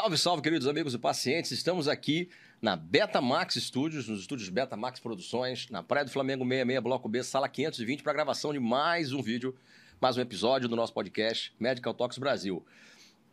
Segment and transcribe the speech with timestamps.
[0.00, 1.50] Salve, salve, queridos amigos e pacientes.
[1.50, 2.30] Estamos aqui
[2.62, 7.46] na Betamax Studios, nos estúdios Betamax Produções, na Praia do Flamengo 66, Bloco B, sala
[7.46, 9.54] 520, para gravação de mais um vídeo,
[10.00, 12.64] mais um episódio do nosso podcast Medical Talks Brasil.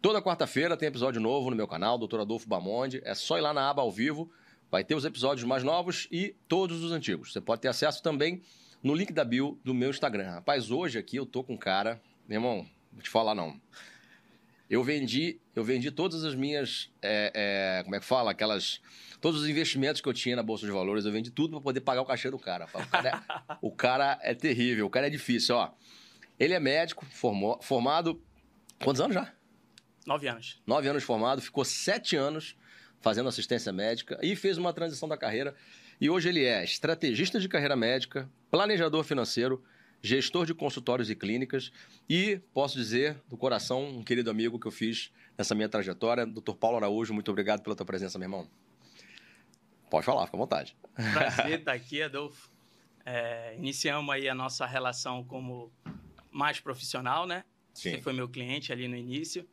[0.01, 2.19] Toda quarta-feira tem episódio novo no meu canal, Dr.
[2.19, 3.01] Adolfo Bamonde.
[3.05, 4.29] É só ir lá na aba ao vivo,
[4.69, 7.31] vai ter os episódios mais novos e todos os antigos.
[7.31, 8.41] Você pode ter acesso também
[8.83, 10.31] no link da bio do meu Instagram.
[10.31, 13.57] Rapaz, hoje aqui eu tô com um cara, meu irmão, vou te falar não.
[14.69, 17.31] Eu vendi, eu vendi todas as minhas, é,
[17.79, 18.81] é, como é que fala, aquelas,
[19.21, 21.81] todos os investimentos que eu tinha na bolsa de valores, eu vendi tudo para poder
[21.81, 22.67] pagar o cachê do cara.
[22.73, 25.71] O cara, é, o cara é terrível, o cara é difícil, ó.
[26.37, 28.21] Ele é médico, formou, formado,
[28.83, 29.33] quantos anos já?
[30.05, 30.61] Nove anos.
[30.65, 32.55] Nove anos formado, ficou sete anos
[32.99, 35.55] fazendo assistência médica e fez uma transição da carreira.
[35.99, 39.63] E hoje ele é estrategista de carreira médica, planejador financeiro,
[40.07, 41.71] gestor de consultórios e clínicas
[42.09, 46.53] e, posso dizer, do coração, um querido amigo que eu fiz nessa minha trajetória, Dr.
[46.53, 48.49] Paulo Araújo, muito obrigado pela tua presença, meu irmão.
[49.89, 50.75] Pode falar, fica à vontade.
[51.13, 52.49] Prazer estar aqui, Adolfo.
[53.05, 55.71] É, iniciamos aí a nossa relação como
[56.31, 57.43] mais profissional, né?
[57.73, 57.91] Sim.
[57.91, 59.47] Você foi meu cliente ali no início.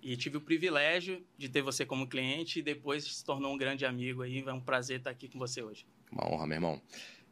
[0.00, 3.84] E tive o privilégio de ter você como cliente e depois se tornou um grande
[3.84, 4.42] amigo aí.
[4.46, 5.84] É um prazer estar aqui com você hoje.
[6.10, 6.82] Uma honra, meu irmão.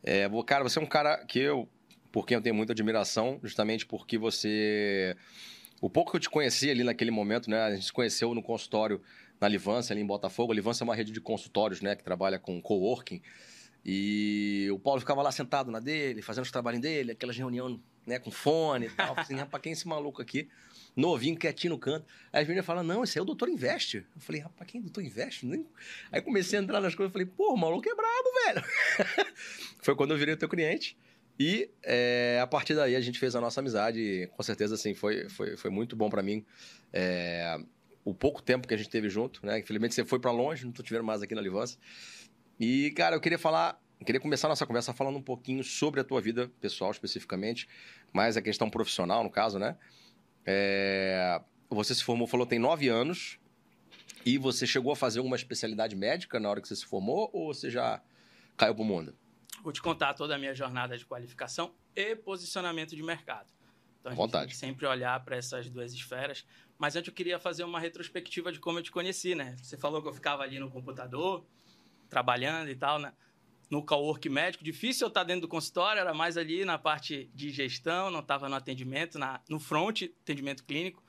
[0.03, 1.69] É, cara, você é um cara que eu
[2.17, 5.15] por quem eu tenho muita admiração, justamente porque você.
[5.83, 7.61] O pouco que eu te conheci ali naquele momento, né?
[7.61, 9.03] A gente se conheceu no consultório
[9.39, 10.51] na Livância, ali em Botafogo.
[10.51, 11.95] A Livância é uma rede de consultórios, né?
[11.95, 13.21] Que trabalha com coworking.
[13.85, 18.19] E o Paulo ficava lá sentado na dele, fazendo os trabalhos dele, aquelas reuniões né,
[18.19, 19.13] com fone e tal.
[19.15, 20.49] Assim, rapaz, quem é esse maluco aqui?
[20.97, 22.07] Novinho, quietinho no canto.
[22.33, 24.07] Aí as meninas falam, não, esse é o doutor Investe.
[24.15, 25.47] Eu falei, rapaz, quem é o doutor Investe?
[26.11, 29.29] Aí comecei a entrar nas coisas falei, pô, o maluco é brabo, velho.
[29.85, 30.97] Foi quando eu virei o teu cliente.
[31.39, 34.95] E é, a partir daí a gente fez a nossa amizade e com certeza assim,
[34.95, 36.45] foi, foi, foi muito bom para mim.
[36.93, 37.59] É,
[38.05, 39.59] o pouco tempo que a gente teve junto, né?
[39.59, 41.79] Infelizmente você foi para longe, não tô te vendo mais aqui na Livância.
[42.59, 46.05] E, cara, eu queria falar, queria começar a nossa conversa falando um pouquinho sobre a
[46.05, 47.69] tua vida pessoal especificamente,
[48.13, 49.77] mais a questão profissional, no caso, né?
[50.47, 53.39] É, você se formou, falou, tem nove anos,
[54.25, 57.53] e você chegou a fazer uma especialidade médica na hora que você se formou, ou
[57.53, 58.01] você já
[58.57, 59.15] caiu pro mundo?
[59.67, 63.53] Vou te contar toda a minha jornada de qualificação e posicionamento de mercado.
[63.99, 64.45] Então, a gente Vontade.
[64.45, 66.47] tem que sempre olhar para essas duas esferas.
[66.79, 69.57] Mas antes eu queria fazer uma retrospectiva de como eu te conheci, né?
[69.61, 71.45] Você falou que eu ficava ali no computador,
[72.09, 73.13] trabalhando e tal, né?
[73.69, 74.63] No cowork médico.
[74.63, 78.49] Difícil eu estar dentro do consultório, era mais ali na parte de gestão, não estava
[78.49, 81.03] no atendimento, na, no front, atendimento clínico.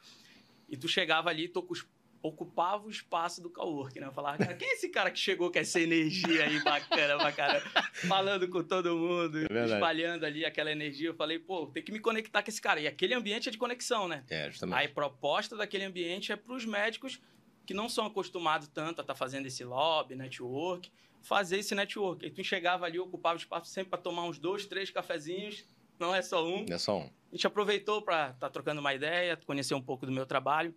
[0.67, 1.87] E tu chegava ali, tô com os
[2.21, 4.07] ocupava o espaço do cowork, né?
[4.07, 7.31] Eu falava, cara, quem é esse cara que chegou com essa energia aí bacana pra
[7.31, 7.65] caramba?
[8.07, 11.09] Falando com todo mundo, É espalhando ali aquela energia.
[11.09, 12.79] Eu falei, pô, tem que me conectar com esse cara.
[12.79, 14.23] E aquele ambiente é de conexão, né?
[14.29, 14.77] É, justamente.
[14.77, 17.21] Aí a proposta daquele ambiente é para os médicos
[17.65, 20.91] que não são acostumados tanto a estar fazendo esse lobby, network,
[21.21, 22.25] fazer esse network.
[22.25, 25.65] Aí tu chegava ali, ocupava o espaço sempre para tomar uns dois, três cafezinhos,
[25.99, 26.65] não é só um.
[26.69, 27.09] É só um.
[27.31, 30.73] A gente aproveitou para estar trocando uma ideia, conhecer um pouco do meu trabalho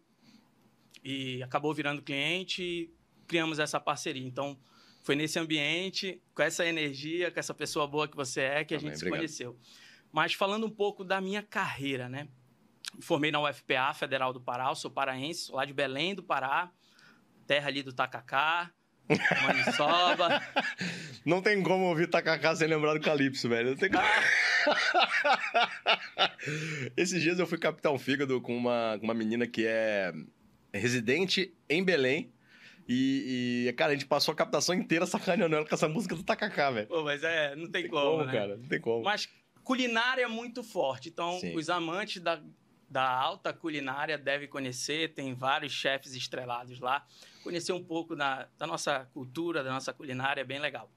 [1.02, 2.94] e acabou virando cliente e
[3.26, 4.26] criamos essa parceria.
[4.26, 4.58] Então,
[5.02, 8.78] foi nesse ambiente, com essa energia, com essa pessoa boa que você é, que a
[8.78, 9.28] Amém, gente obrigado.
[9.28, 9.58] se conheceu.
[10.12, 12.28] Mas falando um pouco da minha carreira, né?
[13.00, 16.70] Formei na UFPA, Federal do Pará, eu sou paraense, sou lá de Belém do Pará,
[17.46, 18.72] terra ali do Tacacá,
[19.42, 20.42] Maniçoba.
[21.24, 23.70] Não tem como ouvir Takaká sem lembrar do Calypso, velho.
[23.70, 24.04] Não tem como.
[26.96, 27.58] Esses dias eu fui
[27.92, 30.12] um fígado com uma, com uma menina que é
[30.72, 32.32] residente em Belém.
[32.88, 36.24] E, e, cara, a gente passou a captação inteira sacaneando ela com essa música do
[36.24, 36.88] Takaká, velho.
[36.88, 38.32] Pô, mas é, não tem, Tem como, como, né?
[38.32, 38.56] cara.
[38.56, 39.04] Não tem como.
[39.04, 39.28] Mas
[39.62, 41.08] culinária é muito forte.
[41.08, 41.54] Então, Sim.
[41.56, 42.42] os amantes da,
[42.88, 45.14] da alta culinária devem conhecer.
[45.14, 47.06] Tem vários chefes estrelados lá.
[47.44, 50.90] Conhecer um pouco da, da nossa cultura, da nossa culinária é bem legal.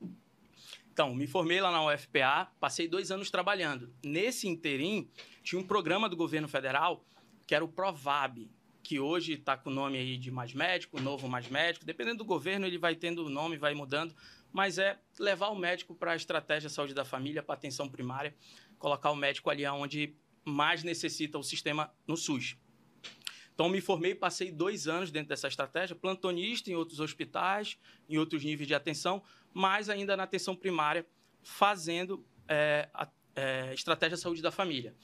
[0.92, 3.92] Então, me formei lá na UFPA, passei dois anos trabalhando.
[4.04, 5.10] Nesse interim,
[5.44, 7.04] tinha um programa do governo federal
[7.46, 8.50] que era o Provab,
[8.84, 11.86] que hoje está com o nome aí de Mais Médico, Novo Mais Médico.
[11.86, 14.14] Dependendo do governo, ele vai tendo o nome, vai mudando.
[14.52, 18.36] Mas é levar o médico para a estratégia saúde da família, para atenção primária,
[18.78, 20.14] colocar o médico ali onde
[20.44, 22.58] mais necessita o sistema no SUS.
[23.54, 27.78] Então, me formei, passei dois anos dentro dessa estratégia, plantonista em outros hospitais,
[28.10, 31.06] em outros níveis de atenção, mas ainda na atenção primária,
[31.42, 34.96] fazendo é, a é, estratégia saúde da família.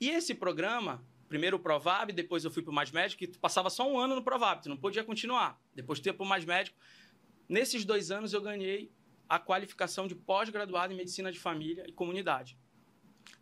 [0.00, 1.04] E esse programa,
[1.34, 3.98] primeiro o Provab, depois eu fui para o Mais Médico, que tu passava só um
[3.98, 5.60] ano no Provab, tu não podia continuar.
[5.74, 6.78] Depois tu ia para o Mais Médico.
[7.48, 8.92] Nesses dois anos eu ganhei
[9.28, 12.56] a qualificação de pós-graduado em Medicina de Família e Comunidade.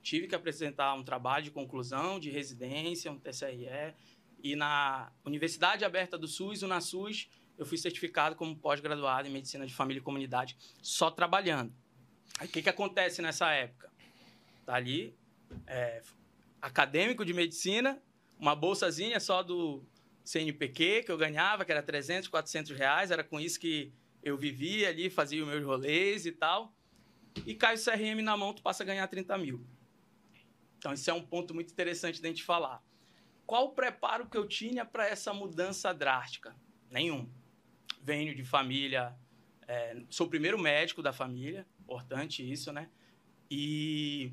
[0.02, 3.94] Tive que apresentar um trabalho de conclusão, de residência, um TCRE,
[4.42, 7.28] E na Universidade Aberta do SUS, o NASUS,
[7.58, 11.74] eu fui certificado como pós-graduado em Medicina de Família e Comunidade, só trabalhando.
[12.38, 13.92] Aí o que, que acontece nessa época?
[14.64, 15.14] Tá ali,
[15.66, 16.00] é,
[16.62, 18.00] acadêmico de medicina,
[18.38, 19.84] uma bolsazinha só do
[20.24, 23.92] CNPq que eu ganhava, que era 300, 400 reais, era com isso que
[24.22, 26.72] eu vivia ali, fazia os meus rolês e tal.
[27.44, 29.66] E cai o CRM na mão, tu passa a ganhar 30 mil.
[30.78, 32.82] Então, esse é um ponto muito interessante da gente falar.
[33.44, 36.54] Qual o preparo que eu tinha para essa mudança drástica?
[36.90, 37.28] Nenhum.
[38.02, 39.16] Venho de família,
[39.66, 42.88] é, sou o primeiro médico da família, importante isso, né?
[43.50, 44.32] E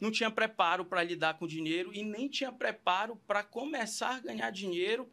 [0.00, 4.50] não tinha preparo para lidar com dinheiro e nem tinha preparo para começar a ganhar
[4.50, 5.10] dinheiro.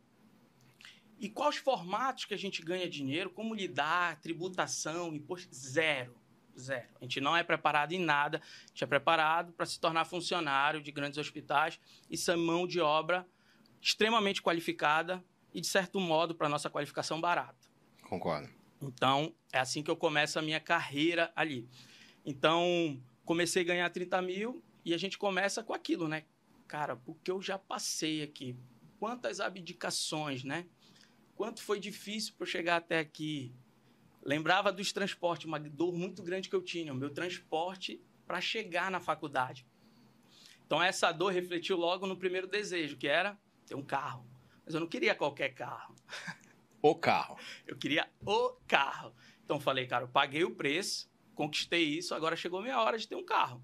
[1.19, 6.19] E quais formatos que a gente ganha dinheiro, como lidar, tributação, imposto, zero.
[6.60, 6.89] Zero.
[7.00, 10.81] A gente não é preparado em nada, a gente é preparado para se tornar funcionário
[10.81, 11.80] de grandes hospitais.
[12.10, 13.25] Isso é mão de obra
[13.81, 15.24] extremamente qualificada
[15.54, 17.68] e, de certo modo, para nossa qualificação barata.
[18.04, 18.50] Concordo.
[18.81, 21.69] Então, é assim que eu começo a minha carreira ali.
[22.25, 26.25] Então, comecei a ganhar 30 mil e a gente começa com aquilo, né?
[26.68, 28.56] Cara, porque eu já passei aqui.
[29.00, 30.68] Quantas abdicações, né?
[31.36, 33.54] Quanto foi difícil para eu chegar até aqui.
[34.24, 38.92] Lembrava dos transportes, uma dor muito grande que eu tinha, o meu transporte para chegar
[38.92, 39.66] na faculdade.
[40.66, 44.25] Então essa dor refletiu logo no primeiro desejo, que era ter um carro.
[44.63, 45.95] Mas eu não queria qualquer carro.
[46.81, 47.38] O carro.
[47.68, 49.13] Eu queria o carro.
[49.44, 53.16] Então falei, cara, eu paguei o preço, conquistei isso, agora chegou minha hora de ter
[53.16, 53.62] um carro.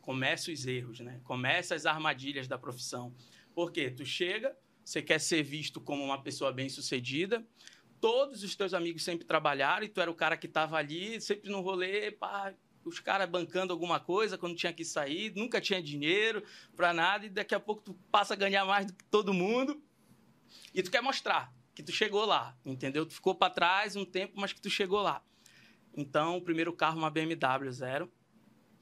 [0.00, 1.20] Começa os erros, né?
[1.24, 3.14] Começa as armadilhas da profissão.
[3.54, 7.46] Porque tu chega, você quer ser visto como uma pessoa bem-sucedida,
[8.00, 11.50] todos os teus amigos sempre trabalharam e tu era o cara que estava ali, sempre
[11.50, 12.54] no rolê, pá,
[12.84, 16.42] os caras bancando alguma coisa quando tinha que sair, nunca tinha dinheiro
[16.74, 19.82] para nada e daqui a pouco tu passa a ganhar mais do que todo mundo
[20.74, 23.06] e tu quer mostrar que tu chegou lá, entendeu?
[23.06, 25.22] Tu ficou para trás um tempo, mas que tu chegou lá.
[25.94, 28.10] Então, o primeiro carro uma BMW zero,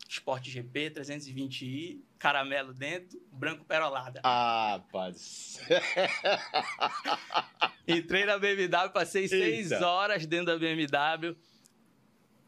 [0.09, 4.23] Sport GP 320i, caramelo dentro, branco perolada.
[4.25, 5.61] Ah, paz.
[7.87, 9.37] Entrei na BMW, passei Eita.
[9.37, 11.37] seis horas dentro da BMW.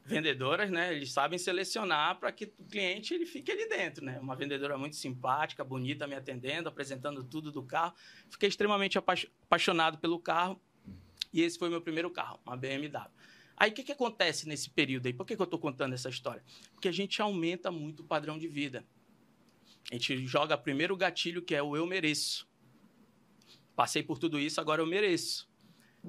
[0.07, 0.95] Vendedoras, né?
[0.95, 4.19] Eles sabem selecionar para que o cliente ele fique ali dentro, né?
[4.19, 7.95] Uma vendedora muito simpática, bonita, me atendendo, apresentando tudo do carro.
[8.31, 10.61] Fiquei extremamente apaixonado pelo carro.
[11.33, 12.91] E esse foi meu primeiro carro, uma BMW.
[13.61, 15.13] Aí o que, que acontece nesse período aí?
[15.13, 16.43] Por que, que eu estou contando essa história?
[16.73, 18.87] Porque a gente aumenta muito o padrão de vida.
[19.91, 22.49] A gente joga primeiro o gatilho, que é o eu mereço.
[23.77, 25.47] Passei por tudo isso, agora eu mereço.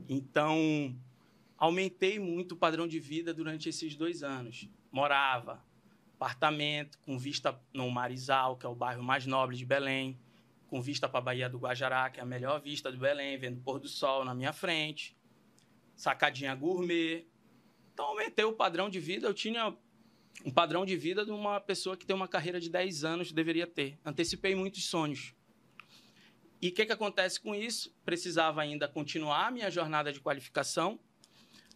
[0.08, 0.98] Então,
[1.58, 4.70] aumentei muito o padrão de vida durante esses dois anos.
[4.90, 5.62] Morava,
[6.16, 10.18] apartamento, com vista no Marizal, que é o bairro mais nobre de Belém,
[10.68, 13.58] com vista para a Baía do Guajará, que é a melhor vista do Belém, vendo
[13.58, 15.18] o pôr do sol na minha frente,
[15.98, 17.30] sacadinha gourmet.
[18.02, 19.28] Então, aumentei o padrão de vida.
[19.28, 19.78] Eu tinha
[20.44, 23.68] um padrão de vida de uma pessoa que tem uma carreira de 10 anos deveria
[23.68, 24.00] ter.
[24.04, 25.36] Antecipei muitos sonhos.
[26.60, 27.96] E o que, que acontece com isso?
[28.04, 31.00] Precisava ainda continuar a minha jornada de qualificação.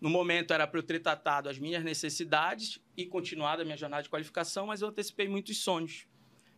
[0.01, 4.01] No momento era para eu ter tratado as minhas necessidades e continuado a minha jornada
[4.01, 6.07] de qualificação, mas eu antecipei muitos sonhos.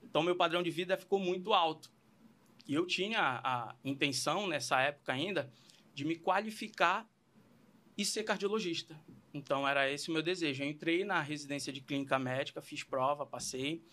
[0.02, 1.92] Então, meu padrão de vida ficou muito alto.
[2.66, 5.52] E eu tinha a, a intenção, nessa época ainda,
[5.94, 7.06] de me qualificar
[7.98, 8.98] e ser cardiologista.
[9.34, 10.64] Então, era esse o meu desejo.
[10.64, 13.84] Eu entrei na residência de clínica médica, fiz prova, passei.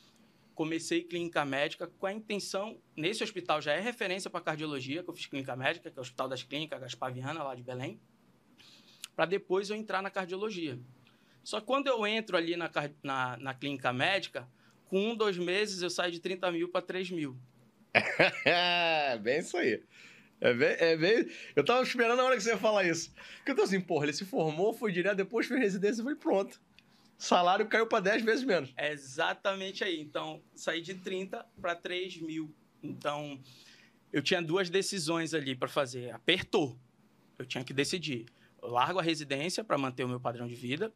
[0.55, 2.81] Comecei clínica médica com a intenção...
[2.97, 6.03] Nesse hospital já é referência para cardiologia, que eu fiz clínica médica, que é o
[6.03, 8.01] Hospital das Clínicas, Gaspar Viana, lá de Belém.
[9.17, 10.79] Para depois eu entrar na cardiologia.
[11.43, 12.71] Só que quando eu entro ali na,
[13.03, 14.49] na, na clínica médica,
[14.87, 17.37] com um, dois meses eu saio de 30 mil para 3 mil.
[19.23, 19.83] Bem isso aí.
[20.41, 21.31] É bem, é bem...
[21.57, 23.13] Eu tava esperando a hora que você ia falar isso.
[23.37, 26.17] Porque eu tô assim, porra, ele se formou, foi direto, depois fez residência e foi
[26.17, 26.61] pronto.
[27.17, 28.73] Salário caiu para 10 vezes menos.
[28.77, 30.01] É exatamente aí.
[30.01, 32.55] Então, saí de 30 para 3 mil.
[32.83, 33.41] Então,
[34.13, 36.11] eu tinha duas decisões ali para fazer.
[36.11, 36.79] Apertou.
[37.39, 38.27] Eu tinha que decidir.
[38.63, 40.93] Eu largo a residência para manter o meu padrão de vida,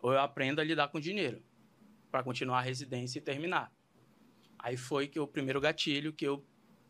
[0.00, 1.42] ou eu aprendo a lidar com dinheiro
[2.10, 3.72] para continuar a residência e terminar.
[4.58, 6.44] Aí foi que o primeiro gatilho que eu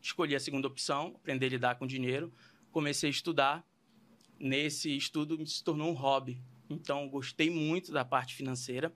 [0.07, 2.33] escolhi a segunda opção, aprender a lidar com dinheiro,
[2.71, 3.65] comecei a estudar.
[4.39, 6.41] Nesse estudo se tornou um hobby.
[6.69, 8.93] Então, gostei muito da parte financeira,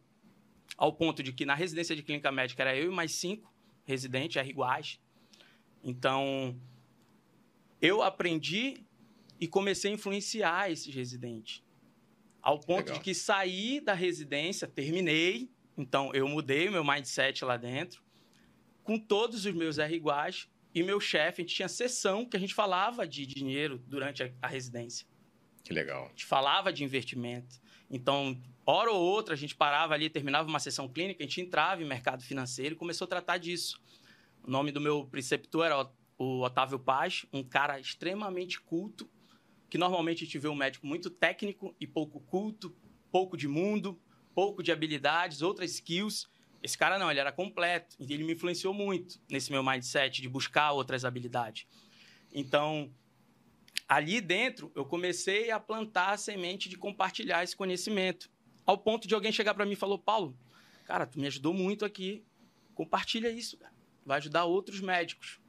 [0.77, 3.51] ao ponto de que na residência de clínica médica era eu e mais cinco
[3.83, 4.99] residentes, eram iguais.
[5.83, 6.59] Então,
[7.81, 8.85] eu aprendi
[9.39, 11.63] e comecei a influenciar esses residentes.
[12.41, 12.95] Ao ponto Legal.
[12.95, 18.03] de que saí da residência, terminei, então eu mudei o meu mindset lá dentro,
[18.83, 22.39] com todos os meus R iguais, e meu chefe, a gente tinha sessão que a
[22.39, 25.05] gente falava de dinheiro durante a, a residência.
[25.63, 26.05] Que legal.
[26.05, 27.59] A gente falava de investimento.
[27.89, 31.81] Então, hora ou outra, a gente parava ali, terminava uma sessão clínica, a gente entrava
[31.81, 33.81] em mercado financeiro e começou a tratar disso.
[34.43, 39.09] O nome do meu preceptor era o Otávio Paz, um cara extremamente culto,
[39.69, 42.75] que normalmente a gente vê um médico muito técnico e pouco culto,
[43.11, 43.99] pouco de mundo,
[44.33, 46.29] pouco de habilidades, outras skills.
[46.61, 47.95] Esse cara não, ele era completo.
[47.99, 51.65] Ele me influenciou muito nesse meu mindset de buscar outras habilidades.
[52.31, 52.93] Então,
[53.87, 58.29] ali dentro, eu comecei a plantar a semente de compartilhar esse conhecimento.
[58.65, 60.37] Ao ponto de alguém chegar para mim e falou: Paulo,
[60.85, 62.23] cara, tu me ajudou muito aqui.
[62.75, 63.73] Compartilha isso, cara.
[64.05, 65.39] Vai ajudar outros médicos.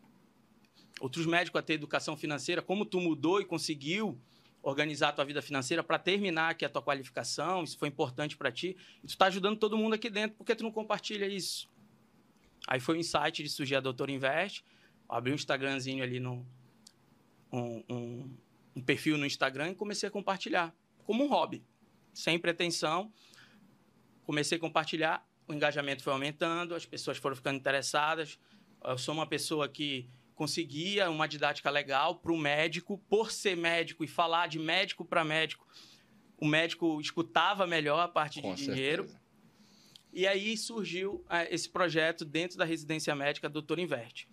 [1.01, 4.21] Outros médicos a ter educação financeira, como tu mudou e conseguiu
[4.63, 8.53] organizar a tua vida financeira para terminar aqui a tua qualificação, isso foi importante para
[8.53, 11.69] ti, e tu está ajudando todo mundo aqui dentro, por que tu não compartilha isso?
[12.69, 14.65] Aí foi o insight de surgir a Doutor Invest,
[15.09, 16.47] abri um Instagramzinho ali no
[17.53, 18.37] um, um,
[18.77, 21.63] um perfil no Instagram e comecei a compartilhar como um hobby,
[22.15, 23.13] sem pretensão.
[24.25, 28.39] Comecei a compartilhar, o engajamento foi aumentando, as pessoas foram ficando interessadas.
[28.85, 30.09] Eu sou uma pessoa que
[30.43, 35.25] conseguia uma didática legal para o médico, por ser médico e falar de médico para
[35.25, 35.65] médico,
[36.37, 38.75] o médico escutava melhor a parte Com de certeza.
[38.77, 39.09] dinheiro.
[40.13, 44.29] E aí surgiu é, esse projeto dentro da residência médica Doutor Inverte.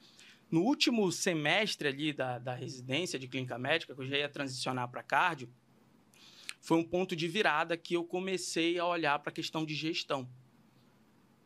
[0.50, 4.90] No último semestre ali da, da residência de clínica médica, que eu já ia transicionar
[4.90, 5.48] para cardio,
[6.60, 10.28] foi um ponto de virada que eu comecei a olhar para a questão de gestão.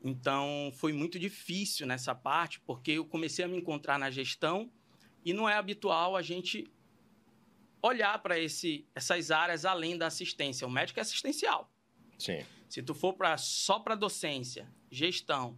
[0.04, 4.70] Então, foi muito difícil nessa parte, porque eu comecei a me encontrar na gestão
[5.24, 6.70] e não é habitual a gente
[7.82, 10.68] olhar para essas áreas além da assistência.
[10.68, 11.72] O médico é assistencial.
[12.20, 12.44] Sim.
[12.68, 15.58] Se tu for pra, só para docência, gestão,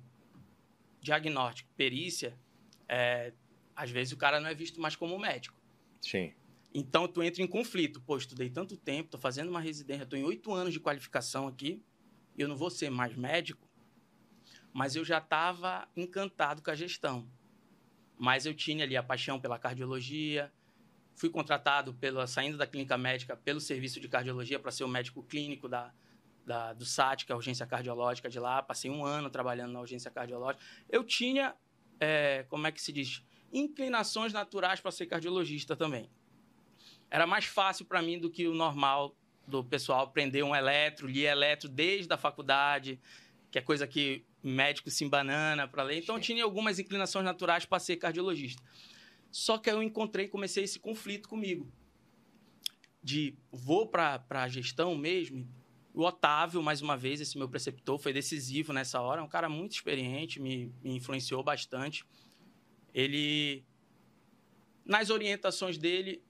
[1.02, 2.38] diagnóstico, perícia,
[2.88, 3.34] é,
[3.76, 5.60] às vezes o cara não é visto mais como médico.
[6.00, 6.34] Sim.
[6.72, 8.00] Então, tu entra em conflito.
[8.02, 11.82] Pô, estudei tanto tempo, estou fazendo uma residência, estou em oito anos de qualificação aqui,
[12.38, 13.65] eu não vou ser mais médico
[14.76, 17.26] mas eu já estava encantado com a gestão.
[18.18, 20.52] Mas eu tinha ali a paixão pela cardiologia,
[21.14, 25.24] fui contratado pela saindo da clínica médica pelo serviço de cardiologia para ser o médico
[25.24, 25.94] clínico da,
[26.46, 28.62] da, do SAT, que é a urgência cardiológica de lá.
[28.62, 30.62] Passei um ano trabalhando na urgência cardiológica.
[30.90, 31.56] Eu tinha,
[31.98, 36.10] é, como é que se diz, inclinações naturais para ser cardiologista também.
[37.10, 39.16] Era mais fácil para mim do que o normal
[39.48, 43.00] do pessoal aprender um eletro, lia eletro desde a faculdade,
[43.50, 45.98] que é coisa que médico se embanana para ler.
[45.98, 48.62] Então, tinha algumas inclinações naturais para ser cardiologista.
[49.32, 51.68] Só que eu encontrei, comecei esse conflito comigo.
[53.04, 55.48] De vou para a gestão mesmo.
[55.94, 59.22] O Otávio, mais uma vez, esse meu preceptor, foi decisivo nessa hora.
[59.22, 62.06] É um cara muito experiente, me, me influenciou bastante.
[62.94, 63.64] Ele,
[64.86, 66.24] nas orientações dele,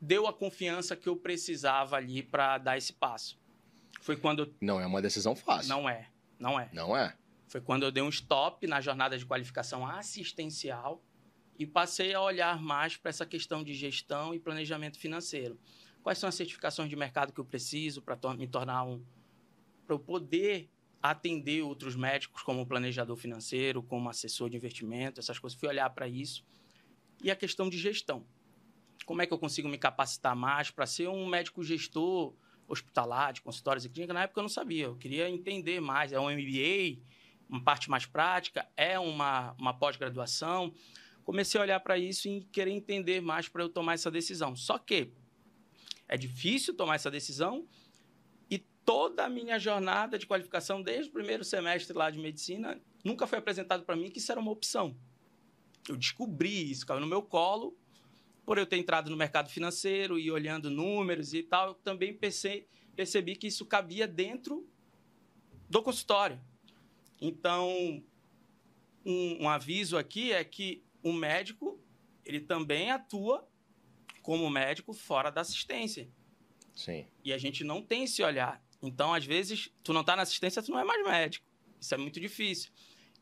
[0.00, 3.38] deu a confiança que eu precisava ali para dar esse passo.
[4.00, 4.44] Foi quando.
[4.44, 4.54] Eu...
[4.60, 5.68] Não é uma decisão fácil.
[5.68, 6.08] Não é.
[6.38, 6.70] Não é.
[6.72, 7.14] Não é.
[7.50, 11.02] Foi quando eu dei um stop na jornada de qualificação assistencial
[11.58, 15.58] e passei a olhar mais para essa questão de gestão e planejamento financeiro.
[16.00, 19.04] Quais são as certificações de mercado que eu preciso para me tornar um.
[19.84, 20.70] para eu poder
[21.02, 25.58] atender outros médicos como planejador financeiro, como assessor de investimento, essas coisas.
[25.58, 26.46] Fui olhar para isso.
[27.20, 28.24] E a questão de gestão.
[29.04, 32.32] Como é que eu consigo me capacitar mais para ser um médico gestor
[32.68, 34.14] hospitalar, de consultórios e clínicas?
[34.14, 34.84] Na época eu não sabia.
[34.84, 36.12] Eu queria entender mais.
[36.12, 37.02] É um MBA,
[37.50, 40.72] uma parte mais prática, é uma, uma pós-graduação.
[41.24, 44.54] Comecei a olhar para isso e querer entender mais para eu tomar essa decisão.
[44.54, 45.12] Só que
[46.08, 47.66] é difícil tomar essa decisão
[48.48, 53.26] e toda a minha jornada de qualificação, desde o primeiro semestre lá de medicina, nunca
[53.26, 54.96] foi apresentado para mim que isso era uma opção.
[55.88, 57.76] Eu descobri isso, caiu no meu colo,
[58.44, 63.36] por eu ter entrado no mercado financeiro e olhando números e tal, eu também percebi
[63.36, 64.68] que isso cabia dentro
[65.68, 66.40] do consultório.
[67.20, 68.02] Então,
[69.04, 71.80] um, um aviso aqui é que o médico
[72.24, 73.48] ele também atua
[74.22, 76.08] como médico fora da assistência.
[76.74, 77.06] Sim.
[77.24, 78.62] E a gente não tem esse olhar.
[78.82, 81.46] Então, às vezes, tu não está na assistência, tu não é mais médico.
[81.78, 82.70] Isso é muito difícil.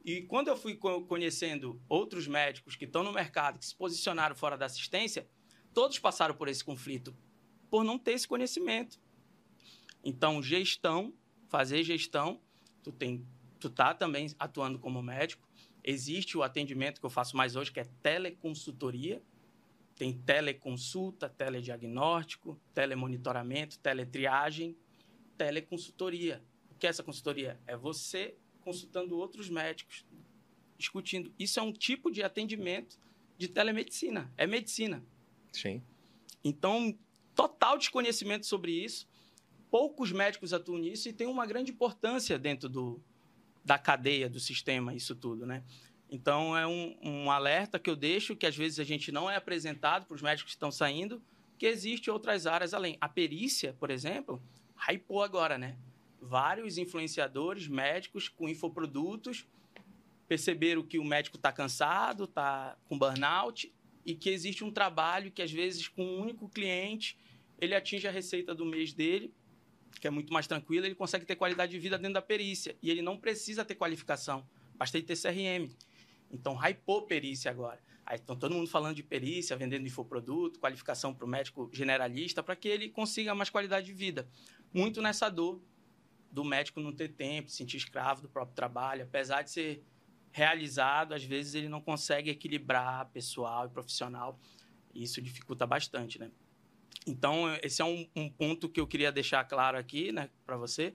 [0.04, 4.56] E quando eu fui conhecendo outros médicos que estão no mercado, que se posicionaram fora
[4.56, 5.28] da assistência,
[5.74, 7.16] todos passaram por esse conflito,
[7.70, 9.00] por não ter esse conhecimento.
[10.04, 11.12] Então, gestão,
[11.48, 12.40] fazer gestão,
[12.82, 13.26] tu tem
[13.58, 15.46] tu tá também atuando como médico.
[15.82, 19.22] Existe o atendimento que eu faço mais hoje, que é teleconsultoria.
[19.96, 24.76] Tem teleconsulta, telediagnóstico, telemonitoramento, teletriagem,
[25.36, 26.42] teleconsultoria.
[26.70, 27.58] O que é essa consultoria?
[27.66, 30.04] É você consultando outros médicos,
[30.76, 31.32] discutindo.
[31.38, 32.98] Isso é um tipo de atendimento
[33.36, 34.32] de telemedicina.
[34.36, 35.02] É medicina.
[35.52, 35.82] Sim.
[36.44, 36.96] Então,
[37.34, 39.08] total desconhecimento sobre isso.
[39.70, 43.00] Poucos médicos atuam nisso e tem uma grande importância dentro do,
[43.68, 45.62] da cadeia do sistema, isso tudo, né?
[46.10, 49.36] Então, é um, um alerta que eu deixo, que às vezes a gente não é
[49.36, 51.22] apresentado para os médicos que estão saindo,
[51.58, 52.96] que existe outras áreas além.
[52.98, 54.42] A perícia, por exemplo,
[54.88, 55.76] hypou agora, né?
[56.18, 59.46] Vários influenciadores médicos com infoprodutos
[60.26, 63.70] perceberam que o médico está cansado, está com burnout
[64.02, 67.18] e que existe um trabalho que, às vezes, com um único cliente,
[67.60, 69.30] ele atinge a receita do mês dele,
[70.00, 72.76] que é muito mais tranquila, ele consegue ter qualidade de vida dentro da perícia.
[72.82, 75.70] E ele não precisa ter qualificação, basta ele ter CRM.
[76.30, 77.80] Então, hypou perícia agora.
[78.04, 82.56] Aí estão todo mundo falando de perícia, vendendo infoproduto, qualificação para o médico generalista, para
[82.56, 84.26] que ele consiga mais qualidade de vida.
[84.72, 85.60] Muito nessa dor
[86.30, 89.82] do médico não ter tempo, se sentir escravo do próprio trabalho, apesar de ser
[90.30, 94.38] realizado, às vezes ele não consegue equilibrar pessoal e profissional.
[94.94, 96.30] E isso dificulta bastante, né?
[97.06, 100.92] Então, esse é um, um ponto que eu queria deixar claro aqui, né, para você,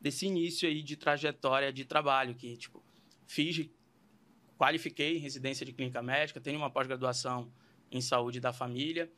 [0.00, 2.82] desse início aí de trajetória de trabalho, que, tipo,
[3.26, 3.68] fiz,
[4.56, 7.50] qualifiquei em residência de clínica médica, tenho uma pós-graduação
[7.90, 9.10] em saúde da família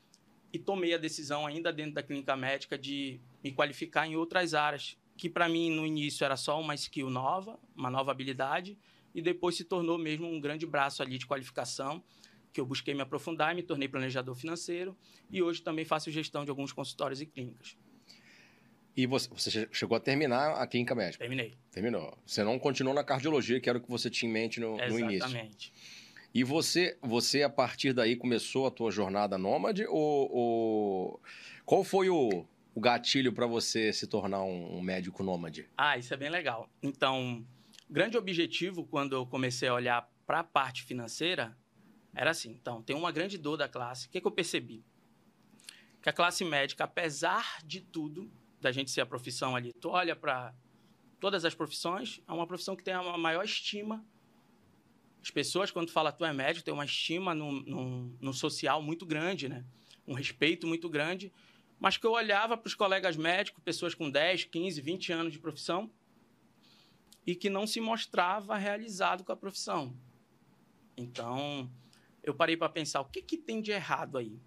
[0.52, 4.97] e tomei a decisão ainda dentro da clínica médica de me qualificar em outras áreas,
[5.16, 8.78] que para mim no início era só uma skill nova, uma nova habilidade,
[9.14, 12.02] e depois se tornou mesmo um grande braço ali de qualificação,
[12.58, 14.96] que eu busquei me aprofundar e me tornei planejador financeiro,
[15.30, 17.78] e hoje também faço gestão de alguns consultórios e clínicas.
[18.96, 21.20] E você, você chegou a terminar a clínica médica?
[21.20, 21.56] Terminei.
[21.70, 22.18] Terminou.
[22.26, 24.98] Você não continuou na cardiologia, que era o que você tinha em mente no, no
[24.98, 25.28] início.
[25.28, 25.72] Exatamente.
[26.34, 29.86] E você, você, a partir daí, começou a tua jornada nômade?
[29.86, 31.23] Ou, ou...
[31.64, 32.44] qual foi o,
[32.75, 35.68] o gatilho para você se tornar um, um médico nômade?
[35.76, 36.68] Ah, isso é bem legal.
[36.82, 37.47] Então,
[37.88, 41.56] grande objetivo quando eu comecei a olhar para a parte financeira
[42.19, 42.50] era assim.
[42.50, 44.09] Então, tem uma grande dor da classe.
[44.09, 44.85] O que, que eu percebi?
[46.02, 48.28] Que a classe médica, apesar de tudo,
[48.61, 50.52] da gente ser a profissão ali, tu olha para
[51.21, 54.04] todas as profissões, é uma profissão que tem a maior estima.
[55.23, 59.07] As pessoas, quando falam tu é médico, tem uma estima no, no, no social muito
[59.07, 59.65] grande, né?
[60.04, 61.33] Um respeito muito grande.
[61.78, 65.39] Mas que eu olhava para os colegas médicos, pessoas com 10, 15, 20 anos de
[65.39, 65.89] profissão,
[67.25, 69.97] e que não se mostrava realizado com a profissão.
[70.97, 71.71] Então,
[72.28, 74.38] eu parei para pensar, o que, que tem de errado aí?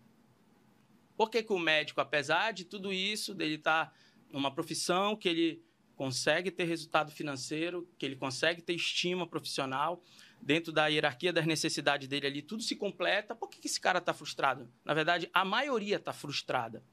[1.17, 3.93] Por que, que o médico, apesar de tudo isso, dele estar tá
[4.31, 5.63] numa profissão que ele
[5.95, 10.01] consegue ter resultado financeiro, que ele consegue ter estima profissional,
[10.41, 13.99] dentro da hierarquia das necessidades dele ali, tudo se completa, por que, que esse cara
[13.99, 14.67] está frustrado?
[14.83, 16.83] Na verdade, a maioria está frustrada.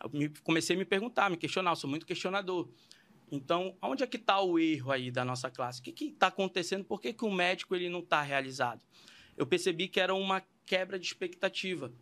[0.00, 0.10] Eu
[0.44, 2.68] comecei a me perguntar, me questionar, eu sou muito questionador.
[3.30, 5.80] Então, onde é que está o erro aí da nossa classe?
[5.80, 6.84] O que está acontecendo?
[6.84, 8.82] Por que, que o médico ele não está realizado?
[9.36, 11.92] Eu percebi que era uma quebra de expectativa.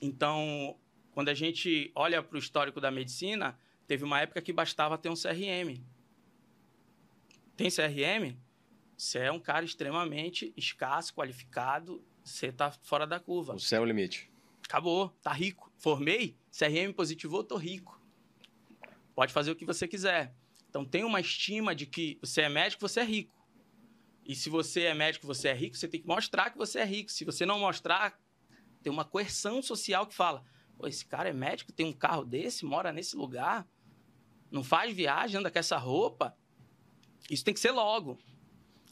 [0.00, 0.78] Então,
[1.12, 5.08] quando a gente olha para o histórico da medicina, teve uma época que bastava ter
[5.08, 5.82] um CRM.
[7.56, 8.36] Tem CRM?
[8.96, 13.54] Você é um cara extremamente escasso, qualificado, você está fora da curva.
[13.54, 14.30] O céu é o limite.
[14.64, 15.70] Acabou, tá rico.
[15.78, 18.00] Formei, CRM positivou, tô rico.
[19.14, 20.34] Pode fazer o que você quiser.
[20.68, 23.35] Então tem uma estima de que você é médico, você é rico.
[24.26, 26.84] E se você é médico, você é rico, você tem que mostrar que você é
[26.84, 27.12] rico.
[27.12, 28.18] Se você não mostrar,
[28.82, 30.44] tem uma coerção social que fala:
[30.76, 33.66] Pô, esse cara é médico, tem um carro desse, mora nesse lugar,
[34.50, 36.36] não faz viagem, anda com essa roupa.
[37.30, 38.18] Isso tem que ser logo.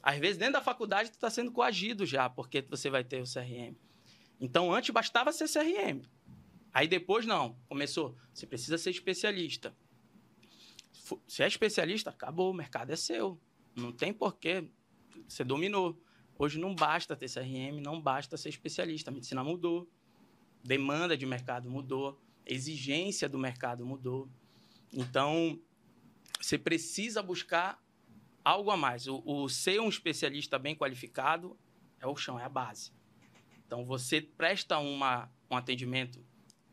[0.01, 3.25] Às vezes, dentro da faculdade, tu está sendo coagido já, porque você vai ter o
[3.25, 3.75] CRM.
[4.41, 6.03] Então, antes bastava ser CRM.
[6.73, 7.59] Aí depois, não.
[7.67, 9.75] Começou, você precisa ser especialista.
[11.27, 13.41] Se é especialista, acabou, o mercado é seu.
[13.75, 14.69] Não tem porquê.
[15.29, 15.99] Você dominou.
[16.39, 19.11] Hoje não basta ter CRM, não basta ser especialista.
[19.11, 19.89] A medicina mudou,
[20.63, 24.29] demanda de mercado mudou, exigência do mercado mudou.
[24.93, 25.59] Então,
[26.41, 27.83] você precisa buscar
[28.45, 29.07] algo a mais.
[29.07, 31.57] O, o ser um especialista bem qualificado
[32.01, 32.93] é o chão, é a base.
[33.67, 36.25] Então, você presta uma, um atendimento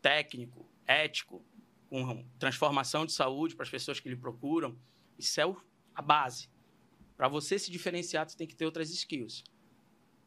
[0.01, 1.43] técnico, ético,
[1.89, 4.77] com transformação de saúde para as pessoas que lhe procuram.
[5.17, 5.55] Isso é o,
[5.93, 6.49] a base.
[7.21, 9.43] Para você se diferenciar, você tem que ter outras skills.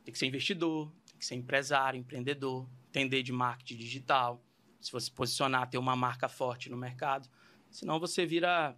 [0.04, 4.40] Tem que ser investidor, tem que ser empresário, empreendedor, entender de marketing digital.
[4.80, 7.28] Se você posicionar, ter uma marca forte no mercado.
[7.68, 8.76] Senão você vira.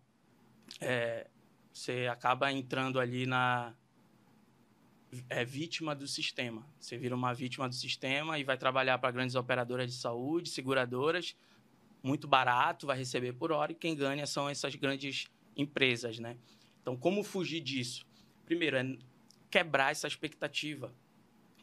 [0.80, 1.28] É,
[1.70, 3.74] você acaba entrando ali na.
[5.28, 6.66] É vítima do sistema.
[6.80, 11.36] Você vira uma vítima do sistema e vai trabalhar para grandes operadoras de saúde, seguradoras,
[12.02, 16.38] muito barato, vai receber por hora, e quem ganha são essas grandes empresas, né?
[16.86, 18.06] Então, como fugir disso?
[18.44, 18.96] Primeiro, é
[19.50, 20.94] quebrar essa expectativa.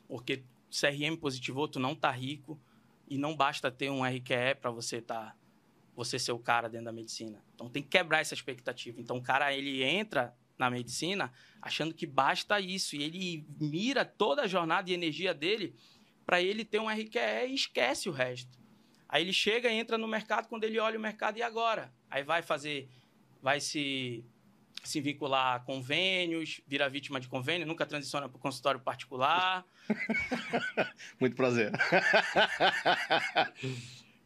[0.05, 2.59] Porque CRM positivou, tu não tá rico
[3.07, 5.33] e não basta ter um RQE para você tá
[5.95, 7.41] você ser o cara dentro da medicina.
[7.55, 8.99] Então tem que quebrar essa expectativa.
[8.99, 11.31] Então o cara ele entra na medicina
[11.61, 15.73] achando que basta isso e ele mira toda a jornada e energia dele
[16.25, 18.59] para ele ter um RQE e esquece o resto.
[19.07, 22.41] Aí ele chega, entra no mercado, quando ele olha o mercado e agora, aí vai
[22.41, 22.89] fazer,
[23.41, 24.25] vai se
[24.83, 29.65] se vincular a convênios, vira vítima de convênio, nunca transiciona para o consultório particular.
[31.19, 31.71] Muito prazer.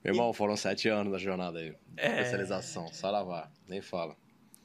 [0.04, 1.76] Meu irmão, foram sete anos da jornada aí.
[1.96, 2.22] É...
[2.22, 4.16] Especialização, saravá, nem fala.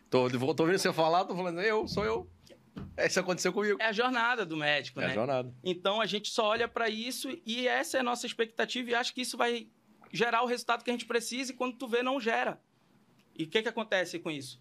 [0.09, 2.31] Tô, tô ouvindo você falar, tô falando, eu, sou eu.
[2.96, 3.78] É, isso aconteceu comigo.
[3.81, 5.09] É a jornada do médico, é né?
[5.09, 5.55] É a jornada.
[5.64, 9.14] Então a gente só olha para isso e essa é a nossa expectativa e acho
[9.14, 9.68] que isso vai
[10.12, 12.61] gerar o resultado que a gente precisa e quando tu vê, não gera.
[13.37, 14.61] E o que, que acontece com isso?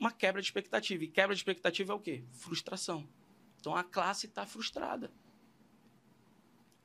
[0.00, 1.04] Uma quebra de expectativa.
[1.04, 2.24] E quebra de expectativa é o quê?
[2.32, 3.08] Frustração.
[3.60, 5.10] Então a classe está frustrada.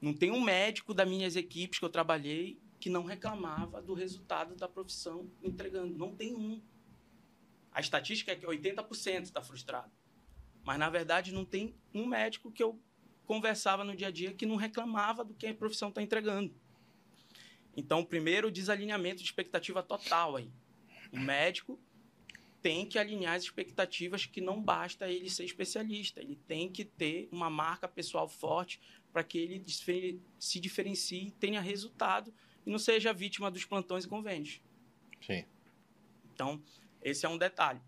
[0.01, 4.55] Não tem um médico das minhas equipes que eu trabalhei que não reclamava do resultado
[4.55, 5.95] da profissão entregando.
[5.95, 6.59] Não tem um.
[7.71, 9.91] A estatística é que 80% está frustrado.
[10.63, 12.79] Mas, na verdade, não tem um médico que eu
[13.25, 16.53] conversava no dia a dia que não reclamava do que a profissão está entregando.
[17.77, 20.51] Então, primeiro, desalinhamento de expectativa total aí.
[21.13, 21.79] O médico
[22.61, 27.27] tem que alinhar as expectativas que não basta ele ser especialista, ele tem que ter
[27.31, 28.79] uma marca pessoal forte
[29.11, 29.65] para que ele
[30.39, 32.33] se diferencie e tenha resultado
[32.65, 34.61] e não seja vítima dos plantões e convênios.
[35.25, 35.43] Sim.
[36.33, 36.61] Então,
[37.01, 37.81] esse é um detalhe.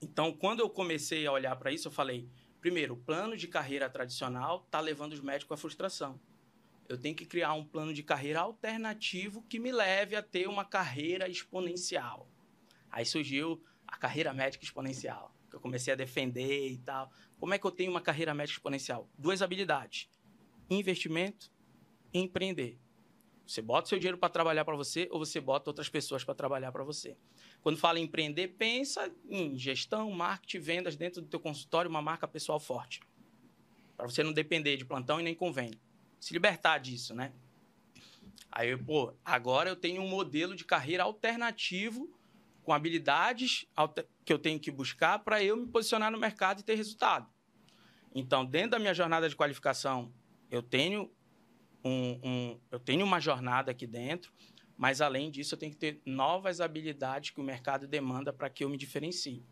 [0.00, 2.28] Então, quando eu comecei a olhar para isso, eu falei:
[2.60, 6.20] primeiro, o plano de carreira tradicional está levando os médicos à frustração.
[6.88, 10.64] Eu tenho que criar um plano de carreira alternativo que me leve a ter uma
[10.64, 12.28] carreira exponencial.
[12.90, 13.62] Aí surgiu
[13.92, 17.12] a carreira médica exponencial, que eu comecei a defender e tal.
[17.38, 19.08] Como é que eu tenho uma carreira médica exponencial?
[19.18, 20.08] Duas habilidades:
[20.70, 21.52] investimento
[22.12, 22.80] e empreender.
[23.46, 26.72] Você bota seu dinheiro para trabalhar para você ou você bota outras pessoas para trabalhar
[26.72, 27.18] para você.
[27.60, 32.26] Quando fala em empreender, pensa em gestão, marketing, vendas dentro do teu consultório, uma marca
[32.26, 33.00] pessoal forte.
[33.94, 35.78] Para você não depender de plantão e nem convênio.
[36.18, 37.32] Se libertar disso, né?
[38.50, 42.08] Aí, pô, agora eu tenho um modelo de carreira alternativo
[42.62, 43.66] com habilidades
[44.24, 47.28] que eu tenho que buscar para eu me posicionar no mercado e ter resultado.
[48.14, 50.12] Então, dentro da minha jornada de qualificação,
[50.50, 51.10] eu tenho,
[51.84, 54.32] um, um, eu tenho uma jornada aqui dentro,
[54.76, 58.64] mas além disso, eu tenho que ter novas habilidades que o mercado demanda para que
[58.64, 59.44] eu me diferencie.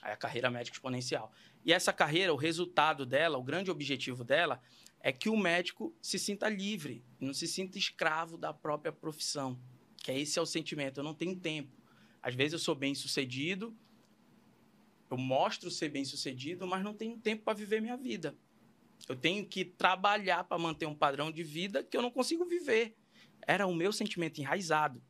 [0.00, 1.32] Aí a carreira médica exponencial.
[1.64, 4.60] E essa carreira, o resultado dela, o grande objetivo dela,
[5.00, 9.58] é que o médico se sinta livre, não se sinta escravo da própria profissão.
[9.96, 11.00] Que é esse é o sentimento.
[11.00, 11.72] Eu não tenho tempo.
[12.24, 13.76] Às vezes eu sou bem sucedido,
[15.10, 18.34] eu mostro ser bem sucedido, mas não tenho tempo para viver minha vida.
[19.06, 22.96] Eu tenho que trabalhar para manter um padrão de vida que eu não consigo viver.
[23.46, 25.02] Era o meu sentimento enraizado.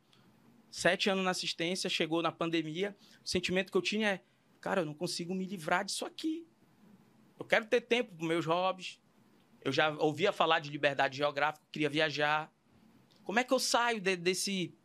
[0.69, 4.25] Sete anos na assistência, chegou na pandemia, o sentimento que eu tinha é:
[4.61, 6.45] cara, eu não consigo me livrar disso aqui.
[7.39, 9.01] Eu quero ter tempo para meus hobbies.
[9.61, 12.53] Eu já ouvia falar de liberdade geográfica, queria viajar.
[13.23, 14.77] Como é que eu saio de, desse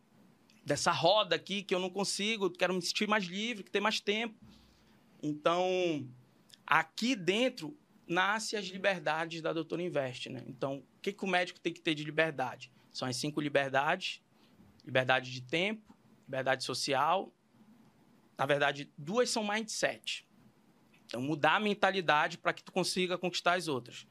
[0.69, 3.99] dessa roda aqui que eu não consigo, quero me sentir mais livre, que tem mais
[3.99, 4.37] tempo.
[5.21, 6.07] Então,
[6.63, 7.75] aqui dentro
[8.07, 10.43] nasce as liberdades da Doutora Invest, né?
[10.47, 12.71] Então, o que, que o médico tem que ter de liberdade?
[12.93, 14.21] São as cinco liberdades:
[14.85, 17.33] liberdade de tempo, liberdade social.
[18.37, 20.27] Na verdade, duas são mindset.
[21.07, 24.07] Então, mudar a mentalidade para que tu consiga conquistar as outras,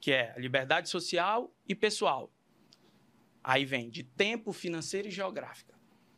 [0.00, 2.32] que é a liberdade social e pessoal.
[3.44, 5.71] Aí vem de tempo, financeiro e geográfica.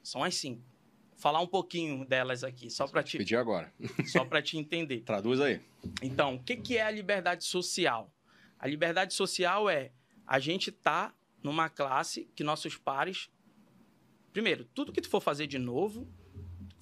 [0.05, 0.63] São as cinco.
[1.11, 3.73] Vou falar um pouquinho delas aqui, só para te pedir agora.
[4.07, 5.01] só para te entender.
[5.01, 5.61] Traduz aí.
[6.01, 8.13] Então, o que, que é a liberdade social?
[8.59, 9.91] A liberdade social é
[10.27, 11.13] a gente tá
[11.43, 13.29] numa classe que nossos pares
[14.35, 16.09] primeiro, tudo que tu for fazer de novo,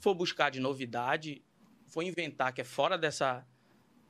[0.00, 1.44] for buscar de novidade,
[1.87, 3.46] for inventar que é fora dessa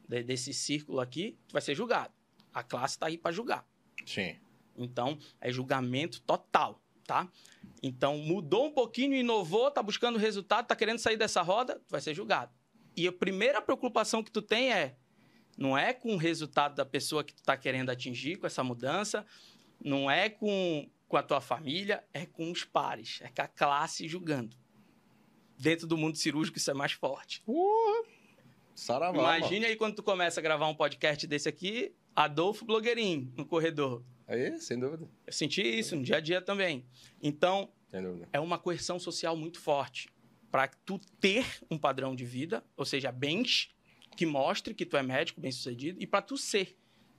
[0.09, 2.13] desse círculo aqui, tu vai ser julgado.
[2.53, 3.67] A classe está aí para julgar.
[4.05, 4.37] Sim.
[4.77, 6.82] Então, é julgamento total
[7.13, 7.29] tá?
[7.83, 12.01] Então, mudou um pouquinho, inovou, tá buscando resultado, tá querendo sair dessa roda, tu vai
[12.01, 12.51] ser julgado.
[12.97, 14.97] E a primeira preocupação que tu tem é,
[15.59, 19.27] não é com o resultado da pessoa que tu tá querendo atingir com essa mudança,
[19.79, 24.09] não é com, com a tua família, é com os pares, é com a classe
[24.09, 24.57] julgando.
[25.59, 27.43] Dentro do mundo cirúrgico isso é mais forte.
[27.47, 28.07] Uh,
[28.75, 33.45] saravá, Imagine aí quando tu começa a gravar um podcast desse aqui, Adolfo Blogueirinho no
[33.45, 34.03] corredor.
[34.33, 35.07] Aí, sem dúvida.
[35.27, 36.87] Eu senti isso no dia a dia também.
[37.23, 37.71] Então,
[38.33, 40.09] é uma coerção social muito forte
[40.51, 43.69] para tu ter um padrão de vida, ou seja, bens
[44.17, 46.79] que mostre que tu é médico bem sucedido, e para tu ser.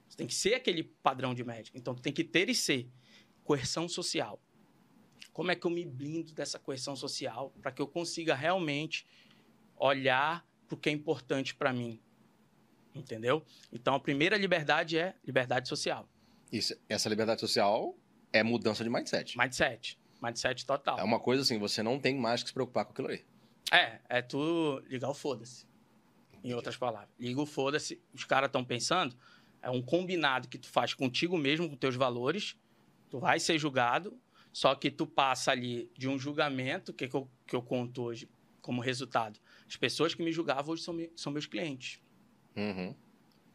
[0.10, 1.78] Você tem que ser aquele padrão de médico.
[1.78, 2.90] Então, tu tem que ter e ser.
[3.44, 4.42] Coerção social.
[5.32, 9.06] Como é que eu me blindo dessa coerção social para que eu consiga realmente
[9.76, 12.02] olhar para o que é importante para mim?
[12.96, 13.46] Entendeu?
[13.72, 16.10] Então, a primeira liberdade é liberdade social.
[16.54, 17.98] Isso, essa liberdade social
[18.32, 19.36] é mudança de mindset.
[19.36, 20.00] Mindset.
[20.22, 21.00] Mindset total.
[21.00, 23.26] É uma coisa assim, você não tem mais que se preocupar com aquilo aí.
[23.72, 25.66] É, é tu ligar o foda-se.
[26.44, 27.10] Em outras palavras.
[27.20, 28.00] Liga o foda-se.
[28.14, 29.18] Os caras estão pensando,
[29.64, 32.56] é um combinado que tu faz contigo mesmo, com teus valores.
[33.10, 34.16] Tu vai ser julgado,
[34.52, 38.30] só que tu passa ali de um julgamento, que, que, eu, que eu conto hoje
[38.62, 39.40] como resultado.
[39.68, 42.00] As pessoas que me julgavam hoje são, são meus clientes.
[42.56, 42.94] Uhum.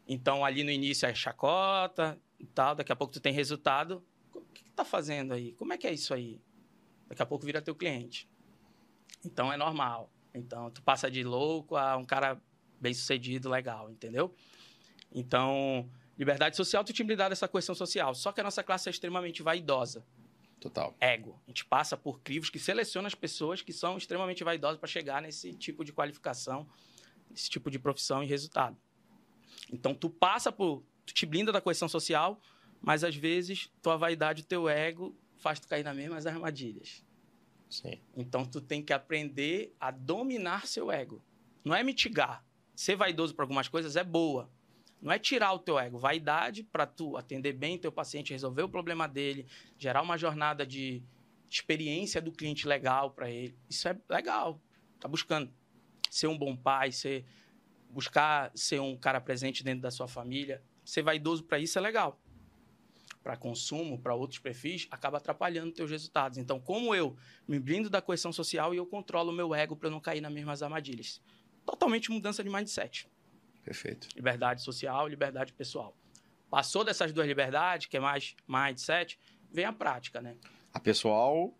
[0.05, 4.03] Então, ali no início é chacota e tal, daqui a pouco tu tem resultado.
[4.33, 5.51] O que, que tá fazendo aí?
[5.53, 6.41] Como é que é isso aí?
[7.07, 8.29] Daqui a pouco vira teu cliente.
[9.25, 10.11] Então, é normal.
[10.33, 12.41] Então, tu passa de louco a um cara
[12.79, 14.33] bem sucedido, legal, entendeu?
[15.11, 18.13] Então, liberdade social, tu tinha me dado essa questão social.
[18.15, 20.05] Só que a nossa classe é extremamente vaidosa.
[20.59, 20.95] Total.
[20.99, 21.39] Ego.
[21.47, 25.21] A gente passa por crivos que selecionam as pessoas que são extremamente vaidosas para chegar
[25.21, 26.67] nesse tipo de qualificação,
[27.29, 28.77] nesse tipo de profissão e resultado.
[29.71, 30.83] Então, tu passa por.
[31.09, 32.39] Tu te blinda da questão social,
[32.79, 37.03] mas às vezes tua vaidade, teu ego faz tu cair nas mesmas armadilhas.
[37.67, 37.99] Sim.
[38.15, 41.19] Então, tu tem que aprender a dominar seu ego.
[41.65, 42.45] Não é mitigar.
[42.75, 44.51] Ser vaidoso para algumas coisas é boa.
[45.01, 45.97] Não é tirar o teu ego.
[45.97, 49.47] Vaidade para tu atender bem teu paciente, resolver o problema dele,
[49.79, 51.01] gerar uma jornada de
[51.49, 53.57] experiência do cliente legal para ele.
[53.67, 54.61] Isso é legal.
[54.99, 55.51] Tá buscando
[56.11, 57.25] ser um bom pai, ser
[57.89, 60.61] buscar ser um cara presente dentro da sua família.
[60.89, 62.19] Ser vaidoso para isso é legal.
[63.21, 66.39] Para consumo, para outros perfis, acaba atrapalhando teus resultados.
[66.39, 67.15] Então, como eu
[67.47, 70.33] me blindo da coerção social e eu controlo o meu ego para não cair nas
[70.33, 71.21] mesmas armadilhas.
[71.63, 73.07] Totalmente mudança de mindset.
[73.63, 74.07] Perfeito.
[74.15, 75.95] Liberdade social, liberdade pessoal.
[76.49, 79.19] Passou dessas duas liberdades, que é mais mindset,
[79.51, 80.37] vem a prática, né?
[80.73, 81.55] A pessoal,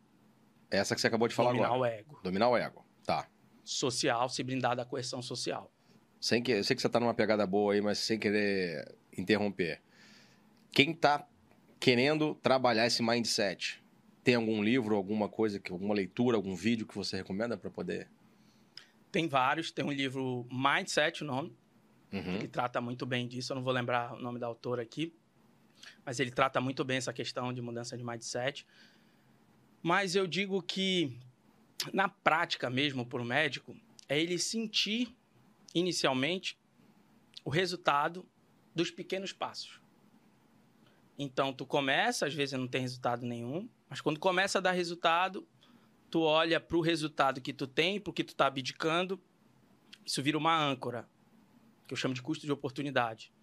[0.72, 1.82] essa que você acabou de falar Dominar agora.
[1.82, 2.20] o ego.
[2.24, 2.84] Dominar o ego.
[3.06, 3.30] Tá.
[3.64, 5.72] Social, se blindar da coerção social.
[6.20, 9.82] Sem que, eu sei que você tá numa pegada boa aí, mas sem querer interromper.
[10.72, 11.28] Quem tá
[11.80, 13.82] querendo trabalhar esse mindset,
[14.24, 18.08] tem algum livro, alguma coisa, alguma leitura, algum vídeo que você recomenda para poder?
[19.12, 21.56] Tem vários, tem um livro Mindset, o nome,
[22.12, 22.40] Uhum.
[22.40, 23.54] que trata muito bem disso.
[23.54, 25.14] Eu não vou lembrar o nome da autora aqui,
[26.06, 28.66] mas ele trata muito bem essa questão de mudança de mindset.
[29.82, 31.18] Mas eu digo que,
[31.94, 33.76] na prática mesmo, para o médico,
[34.08, 35.16] é ele sentir
[35.74, 36.58] inicialmente
[37.46, 38.28] o resultado
[38.80, 39.82] dos pequenos passos.
[41.18, 45.46] Então, tu começa, às vezes não tem resultado nenhum, mas quando começa a dar resultado,
[46.10, 49.22] tu olha para o resultado que tu tem, porque tu está abdicando,
[50.06, 51.06] isso vira uma âncora,
[51.86, 53.34] que eu chamo de custo de oportunidade.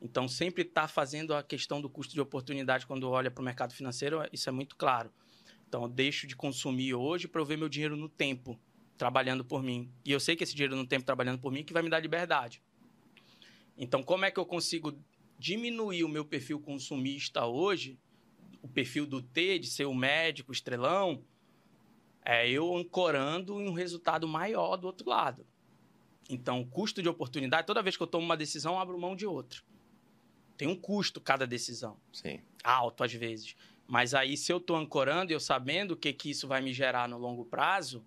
[0.00, 3.74] Então, sempre está fazendo a questão do custo de oportunidade quando olha para o mercado
[3.74, 5.12] financeiro, isso é muito claro.
[5.68, 8.58] Então, eu deixo de consumir hoje para eu ver meu dinheiro no tempo,
[8.96, 9.92] trabalhando por mim.
[10.06, 11.90] E eu sei que esse dinheiro no tempo trabalhando por mim é que vai me
[11.90, 12.62] dar liberdade.
[13.76, 14.98] Então, como é que eu consigo
[15.38, 17.98] diminuir o meu perfil consumista hoje,
[18.62, 21.22] o perfil do T, de ser o médico, estrelão,
[22.24, 25.46] é eu ancorando em um resultado maior do outro lado.
[26.28, 29.26] Então, custo de oportunidade, toda vez que eu tomo uma decisão, eu abro mão de
[29.26, 29.60] outra.
[30.56, 32.40] Tem um custo cada decisão, Sim.
[32.64, 33.54] alto às vezes.
[33.86, 36.72] Mas aí, se eu estou ancorando e eu sabendo o que, que isso vai me
[36.72, 38.04] gerar no longo prazo,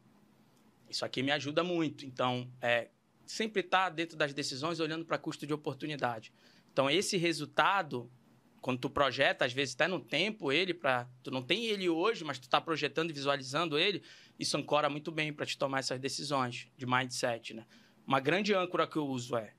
[0.89, 2.05] isso aqui me ajuda muito.
[2.05, 2.89] Então, é
[3.29, 6.33] sempre estar dentro das decisões olhando para custo de oportunidade.
[6.73, 8.11] Então, esse resultado,
[8.59, 12.23] quando tu projeta, às vezes até no tempo, ele para tu não tem ele hoje,
[12.23, 14.01] mas tu está projetando e visualizando ele,
[14.39, 17.67] isso ancora muito bem para te tomar essas decisões de mindset, né?
[18.05, 19.53] Uma grande âncora que eu uso é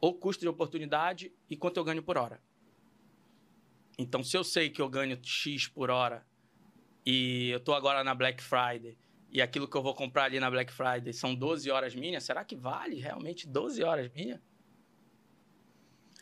[0.00, 2.40] o custo de oportunidade e quanto eu ganho por hora.
[3.98, 6.26] Então, se eu sei que eu ganho X por hora
[7.04, 8.96] e eu tô agora na Black Friday
[9.30, 12.44] e aquilo que eu vou comprar ali na Black Friday são 12 horas minhas, será
[12.44, 14.40] que vale realmente 12 horas minhas?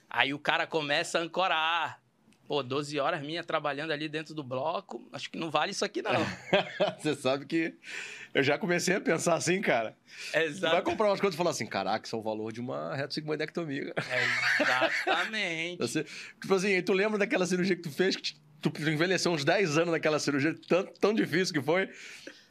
[0.09, 2.01] Aí o cara começa a ancorar.
[2.47, 6.01] Pô, 12 horas minha trabalhando ali dentro do bloco, acho que não vale isso aqui
[6.01, 6.13] não.
[6.97, 7.75] você sabe que
[8.33, 9.97] eu já comecei a pensar assim, cara.
[10.07, 10.83] Você vai Exato.
[10.85, 13.93] comprar umas coisas e falar assim, caraca, isso é o valor de uma retossigmoidectomia.
[14.61, 15.79] Exatamente.
[15.83, 19.79] Você, tipo assim, tu lembra daquela cirurgia que tu fez, que tu envelheceu uns 10
[19.79, 21.91] anos naquela cirurgia, tão, tão difícil que foi.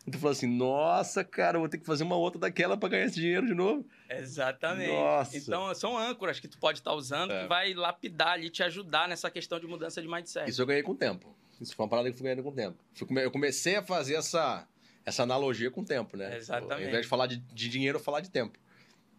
[0.07, 3.05] E tu falou assim, nossa, cara, vou ter que fazer uma outra daquela pra ganhar
[3.05, 3.83] esse dinheiro de novo.
[4.07, 4.91] Exatamente.
[4.91, 5.35] Nossa.
[5.37, 7.41] Então, são âncoras que tu pode estar usando É.
[7.41, 10.49] que vai lapidar ali, te ajudar nessa questão de mudança de mindset.
[10.49, 11.35] Isso eu ganhei com o tempo.
[11.59, 12.77] Isso foi uma parada que eu fui ganhando com o tempo.
[13.19, 14.67] Eu comecei a fazer essa,
[15.03, 16.37] essa analogia com o tempo, né?
[16.37, 16.73] Exatamente.
[16.73, 18.59] Ao invés de falar de, de dinheiro, eu falar de tempo.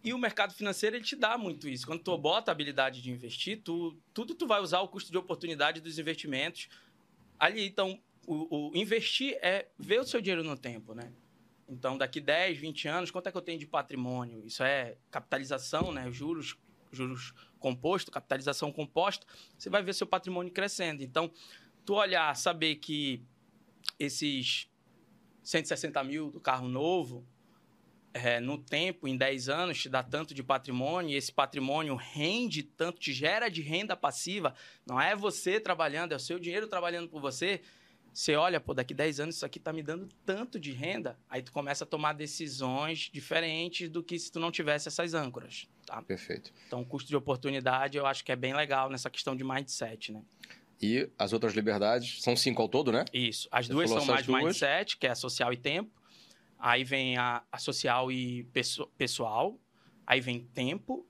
[0.05, 1.85] E o mercado financeiro ele te dá muito isso.
[1.85, 5.19] Quando tu bota a habilidade de investir, tu, tudo tu vai usar o custo de
[5.19, 6.69] oportunidade dos investimentos
[7.41, 7.67] ali.
[7.67, 11.13] Então, o, o investir é ver o seu dinheiro no tempo, né?
[11.69, 14.45] Então, daqui 10, 20 anos, quanto é que eu tenho de patrimônio?
[14.45, 16.11] Isso é capitalização, né?
[16.11, 16.57] Juros,
[16.93, 19.27] juros composto, capitalização composta.
[19.59, 21.03] Você vai ver seu patrimônio crescendo.
[21.03, 21.31] Então,
[21.85, 23.23] tu olhar, saber que
[23.99, 24.69] esses
[25.43, 27.27] 160 mil do carro novo,
[28.15, 32.63] é, no tempo, em 10 anos, te dá tanto de patrimônio, e esse patrimônio rende
[32.63, 34.55] tanto, te gera de renda passiva.
[34.87, 37.61] Não é você trabalhando, é o seu dinheiro trabalhando por você.
[38.17, 41.43] Você olha, pô, daqui 10 anos isso aqui tá me dando tanto de renda, aí
[41.43, 46.01] tu começa a tomar decisões diferentes do que se tu não tivesse essas âncoras, tá?
[46.01, 46.51] Perfeito.
[46.67, 50.13] Então, o custo de oportunidade eu acho que é bem legal nessa questão de mindset,
[50.13, 50.23] né?
[50.81, 53.05] E as outras liberdades são cinco ao todo, né?
[53.13, 53.51] Isso.
[53.53, 54.43] As Você duas são mais duas.
[54.43, 55.91] mindset, que é social e tempo.
[56.59, 58.49] Aí vem a, a social e
[58.97, 59.61] pessoal.
[60.07, 61.07] Aí vem tempo,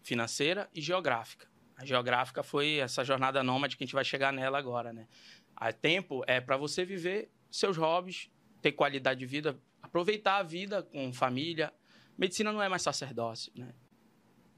[0.00, 1.48] financeira e geográfica.
[1.76, 5.08] A geográfica foi essa jornada nômade que a gente vai chegar nela agora, né?
[5.56, 10.82] A tempo é para você viver seus hobbies, ter qualidade de vida, aproveitar a vida
[10.82, 11.72] com família.
[12.18, 13.74] Medicina não é mais sacerdócio, né?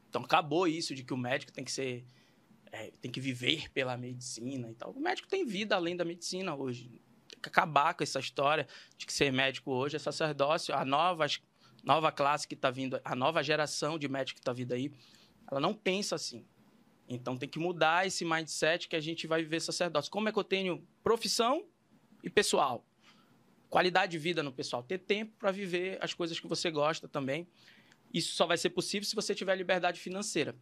[0.09, 2.05] Então acabou isso de que o médico tem que ser
[2.73, 4.93] é, tem que viver pela medicina e tal.
[4.93, 6.89] O médico tem vida além da medicina hoje.
[7.29, 10.75] Tem que acabar com essa história de que ser médico hoje é sacerdócio.
[10.75, 11.27] A nova,
[11.83, 14.91] nova classe que está vindo, a nova geração de médicos que está vindo aí,
[15.51, 16.47] ela não pensa assim.
[17.09, 20.11] Então tem que mudar esse mindset que a gente vai viver sacerdócio.
[20.11, 21.65] Como é que eu tenho profissão
[22.23, 22.85] e pessoal?
[23.71, 27.49] Qualidade de vida no pessoal, ter tempo para viver as coisas que você gosta também.
[28.13, 30.55] Isso só vai ser possível se você tiver liberdade financeira.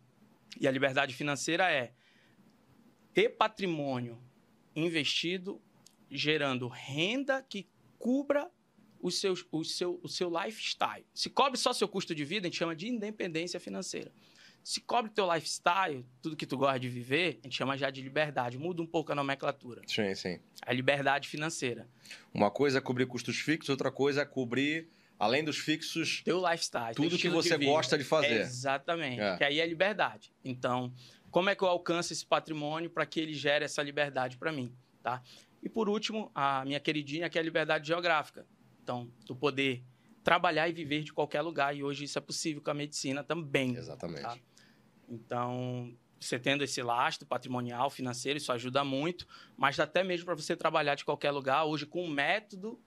[0.61, 1.93] E a liberdade financeira é
[3.13, 4.19] ter patrimônio
[4.75, 5.61] investido,
[6.11, 8.51] gerando renda que cubra
[9.01, 11.05] o seu, o seu, o seu lifestyle.
[11.15, 14.13] Se cobre só seu custo de vida, a gente chama de independência financeira.
[14.67, 18.03] Se cobre teu lifestyle, tudo que tu gosta de viver, a gente chama já de
[18.03, 18.59] liberdade.
[18.59, 19.81] Muda um pouco a nomenclatura.
[19.87, 20.41] Sim, sim.
[20.61, 21.87] A liberdade financeira.
[22.35, 24.89] Uma coisa é cobrir custos fixos, outra coisa é cobrir,
[25.21, 26.21] além dos fixos...
[26.25, 26.97] Teu lifestyle.
[26.97, 28.41] Tudo que você de gosta de fazer.
[28.41, 29.21] exatamente.
[29.21, 29.37] É.
[29.37, 30.33] Que aí é liberdade.
[30.45, 30.93] Então,
[31.31, 34.75] como é que eu alcanço esse patrimônio para que ele gere essa liberdade para mim,
[35.01, 35.23] tá?
[35.63, 38.45] E por último, a minha queridinha, que é a liberdade geográfica.
[38.83, 39.85] Então, tu poder
[40.25, 41.77] trabalhar e viver de qualquer lugar.
[41.77, 43.77] E hoje isso é possível com a medicina também.
[43.77, 44.23] Exatamente.
[44.23, 44.37] Tá?
[45.09, 50.57] Então, você tendo esse lastro patrimonial, financeiro, isso ajuda muito, mas até mesmo para você
[50.57, 52.81] trabalhar de qualquer lugar, hoje com um método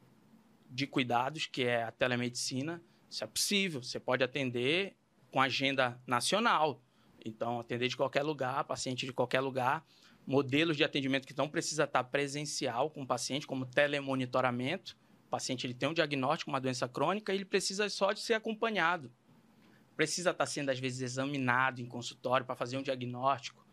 [0.69, 3.81] de cuidados, que é a telemedicina, isso é possível.
[3.81, 4.95] Você pode atender
[5.31, 6.81] com agenda nacional.
[7.25, 9.85] Então, atender de qualquer lugar, paciente de qualquer lugar,
[10.25, 14.95] modelos de atendimento que não precisa estar presencial com o paciente, como telemonitoramento.
[15.25, 18.35] O paciente ele tem um diagnóstico, uma doença crônica, e ele precisa só de ser
[18.35, 19.11] acompanhado
[19.99, 23.67] precisa estar sendo, às vezes, examinado em consultório para fazer um diagnóstico.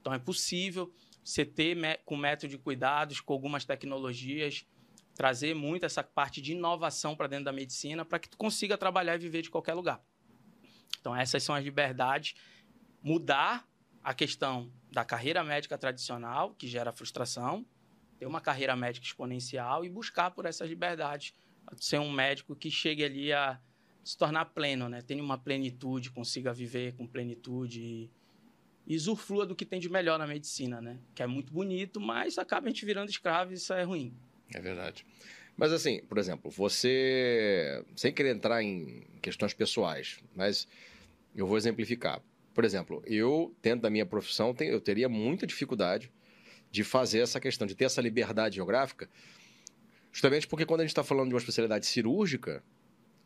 [0.00, 4.66] Então, é possível você ter, com método de cuidados, com algumas tecnologias,
[5.14, 9.14] trazer muito essa parte de inovação para dentro da medicina para que tu consiga trabalhar
[9.14, 10.02] e viver de qualquer lugar.
[11.00, 12.34] Então, essas são as liberdades.
[13.00, 13.64] Mudar
[14.02, 17.64] a questão da carreira médica tradicional, que gera frustração,
[18.18, 21.32] ter uma carreira médica exponencial e buscar por essas liberdades.
[21.76, 23.60] Ser um médico que chegue ali a
[24.04, 25.02] se tornar pleno, né?
[25.02, 28.10] Tenha uma plenitude, consiga viver com plenitude e,
[28.86, 30.98] e usufrua do que tem de melhor na medicina, né?
[31.14, 34.14] Que é muito bonito, mas acaba a gente virando escravo e isso é ruim.
[34.54, 35.06] É verdade.
[35.56, 40.66] Mas assim, por exemplo, você, sem querer entrar em questões pessoais, mas
[41.34, 42.22] eu vou exemplificar.
[42.54, 46.10] Por exemplo, eu, dentro da minha profissão, eu teria muita dificuldade
[46.70, 49.08] de fazer essa questão, de ter essa liberdade geográfica,
[50.12, 52.62] justamente porque quando a gente está falando de uma especialidade cirúrgica,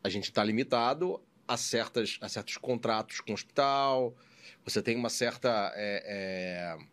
[0.05, 4.15] a gente está limitado a, certas, a certos contratos com o hospital,
[4.63, 6.85] você tem uma certa é, é,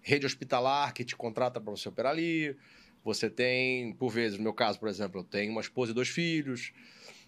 [0.00, 2.56] rede hospitalar que te contrata para você operar ali,
[3.04, 6.08] você tem, por vezes, no meu caso, por exemplo, eu tenho uma esposa e dois
[6.08, 6.72] filhos.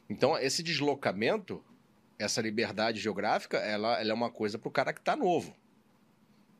[0.09, 1.63] Então, esse deslocamento,
[2.19, 5.55] essa liberdade geográfica, ela, ela é uma coisa para o cara que está novo.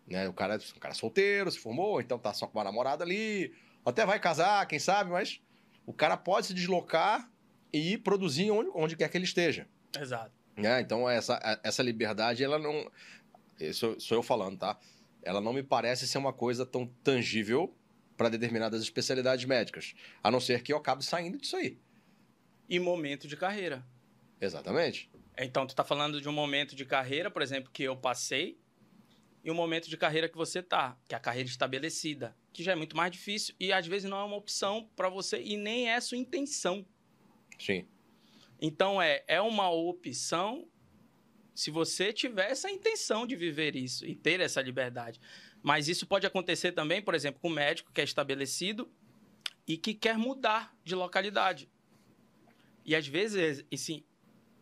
[0.07, 0.29] Né?
[0.29, 3.55] O cara, um cara solteiro, se formou, então tá só com uma namorada ali,
[3.87, 5.41] até vai casar, quem sabe, mas
[5.87, 7.27] o cara pode se deslocar
[7.77, 9.67] e produzir onde, onde quer que ele esteja.
[9.99, 10.33] Exato.
[10.57, 12.91] É, então, essa, essa liberdade, ela não.
[13.61, 14.79] Isso sou eu falando, tá?
[15.23, 17.75] Ela não me parece ser uma coisa tão tangível
[18.17, 19.95] para determinadas especialidades médicas.
[20.23, 21.79] A não ser que eu acabe saindo disso aí.
[22.69, 23.85] E momento de carreira.
[24.41, 25.11] Exatamente.
[25.39, 28.59] Então, tu está falando de um momento de carreira, por exemplo, que eu passei,
[29.47, 32.73] e um momento de carreira que você tá, que é a carreira estabelecida, que já
[32.73, 35.89] é muito mais difícil e às vezes não é uma opção para você e nem
[35.89, 36.85] é sua intenção.
[37.59, 37.87] Sim.
[38.61, 40.67] Então, é, é uma opção
[41.55, 45.21] se você tiver essa intenção de viver isso e ter essa liberdade.
[45.63, 48.91] Mas isso pode acontecer também, por exemplo, com o médico que é estabelecido
[49.67, 51.69] e que quer mudar de localidade.
[52.85, 54.05] E às vezes esse,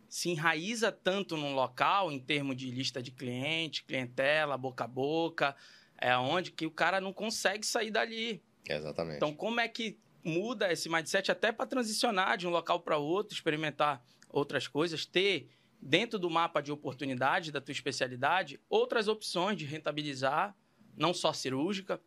[0.09, 5.57] se enraiza tanto num local, em termos de lista de cliente, clientela, boca a boca,
[5.99, 8.43] é onde que o cara não consegue sair dali.
[8.67, 9.17] Exatamente.
[9.17, 13.35] Então, como é que muda esse mindset até para transicionar de um local para outro,
[13.35, 15.49] experimentar outras coisas, ter
[15.81, 20.57] dentro do mapa de oportunidade da tua especialidade outras opções de rentabilizar,
[20.97, 22.01] não só cirúrgica.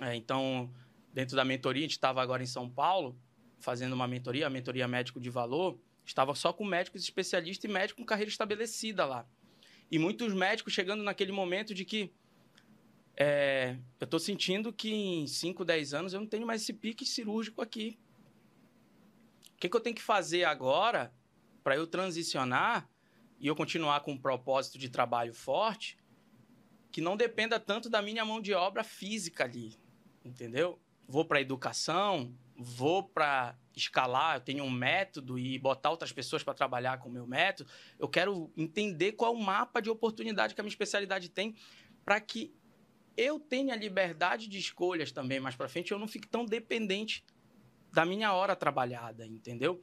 [0.00, 0.72] É, então,
[1.12, 3.20] dentro da mentoria, a gente estava agora em São Paulo
[3.58, 8.00] fazendo uma mentoria, a mentoria médico de valor, estava só com médicos especialistas e médicos
[8.00, 9.26] com carreira estabelecida lá.
[9.90, 12.12] E muitos médicos chegando naquele momento de que
[13.22, 17.04] é, eu estou sentindo que em 5, 10 anos eu não tenho mais esse pique
[17.04, 17.98] cirúrgico aqui.
[19.52, 21.12] O que, que eu tenho que fazer agora
[21.62, 22.88] para eu transicionar
[23.38, 25.98] e eu continuar com um propósito de trabalho forte
[26.90, 29.78] que não dependa tanto da minha mão de obra física ali,
[30.24, 30.80] entendeu?
[31.06, 36.54] Vou para educação, vou para escalar, eu tenho um método e botar outras pessoas para
[36.54, 37.70] trabalhar com o meu método.
[37.98, 41.54] Eu quero entender qual é o mapa de oportunidade que a minha especialidade tem
[42.02, 42.54] para que
[43.16, 47.24] eu tenha liberdade de escolhas também mais para frente, eu não fique tão dependente
[47.92, 49.82] da minha hora trabalhada, entendeu?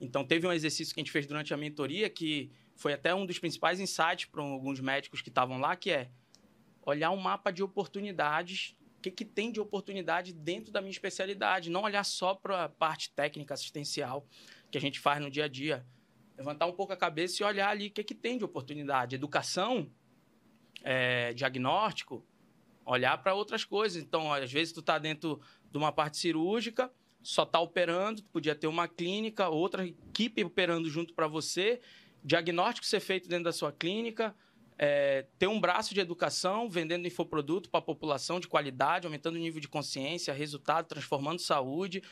[0.00, 3.26] Então, teve um exercício que a gente fez durante a mentoria que foi até um
[3.26, 6.08] dos principais insights para alguns médicos que estavam lá, que é
[6.82, 11.70] olhar um mapa de oportunidades, o que, que tem de oportunidade dentro da minha especialidade,
[11.70, 14.26] não olhar só para a parte técnica assistencial
[14.70, 15.84] que a gente faz no dia a dia.
[16.36, 19.16] Levantar um pouco a cabeça e olhar ali o que, que tem de oportunidade.
[19.16, 19.90] Educação,
[20.84, 22.24] é, diagnóstico,
[22.88, 24.02] olhar para outras coisas.
[24.02, 26.90] Então, às vezes, tu está dentro de uma parte cirúrgica,
[27.22, 31.80] só está operando, podia ter uma clínica, outra equipe operando junto para você,
[32.24, 34.34] diagnóstico ser feito dentro da sua clínica,
[34.78, 39.38] é, ter um braço de educação, vendendo infoproduto para a população de qualidade, aumentando o
[39.38, 42.02] nível de consciência, resultado, transformando saúde.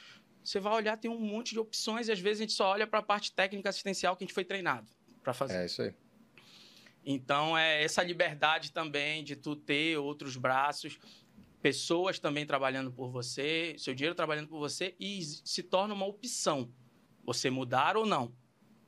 [0.44, 2.86] Você vai olhar, tem um monte de opções e às vezes a gente só olha
[2.86, 4.90] para a parte técnica assistencial que a gente foi treinado
[5.22, 5.56] para fazer.
[5.56, 5.94] É isso aí.
[7.08, 10.98] Então, é essa liberdade também de tu ter outros braços,
[11.62, 16.68] pessoas também trabalhando por você, seu dinheiro trabalhando por você e se torna uma opção.
[17.24, 18.34] Você mudar ou não.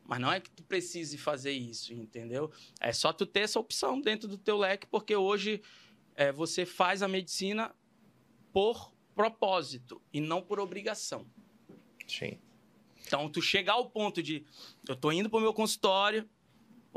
[0.05, 2.51] Mas não é que tu precise fazer isso, entendeu?
[2.81, 5.63] É só tu ter essa opção dentro do teu leque, porque hoje
[6.17, 7.73] é, você faz a medicina
[8.53, 11.25] por propósito e não por obrigação.
[12.07, 12.41] Sim.
[13.07, 14.45] Então, tu chegar ao ponto de
[14.89, 16.29] eu tô indo para o meu consultório,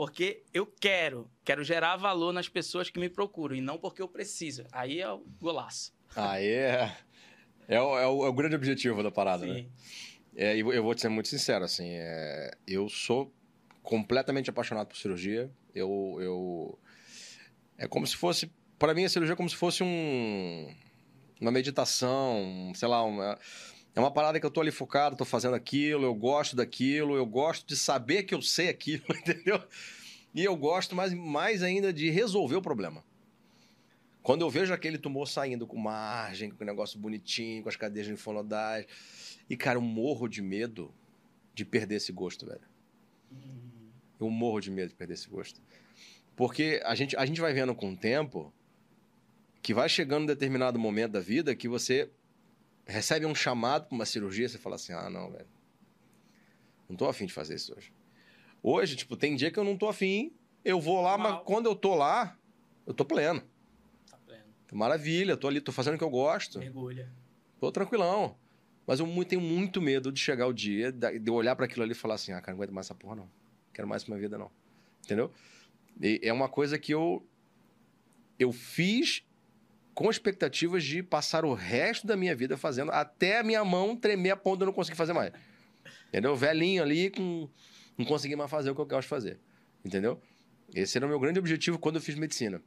[0.02, 4.08] porque eu quero, quero gerar valor nas pessoas que me procuram e não porque eu
[4.08, 4.66] preciso.
[4.72, 5.94] Aí é o golaço.
[6.16, 6.92] Aí é,
[7.68, 9.54] é, o, é o, é o grande objetivo da parada, né?
[9.54, 9.62] Sim.
[9.62, 9.70] né?
[10.36, 13.32] É, eu vou te ser muito sincero, assim, é, eu sou
[13.84, 15.52] completamente apaixonado por cirurgia.
[15.72, 16.80] Eu, eu
[17.78, 20.76] é como se fosse, para mim a cirurgia é como se fosse um,
[21.40, 23.38] uma meditação, sei lá, uma,
[23.94, 27.26] é uma parada que eu tô ali focado, tô fazendo aquilo, eu gosto daquilo, eu
[27.26, 29.62] gosto de saber que eu sei aquilo, entendeu?
[30.34, 33.04] E eu gosto mais, mais ainda de resolver o problema.
[34.24, 38.08] Quando eu vejo aquele tumor saindo com margem, com um negócio bonitinho, com as cadeias
[38.08, 38.86] linfonodais.
[39.50, 40.94] E, cara, eu morro de medo
[41.54, 42.62] de perder esse gosto, velho.
[44.20, 45.60] Eu morro de medo de perder esse gosto.
[46.36, 48.54] Porque a gente, a gente vai vendo com o tempo
[49.62, 52.10] que vai chegando um determinado momento da vida que você
[52.92, 55.48] recebe um chamado para uma cirurgia, você fala assim: ah, não, velho.
[56.90, 57.94] Não tô afim de fazer isso hoje.
[58.62, 60.34] Hoje, tipo, tem dia que eu não tô afim,
[60.64, 61.32] eu vou lá, Mal.
[61.32, 62.38] mas quando eu tô lá,
[62.86, 63.42] eu tô pleno.
[64.10, 64.44] Tá pleno.
[64.72, 66.60] Maravilha, tô ali, tô fazendo o que eu gosto.
[66.60, 67.12] Mergulha.
[67.60, 68.38] Tô tranquilão.
[68.86, 71.94] Mas eu tenho muito medo de chegar o dia, de eu olhar para aquilo ali
[71.94, 73.30] e falar assim: ah, cara, não aguento mais essa porra, não.
[73.74, 74.52] Quero mais pra minha vida, não.
[75.04, 75.32] Entendeu?
[76.02, 77.26] E é uma coisa que eu.
[78.38, 79.24] Eu fiz
[79.94, 84.32] com expectativas de passar o resto da minha vida fazendo, até a minha mão tremer
[84.32, 85.32] a ponto de eu não conseguir fazer mais.
[86.08, 86.36] Entendeu?
[86.36, 87.50] Velhinho ali, com,
[87.98, 89.40] não consegui mais fazer o que eu gosto de fazer.
[89.84, 90.22] Entendeu?
[90.74, 92.62] Esse era o meu grande objetivo quando eu fiz medicina.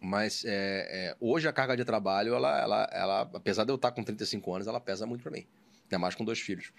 [0.00, 3.90] Mas é, é, hoje a carga de trabalho, ela, ela, ela, apesar de eu estar
[3.90, 5.46] com 35 anos, ela pesa muito para mim.
[5.84, 6.72] Ainda mais com dois filhos.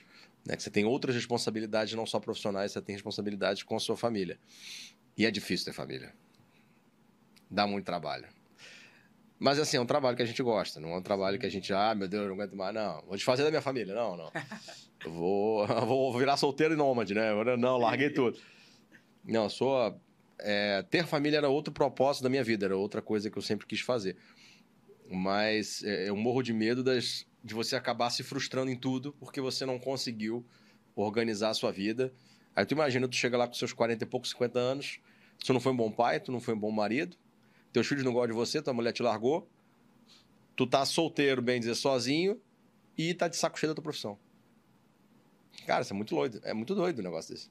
[0.45, 0.55] Né?
[0.55, 4.39] Que você tem outras responsabilidades, não só profissionais, você tem responsabilidades com a sua família.
[5.17, 6.13] E é difícil ter família.
[7.51, 8.28] Dá muito trabalho.
[9.39, 11.49] Mas assim, é um trabalho que a gente gosta, não é um trabalho que a
[11.49, 13.01] gente, ah, meu Deus, eu não aguento mais, não.
[13.03, 14.31] Vou desfazer da minha família, não, não.
[15.05, 17.31] Eu vou, vou virar solteiro e nômade, né?
[17.57, 18.37] Não, larguei tudo.
[19.23, 19.97] Não, sou.
[20.37, 23.65] É, ter família era outro propósito da minha vida, era outra coisa que eu sempre
[23.65, 24.17] quis fazer.
[25.09, 29.39] Mas é, eu morro de medo das, de você acabar se frustrando em tudo porque
[29.39, 30.45] você não conseguiu
[30.93, 32.13] organizar a sua vida.
[32.53, 34.99] Aí tu imagina, tu chega lá com seus 40 e poucos, 50 anos,
[35.43, 37.17] Tu não foi um bom pai, tu não foi um bom marido,
[37.72, 39.47] teus filhos não gostam de você, tua mulher te largou,
[40.55, 42.41] tu tá solteiro, bem dizer, sozinho
[42.97, 44.20] e tá de saco cheio da tua profissão.
[45.65, 46.41] Cara, isso é muito doido.
[46.43, 47.49] É muito doido o negócio desse.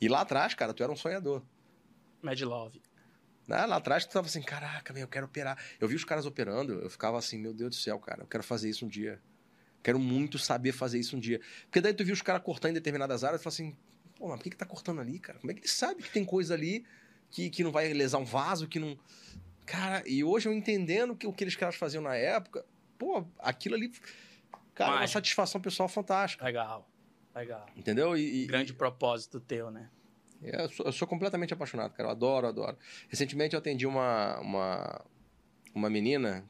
[0.00, 1.42] E lá atrás, cara, tu era um sonhador.
[2.22, 2.80] Mad Love.
[3.46, 3.66] Né?
[3.66, 5.58] Lá atrás tu tava assim, caraca, meu, eu quero operar.
[5.80, 8.44] Eu vi os caras operando, eu ficava assim, meu Deus do céu, cara, eu quero
[8.44, 9.20] fazer isso um dia.
[9.82, 11.40] Quero muito saber fazer isso um dia.
[11.64, 13.76] Porque daí tu viu os caras cortando em determinadas áreas e fala assim,
[14.14, 15.38] pô, mas por que, que tá cortando ali, cara?
[15.38, 16.84] Como é que ele sabe que tem coisa ali
[17.30, 18.98] que, que não vai lesar um vaso, que não.
[19.64, 22.64] Cara, e hoje eu entendendo que o que eles caras faziam na época,
[22.98, 23.92] pô, aquilo ali.
[24.74, 26.44] Cara, é uma satisfação pessoal fantástica.
[26.44, 26.88] Legal.
[27.34, 27.66] Legal.
[27.76, 28.16] Entendeu?
[28.16, 29.88] E, Grande propósito teu, né?
[30.42, 32.08] Eu sou, eu sou, completamente apaixonado, cara.
[32.08, 32.76] Eu adoro, adoro.
[33.08, 35.04] Recentemente eu atendi uma, uma,
[35.74, 36.44] uma menina.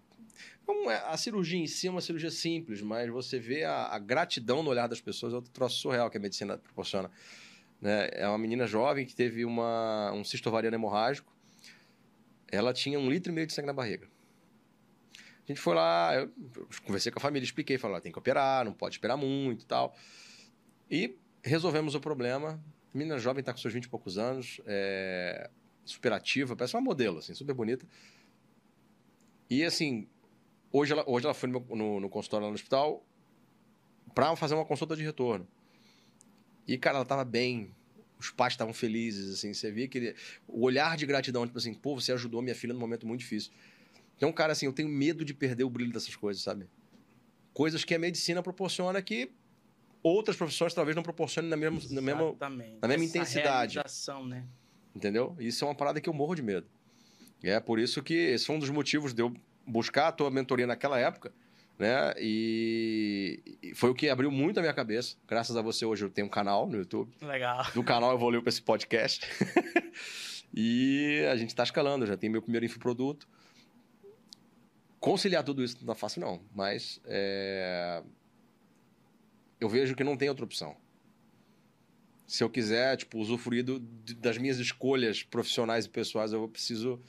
[0.88, 4.62] É, a cirurgia em si é uma cirurgia simples, mas você vê a, a gratidão
[4.62, 7.10] no olhar das pessoas, é outro troço surreal que a medicina proporciona.
[7.80, 8.08] Né?
[8.12, 11.32] É uma menina jovem que teve uma, um cisto ovariano hemorrágico.
[12.48, 14.08] Ela tinha um litro e meio de sangue na barriga.
[15.16, 16.30] A gente foi lá, eu
[16.84, 19.96] conversei com a família, expliquei, falei, tem que operar, não pode esperar muito e tal.
[20.90, 22.60] E resolvemos o problema.
[22.94, 25.48] A menina jovem está com seus 20 e poucos anos, é,
[25.84, 27.86] super ativa, parece uma modelo, assim, super bonita.
[29.48, 30.06] E, assim,
[30.72, 33.04] hoje ela, hoje ela foi no, no, no consultório lá no hospital
[34.14, 35.46] para fazer uma consulta de retorno.
[36.70, 37.74] E, cara, ela estava bem,
[38.16, 40.14] os pais estavam felizes, assim, você via que ele,
[40.46, 43.50] o olhar de gratidão, tipo assim, pô, você ajudou minha filha num momento muito difícil.
[44.16, 46.68] Então, cara, assim, eu tenho medo de perder o brilho dessas coisas, sabe?
[47.52, 49.32] Coisas que a medicina proporciona que
[50.00, 52.36] outras profissões talvez não proporcionem na mesma, na mesma,
[52.80, 53.78] na mesma intensidade.
[54.28, 54.46] Né?
[54.94, 55.34] Entendeu?
[55.40, 56.68] Isso é uma parada que eu morro de medo.
[57.42, 59.34] E é por isso que esse foi um dos motivos de eu
[59.66, 61.32] buscar a tua mentoria naquela época,
[61.80, 62.14] né?
[62.18, 65.16] E foi o que abriu muito a minha cabeça.
[65.26, 67.10] Graças a você hoje eu tenho um canal no YouTube.
[67.22, 67.66] Legal.
[67.74, 69.26] Do canal eu vou ler para esse podcast.
[70.54, 73.26] e a gente está escalando, já tem meu primeiro infoproduto.
[75.00, 78.02] Conciliar tudo isso não é fácil não, mas é
[79.60, 80.74] eu vejo que não tem outra opção.
[82.26, 87.00] Se eu quiser, tipo, usufruir do, das minhas escolhas profissionais e pessoais, eu preciso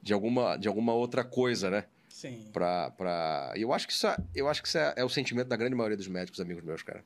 [0.00, 1.84] de alguma, de alguma outra coisa, né?
[2.12, 2.50] Sim.
[2.52, 3.52] Pra, pra...
[3.56, 5.56] E eu acho que isso, é, eu acho que isso é, é, o sentimento da
[5.56, 7.02] grande maioria dos médicos, amigos meus, cara.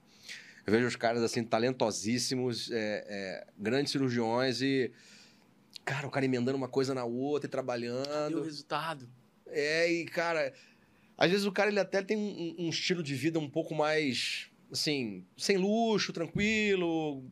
[0.66, 4.90] Eu vejo os caras, assim, talentosíssimos, é, é, grandes cirurgiões e...
[5.84, 8.32] Cara, o cara emendando uma coisa na outra e trabalhando.
[8.32, 9.08] E o resultado.
[9.46, 10.52] É, e, cara...
[11.16, 14.50] Às vezes o cara, ele até tem um, um estilo de vida um pouco mais
[14.70, 17.24] assim, sem luxo, tranquilo,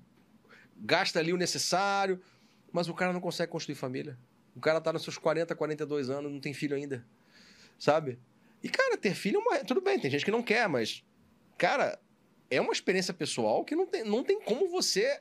[0.77, 2.21] gasta ali o necessário,
[2.73, 4.19] mas o cara não consegue construir família.
[4.55, 7.05] O cara tá nos seus 40, 42 anos, não tem filho ainda.
[7.79, 8.19] Sabe?
[8.63, 9.65] E, cara, ter filho é uma...
[9.65, 11.05] Tudo bem, tem gente que não quer, mas.
[11.59, 11.99] Cara,
[12.51, 15.21] é uma experiência pessoal que não tem, não tem como você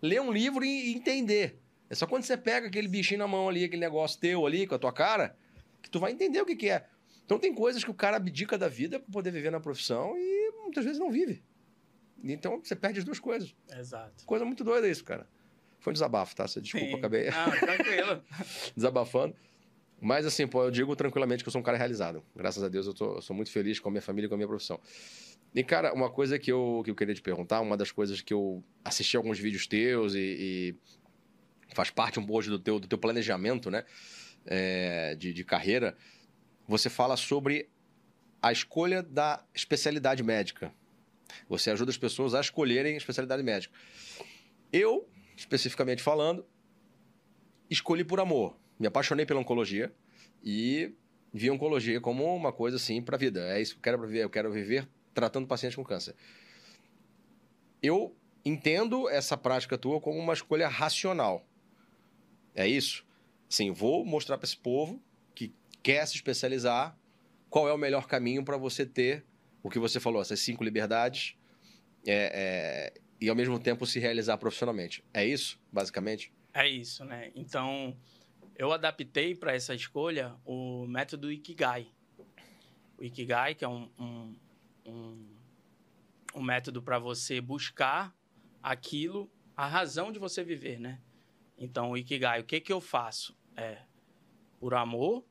[0.00, 1.58] ler um livro e entender.
[1.88, 4.74] É só quando você pega aquele bichinho na mão ali, aquele negócio teu ali com
[4.74, 5.36] a tua cara,
[5.82, 6.86] que tu vai entender o que, que é.
[7.24, 10.52] Então tem coisas que o cara abdica da vida para poder viver na profissão e
[10.62, 11.42] muitas vezes não vive.
[12.22, 13.54] Então você perde as duas coisas.
[13.76, 14.24] Exato.
[14.24, 15.28] Coisa muito doida isso, cara.
[15.78, 16.46] Foi um desabafo, tá?
[16.46, 16.94] Você desculpa, Sim.
[16.94, 17.28] acabei.
[17.28, 18.24] Ah, tranquilo.
[18.74, 19.36] Desabafando.
[20.00, 22.22] Mas assim, pô, eu digo tranquilamente que eu sou um cara realizado.
[22.34, 24.34] Graças a Deus eu, tô, eu sou muito feliz com a minha família e com
[24.34, 24.80] a minha profissão.
[25.54, 28.34] E, cara, uma coisa que eu, que eu queria te perguntar, uma das coisas que
[28.34, 30.18] eu assisti alguns vídeos teus e,
[31.68, 33.84] e faz parte um pouco do teu, do teu planejamento, né?
[34.44, 35.96] É, de, de carreira,
[36.68, 37.68] você fala sobre
[38.42, 40.72] a escolha da especialidade médica.
[41.48, 43.74] Você ajuda as pessoas a escolherem especialidade médica.
[44.72, 46.46] Eu, especificamente falando,
[47.70, 48.56] escolhi por amor.
[48.78, 49.92] Me apaixonei pela oncologia
[50.42, 50.92] e
[51.32, 53.40] vi a oncologia como uma coisa assim para a vida.
[53.56, 54.24] É isso que eu quero viver.
[54.24, 56.14] Eu quero viver tratando pacientes com câncer.
[57.82, 58.14] Eu
[58.44, 61.46] entendo essa prática tua como uma escolha racional.
[62.54, 63.04] É isso?
[63.48, 65.02] Sim, vou mostrar para esse povo
[65.34, 65.52] que
[65.82, 66.98] quer se especializar
[67.48, 69.24] qual é o melhor caminho para você ter
[69.62, 71.36] o que você falou, essas cinco liberdades,
[72.06, 75.02] é, é, e ao mesmo tempo se realizar profissionalmente.
[75.12, 76.32] É isso, basicamente?
[76.54, 77.32] É isso, né?
[77.34, 77.96] Então,
[78.56, 81.92] eu adaptei para essa escolha o método Ikigai.
[82.98, 84.36] O Ikigai, que é um, um,
[84.86, 85.36] um,
[86.36, 88.16] um método para você buscar
[88.62, 91.00] aquilo, a razão de você viver, né?
[91.58, 93.36] Então, o Ikigai, o que, que eu faço?
[93.54, 93.82] É
[94.58, 95.24] por amor,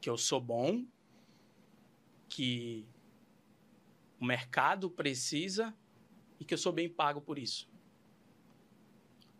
[0.00, 0.84] que eu sou bom,
[2.28, 2.86] que
[4.20, 5.76] o mercado precisa
[6.38, 7.68] e que eu sou bem pago por isso.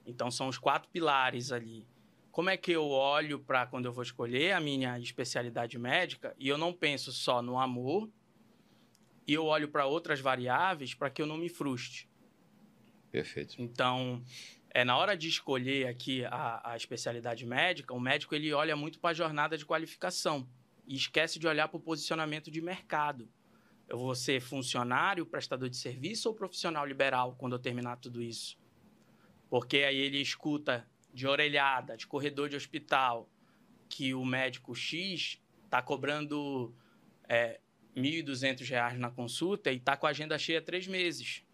[0.04, 1.86] Então são os quatro pilares ali.
[2.30, 6.48] Como é que eu olho para quando eu vou escolher a minha especialidade médica e
[6.48, 8.08] eu não penso só no amor
[9.26, 12.08] e eu olho para outras variáveis para que eu não me frustre.
[13.10, 13.60] Perfeito.
[13.60, 14.22] Então,
[14.70, 18.98] é na hora de escolher aqui a, a especialidade médica, o médico ele olha muito
[18.98, 20.48] para a jornada de qualificação
[20.86, 23.28] e esquece de olhar para o posicionamento de mercado.
[23.88, 28.58] Eu vou ser funcionário, prestador de serviço ou profissional liberal quando eu terminar tudo isso?
[29.48, 33.28] Porque aí ele escuta de orelhada, de corredor de hospital,
[33.88, 36.74] que o médico X está cobrando
[37.28, 37.60] é,
[37.94, 41.44] R$ 1.200 na consulta e está com a agenda cheia há três meses.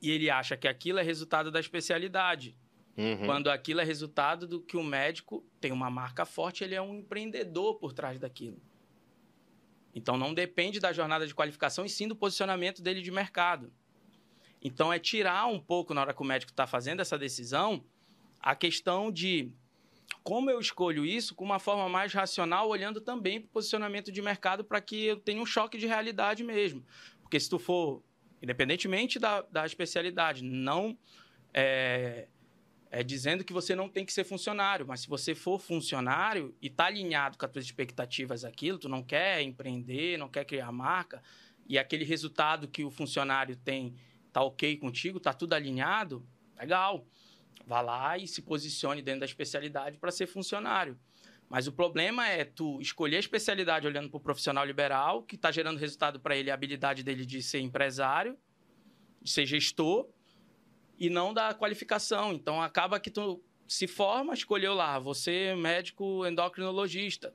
[0.00, 2.56] E ele acha que aquilo é resultado da especialidade.
[2.96, 3.26] Uhum.
[3.26, 6.94] Quando aquilo é resultado do que o médico tem uma marca forte, ele é um
[6.96, 8.60] empreendedor por trás daquilo.
[9.94, 13.72] Então não depende da jornada de qualificação e sim do posicionamento dele de mercado.
[14.62, 17.84] Então é tirar um pouco, na hora que o médico está fazendo essa decisão,
[18.40, 19.52] a questão de
[20.22, 24.20] como eu escolho isso com uma forma mais racional, olhando também para o posicionamento de
[24.20, 26.84] mercado para que eu tenha um choque de realidade mesmo.
[27.22, 28.02] Porque se tu for,
[28.42, 30.98] independentemente da, da especialidade, não
[31.54, 32.28] é,
[32.90, 36.66] é, dizendo que você não tem que ser funcionário, mas se você for funcionário e
[36.66, 41.22] está alinhado com as suas expectativas aquilo, tu não quer empreender, não quer criar marca,
[41.66, 43.94] e aquele resultado que o funcionário tem
[44.32, 46.24] tá ok contigo, tá tudo alinhado,
[46.58, 47.06] legal.
[47.68, 50.98] Vá lá e se posicione dentro da especialidade para ser funcionário.
[51.50, 55.52] Mas o problema é tu escolher a especialidade olhando para o profissional liberal, que está
[55.52, 58.38] gerando resultado para ele a habilidade dele de ser empresário,
[59.20, 60.08] de ser gestor,
[60.98, 62.32] e não da qualificação.
[62.32, 67.34] Então acaba que tu se forma, escolheu lá, você médico endocrinologista,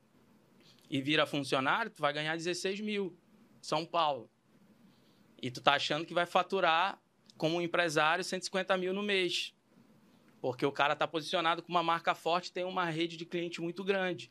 [0.89, 3.15] e vira funcionário, tu vai ganhar 16 mil,
[3.61, 4.31] São Paulo.
[5.39, 6.99] E tu tá achando que vai faturar
[7.37, 9.53] como empresário 150 mil no mês.
[10.43, 13.81] Porque o cara tá posicionado com uma marca forte, tem uma rede de cliente muito
[13.81, 14.29] grande.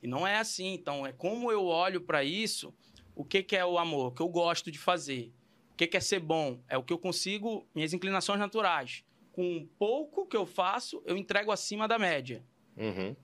[0.00, 0.72] E não é assim.
[0.72, 2.72] Então, é como eu olho para isso,
[3.12, 5.32] o que, que é o amor, o que eu gosto de fazer.
[5.72, 6.60] O que, que é ser bom?
[6.68, 9.04] É o que eu consigo, minhas inclinações naturais.
[9.32, 12.44] Com pouco que eu faço, eu entrego acima da média.
[12.76, 13.16] Uhum.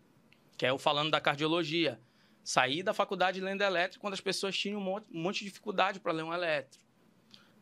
[0.56, 2.00] Que é eu falando da cardiologia.
[2.42, 6.00] Saí da faculdade lendo elétrico quando as pessoas tinham um monte, um monte de dificuldade
[6.00, 6.84] para ler um elétrico.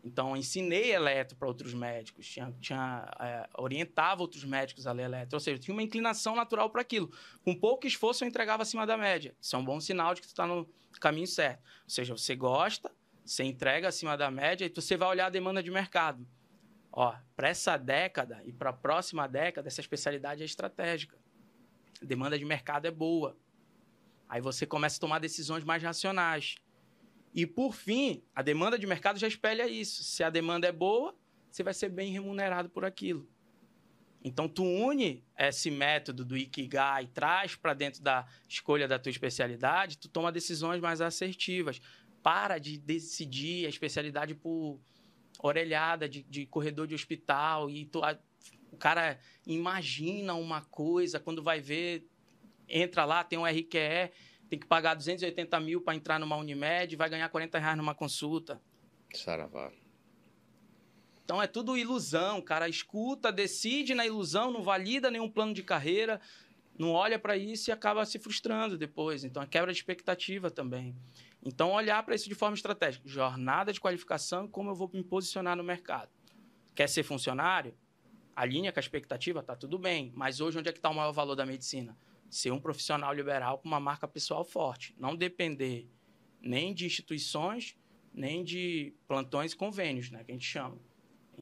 [0.05, 5.37] Então, ensinei eletro para outros médicos, tinha, tinha é, orientava outros médicos a ler eletro,
[5.37, 7.11] ou seja, tinha uma inclinação natural para aquilo.
[7.45, 9.35] Com pouco esforço, eu entregava acima da média.
[9.41, 10.69] Isso é um bom sinal de que tu está no
[11.01, 11.61] caminho certo.
[11.85, 12.91] Ou seja, você gosta,
[13.25, 16.27] você entrega acima da média e você vai olhar a demanda de mercado.
[16.93, 21.19] Ó, para essa década e para a próxima década, essa especialidade é estratégica.
[22.01, 23.37] A demanda de mercado é boa.
[24.29, 26.57] Aí você começa a tomar decisões mais racionais.
[27.37, 30.03] E por fim, a demanda de mercado já espelha isso.
[30.03, 31.14] Se a demanda é boa,
[31.51, 33.28] você vai ser bem remunerado por aquilo.
[34.24, 39.99] Então tu une esse método do Ikigai, traz para dentro da escolha da tua especialidade,
[39.99, 41.78] tu toma decisões mais assertivas.
[42.22, 44.80] Para de decidir a especialidade por
[45.39, 48.18] orelhada de, de corredor de hospital e tu, a,
[48.72, 52.09] o cara imagina uma coisa, quando vai ver,
[52.66, 54.11] entra lá, tem um RQE,
[54.49, 58.61] tem que pagar 280 mil para entrar numa Unimed, vai ganhar 40 reais numa consulta.
[59.15, 59.73] Saravá.
[61.25, 66.21] Então é tudo ilusão, cara escuta, decide na ilusão, não valida nenhum plano de carreira,
[66.79, 69.25] não olha para isso e acaba se frustrando depois.
[69.25, 70.95] Então é quebra de expectativa também.
[71.45, 75.57] Então olhar para isso de forma estratégica, jornada de qualificação como eu vou me posicionar
[75.57, 76.11] no mercado.
[76.75, 77.75] Quer ser funcionário?
[78.37, 80.13] Alinha com a expectativa, tá tudo bem.
[80.15, 81.97] Mas hoje onde é que está o maior valor da medicina?
[82.29, 84.95] Ser um profissional liberal com uma marca pessoal forte.
[84.99, 85.89] Não depender
[86.41, 87.77] nem de instituições,
[88.12, 90.79] nem de plantões e convênios, né, que a gente chama.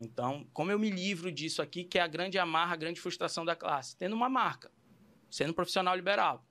[0.01, 3.45] Então, como eu me livro disso aqui, que é a grande amarra, a grande frustração
[3.45, 3.97] da classe?
[3.97, 4.71] Tendo uma marca,
[5.31, 6.45] sendo um profissional liberal.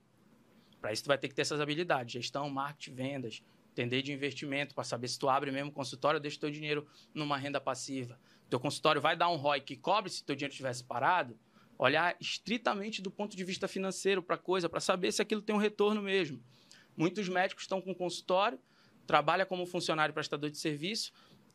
[0.79, 4.75] Para isso, tu vai ter que ter essas habilidades, gestão, marketing, vendas, entender de investimento,
[4.75, 8.19] para saber se tu abre mesmo consultório ou deixa teu dinheiro numa renda passiva.
[8.49, 11.37] Teu consultório vai dar um ROI que cobre se teu dinheiro estivesse parado?
[11.77, 15.55] Olhar estritamente do ponto de vista financeiro para a coisa, para saber se aquilo tem
[15.55, 16.41] um retorno mesmo.
[16.95, 18.59] Muitos médicos estão com consultório,
[19.05, 21.11] trabalha como funcionário prestador de serviço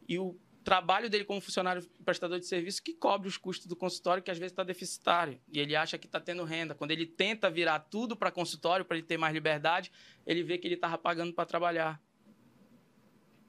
[0.08, 4.22] e o trabalho dele como funcionário prestador de serviço que cobre os custos do consultório,
[4.22, 5.40] que às vezes está deficitário.
[5.50, 6.74] E ele acha que está tendo renda.
[6.74, 9.90] Quando ele tenta virar tudo para consultório, para ele ter mais liberdade,
[10.26, 11.98] ele vê que ele estava pagando para trabalhar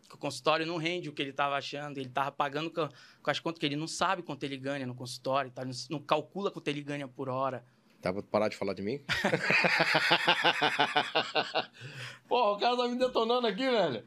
[0.09, 2.89] que o consultório não rende o que ele estava achando, ele estava pagando com,
[3.21, 5.63] com, as contas que ele não sabe quanto ele ganha no consultório, tá?
[5.63, 7.63] não, não calcula quanto ele ganha por hora.
[8.01, 8.99] Tá pra parar de falar de mim?
[12.27, 14.03] Porra, o cara tá me detonando aqui, velho.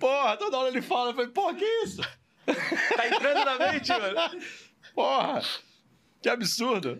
[0.00, 2.00] Porra, toda hora ele fala, eu falei, porra, que isso?
[2.96, 4.16] tá entrando na mente, mano.
[4.94, 5.42] Porra,
[6.22, 6.98] que absurdo.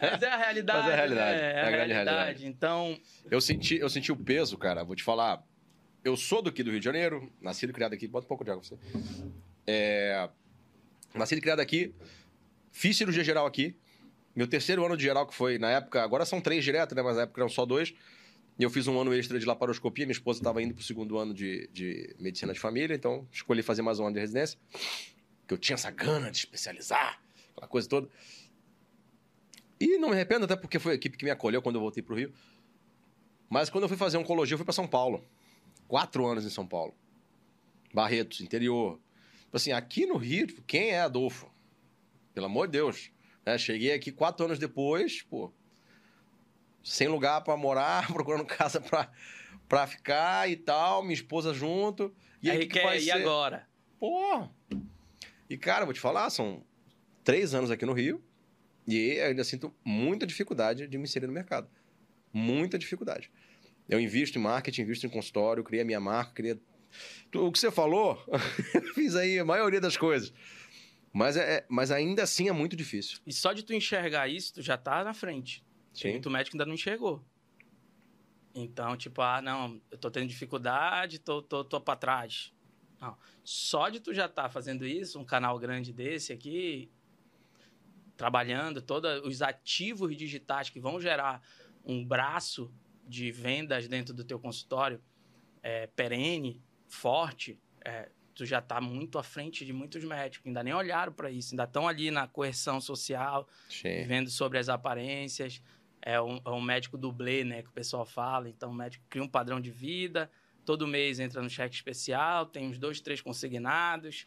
[0.00, 0.78] Mas é a realidade.
[0.78, 1.40] Mas é a realidade.
[1.40, 1.42] Né?
[1.42, 2.16] É, a, é a grande realidade.
[2.16, 2.46] realidade.
[2.46, 2.98] Então.
[3.30, 5.42] Eu senti, eu senti o peso, cara, vou te falar
[6.06, 8.06] eu sou daqui do Rio de Janeiro, nascido e criado aqui.
[8.06, 8.78] Bota um pouco de água pra você.
[9.66, 10.28] É,
[11.12, 11.92] nascido e criado aqui.
[12.70, 13.74] Fiz cirurgia geral aqui.
[14.34, 17.02] Meu terceiro ano de geral, que foi na época, agora são três direto, né?
[17.02, 17.92] Mas na época eram só dois.
[18.56, 20.06] E eu fiz um ano extra de laparoscopia.
[20.06, 23.62] Minha esposa estava indo para o segundo ano de, de medicina de família, então escolhi
[23.62, 24.56] fazer mais um ano de residência.
[25.48, 28.08] Que eu tinha essa gana de especializar, aquela coisa toda.
[29.80, 32.00] E não me arrependo, até porque foi a equipe que me acolheu quando eu voltei
[32.00, 32.32] para o Rio.
[33.50, 35.24] Mas quando eu fui fazer oncologia, eu fui para São Paulo.
[35.88, 36.94] Quatro anos em São Paulo.
[37.92, 39.00] Barretos, interior.
[39.44, 41.50] Tipo assim, aqui no Rio, tipo, quem é Adolfo?
[42.34, 43.10] Pelo amor de Deus.
[43.44, 45.52] É, cheguei aqui quatro anos depois, pô,
[46.82, 48.82] sem lugar para morar, procurando casa
[49.68, 52.14] para ficar e tal, minha esposa junto.
[52.42, 53.12] E aí, aí que vai e ser?
[53.12, 53.68] agora?
[53.98, 54.48] Pô.
[55.48, 56.64] E cara, vou te falar, são
[57.24, 58.22] três anos aqui no Rio
[58.86, 61.68] e ainda sinto muita dificuldade de me inserir no mercado.
[62.32, 63.30] Muita dificuldade.
[63.88, 66.60] Eu invisto em marketing, invisto em consultório, criei a minha marca, criei...
[67.34, 68.18] O que você falou,
[68.94, 70.32] fiz aí a maioria das coisas.
[71.12, 73.18] Mas, é, é, mas ainda assim é muito difícil.
[73.26, 75.64] E só de tu enxergar isso, tu já tá na frente.
[75.92, 76.12] Sim.
[76.12, 77.24] Muito médico ainda não enxergou.
[78.54, 82.52] Então, tipo, ah, não, eu tô tendo dificuldade, tô, tô, tô pra trás.
[83.00, 83.16] Não.
[83.44, 86.90] Só de tu já tá fazendo isso, um canal grande desse aqui,
[88.16, 91.42] trabalhando todos os ativos digitais que vão gerar
[91.84, 92.72] um braço
[93.06, 95.00] de vendas dentro do teu consultório
[95.62, 100.74] é, perene, forte, é, tu já está muito à frente de muitos médicos, ainda nem
[100.74, 104.04] olharam para isso, ainda estão ali na coerção social, Sim.
[104.04, 105.62] vendo sobre as aparências.
[106.02, 108.48] É um, é um, médico dublê, né, que o pessoal fala.
[108.48, 110.30] Então, o médico cria um padrão de vida,
[110.64, 114.26] todo mês entra no cheque especial, tem uns dois, três consignados.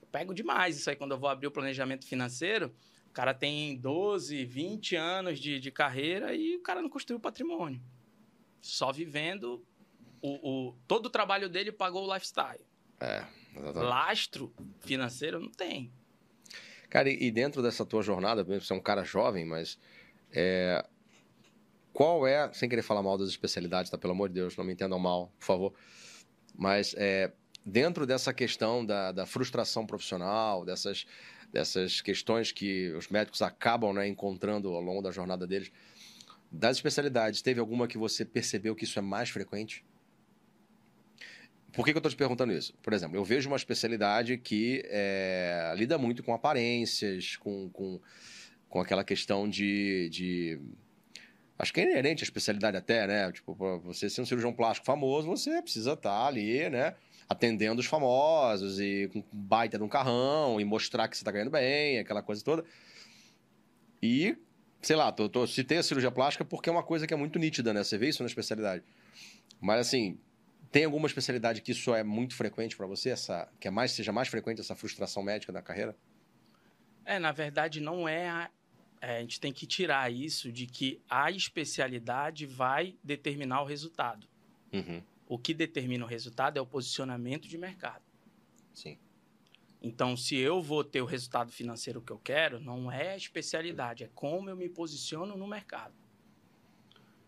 [0.00, 2.72] Eu pego demais isso aí quando eu vou abrir o planejamento financeiro.
[3.08, 7.82] O cara tem 12, 20 anos de, de carreira e o cara não construiu patrimônio.
[8.60, 9.64] Só vivendo
[10.22, 12.64] o, o, todo o trabalho dele pagou o lifestyle.
[13.00, 13.24] É,
[13.56, 13.88] exatamente.
[13.88, 15.90] Lastro financeiro não tem.
[16.88, 19.78] Cara, e dentro dessa tua jornada, você é um cara jovem, mas
[20.32, 20.84] é,
[21.92, 23.96] qual é, sem querer falar mal das especialidades, tá?
[23.96, 25.74] Pelo amor de Deus, não me entendam mal, por favor.
[26.54, 27.32] Mas é,
[27.64, 31.06] dentro dessa questão da, da frustração profissional, dessas,
[31.52, 35.70] dessas questões que os médicos acabam né, encontrando ao longo da jornada deles,
[36.50, 39.84] das especialidades, teve alguma que você percebeu que isso é mais frequente?
[41.72, 42.74] Por que, que eu estou te perguntando isso?
[42.82, 48.00] Por exemplo, eu vejo uma especialidade que é, lida muito com aparências, com, com,
[48.68, 50.60] com aquela questão de, de.
[51.56, 53.30] Acho que é inerente à especialidade até, né?
[53.30, 56.94] Tipo, você ser um cirurgião plástico famoso, você precisa estar tá ali, né?
[57.28, 61.50] Atendendo os famosos e com baita de um carrão e mostrar que você está ganhando
[61.50, 62.64] bem, aquela coisa toda.
[64.02, 64.36] E,
[64.80, 67.38] sei lá, tô, tô, citei a cirurgia plástica porque é uma coisa que é muito
[67.38, 67.84] nítida, né?
[67.84, 68.82] Você vê isso na especialidade.
[69.60, 70.18] Mas, assim,
[70.70, 74.12] tem alguma especialidade que isso é muito frequente para você, essa que é mais seja
[74.12, 75.96] mais frequente essa frustração médica da carreira?
[77.04, 78.50] É, na verdade não é a,
[79.00, 84.28] é, a gente tem que tirar isso de que a especialidade vai determinar o resultado.
[84.72, 85.02] Uhum.
[85.26, 88.02] O que determina o resultado é o posicionamento de mercado.
[88.72, 88.98] Sim.
[89.82, 94.10] Então, se eu vou ter o resultado financeiro que eu quero, não é especialidade, é
[94.14, 95.94] como eu me posiciono no mercado.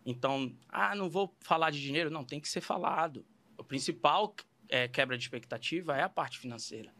[0.04, 2.10] Então, ah, não vou falar de dinheiro.
[2.10, 3.24] Não, tem que ser falado.
[3.56, 4.34] O principal
[4.68, 6.92] é, quebra de expectativa é a parte financeira.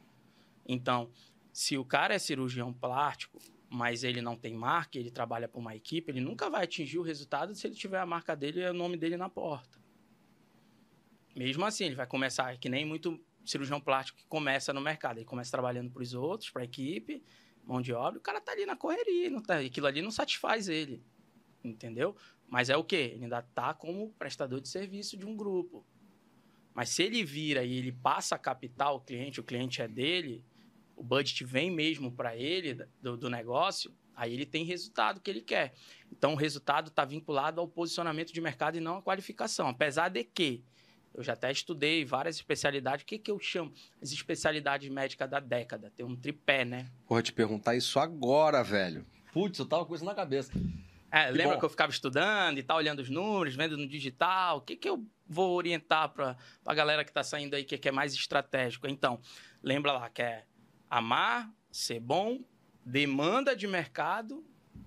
[0.67, 1.11] Então,
[1.53, 3.39] se o cara é cirurgião plástico,
[3.69, 7.03] mas ele não tem marca, ele trabalha para uma equipe, ele nunca vai atingir o
[7.03, 9.81] resultado se ele tiver a marca dele e o nome dele na porta.
[11.35, 15.19] Mesmo assim, ele vai começar, que nem muito cirurgião plástico que começa no mercado.
[15.19, 17.23] Ele começa trabalhando para os outros, para a equipe,
[17.65, 20.69] mão de obra, o cara tá ali na correria, não tá, aquilo ali não satisfaz
[20.69, 21.03] ele.
[21.63, 22.17] Entendeu?
[22.49, 23.13] Mas é o quê?
[23.15, 25.87] Ele ainda tá como prestador de serviço de um grupo.
[26.75, 30.45] Mas se ele vira e ele passa a captar o cliente, o cliente é dele,
[30.97, 35.43] o budget vem mesmo para ele do, do, negócio, aí ele tem resultado que ele
[35.43, 35.75] quer.
[36.11, 39.69] Então o resultado está vinculado ao posicionamento de mercado e não à qualificação.
[39.69, 40.65] Apesar de que
[41.15, 43.03] eu já até estudei várias especialidades.
[43.03, 43.73] O que, que eu chamo?
[44.01, 45.93] As especialidades médicas da década.
[45.95, 46.87] Tem um tripé, né?
[47.07, 49.05] Porra, te perguntar isso agora, velho.
[49.33, 50.53] Putz, eu tava com isso na cabeça.
[51.11, 51.59] É, que lembra bom.
[51.59, 54.59] que eu ficava estudando e tal, olhando os números, vendo no digital?
[54.59, 57.89] O que, que eu vou orientar para a galera que está saindo aí que, que
[57.89, 58.89] é mais estratégico?
[58.89, 59.21] Então,
[59.63, 60.45] lembra lá que é
[60.89, 62.43] amar, ser bom,
[62.85, 64.43] demanda de mercado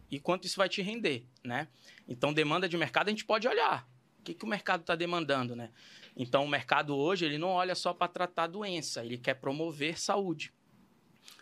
[0.10, 1.68] e quanto isso vai te render, né?
[2.08, 3.88] Então, demanda de mercado a gente pode olhar.
[4.20, 5.70] O que, que o mercado está demandando, né?
[6.16, 10.54] Então, o mercado hoje, ele não olha só para tratar doença, ele quer promover saúde.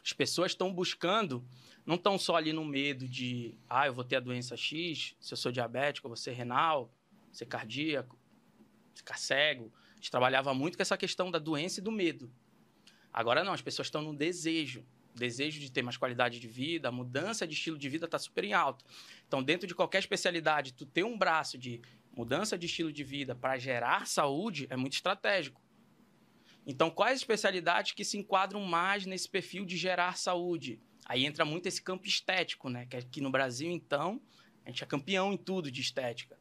[0.03, 1.45] As pessoas estão buscando
[1.85, 5.33] não estão só ali no medo de, ah, eu vou ter a doença X, se
[5.33, 6.93] eu sou diabético, eu vou ser renal,
[7.31, 8.17] ser cardíaco,
[8.93, 9.71] ficar cego.
[9.91, 12.31] A gente trabalhava muito com essa questão da doença e do medo.
[13.11, 14.85] Agora não, as pessoas estão no desejo.
[15.13, 18.43] desejo de ter mais qualidade de vida, a mudança de estilo de vida está super
[18.43, 18.83] em alta.
[19.27, 21.81] Então, dentro de qualquer especialidade, tu ter um braço de
[22.15, 25.61] mudança de estilo de vida para gerar saúde é muito estratégico.
[26.65, 30.79] Então, quais especialidades que se enquadram mais nesse perfil de gerar saúde?
[31.05, 32.85] Aí entra muito esse campo estético, né?
[32.85, 34.21] Que aqui no Brasil, então,
[34.65, 36.37] a gente é campeão em tudo de estética.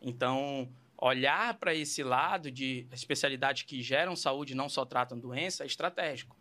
[0.00, 5.64] Então, olhar para esse lado de especialidades que geram saúde e não só tratam doença
[5.64, 6.36] é estratégico.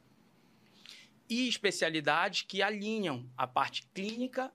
[1.27, 4.53] E especialidades que alinham a parte clínica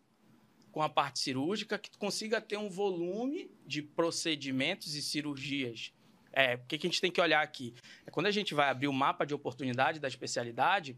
[0.70, 5.92] com a parte cirúrgica, que tu consiga ter um volume de procedimentos e cirurgias
[6.32, 7.74] é, o que, que a gente tem que olhar aqui?
[8.06, 10.96] É quando a gente vai abrir o mapa de oportunidade da especialidade,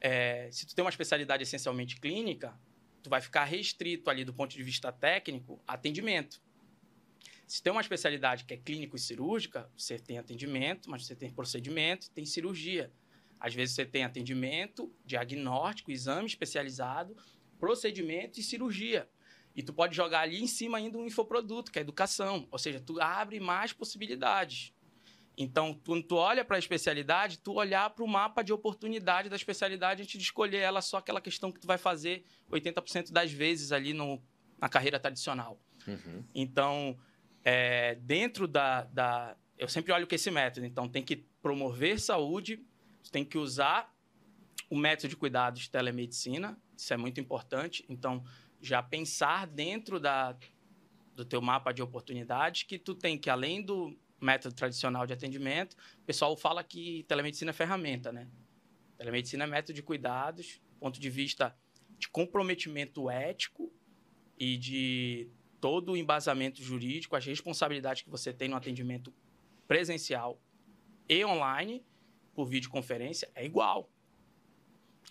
[0.00, 2.56] é, se tu tem uma especialidade essencialmente clínica,
[3.02, 6.40] tu vai ficar restrito ali do ponto de vista técnico, atendimento.
[7.46, 11.30] Se tem uma especialidade que é clínico e cirúrgica, você tem atendimento, mas você tem
[11.30, 12.90] procedimento, tem cirurgia.
[13.38, 17.14] Às vezes você tem atendimento, diagnóstico, exame especializado,
[17.64, 19.08] procedimento e cirurgia.
[19.56, 22.46] E tu pode jogar ali em cima ainda um infoproduto, que é educação.
[22.50, 24.74] Ou seja, tu abre mais possibilidades.
[25.34, 29.36] Então, quando tu olha para a especialidade, tu olhar para o mapa de oportunidade da
[29.36, 33.72] especialidade antes de escolher ela só aquela questão que tu vai fazer 80% das vezes
[33.72, 34.22] ali no,
[34.60, 35.58] na carreira tradicional.
[35.86, 36.22] Uhum.
[36.34, 36.98] Então,
[37.42, 39.36] é, dentro da, da...
[39.56, 40.66] Eu sempre olho com esse método.
[40.66, 42.62] Então, tem que promover saúde,
[43.10, 43.90] tem que usar
[44.68, 46.58] o método de cuidados de telemedicina.
[46.76, 47.84] Isso é muito importante.
[47.88, 48.24] Então,
[48.60, 50.36] já pensar dentro da,
[51.14, 55.74] do teu mapa de oportunidades que tu tem que, além do método tradicional de atendimento,
[55.98, 58.28] o pessoal fala que telemedicina é ferramenta, né?
[58.96, 61.56] Telemedicina é método de cuidados, ponto de vista
[61.98, 63.72] de comprometimento ético
[64.38, 69.14] e de todo o embasamento jurídico, as responsabilidades que você tem no atendimento
[69.66, 70.40] presencial
[71.08, 71.84] e online,
[72.34, 73.90] por videoconferência, é igual.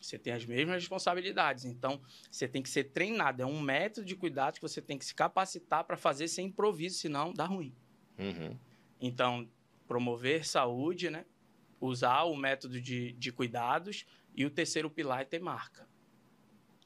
[0.01, 1.65] Você tem as mesmas responsabilidades.
[1.65, 3.41] Então, você tem que ser treinado.
[3.41, 6.97] É um método de cuidado que você tem que se capacitar para fazer sem improviso,
[6.97, 7.73] senão dá ruim.
[8.17, 8.57] Uhum.
[8.99, 9.47] Então,
[9.87, 11.25] promover saúde, né?
[11.85, 15.87] usar o método de, de cuidados e o terceiro pilar é ter marca.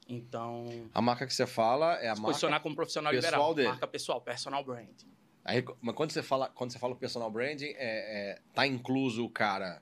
[0.08, 0.88] Então.
[0.92, 2.32] A marca que você fala é a se marca.
[2.32, 3.54] Posicionar como profissional pessoal liberal.
[3.54, 3.68] Dele.
[3.68, 5.02] Marca pessoal, personal brand.
[5.44, 9.30] Aí, mas quando você fala, quando você fala personal branding, é, é, tá incluso o
[9.30, 9.80] cara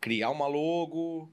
[0.00, 1.30] criar uma logo,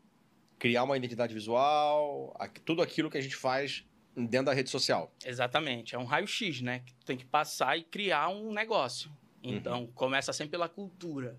[0.63, 2.33] criar uma identidade visual,
[2.63, 3.83] tudo aquilo que a gente faz
[4.15, 5.13] dentro da rede social.
[5.25, 5.93] Exatamente.
[5.93, 6.79] É um raio-x, né?
[6.79, 9.11] Que tem que passar e criar um negócio.
[9.43, 9.91] Então, uhum.
[9.91, 11.37] começa sempre pela cultura.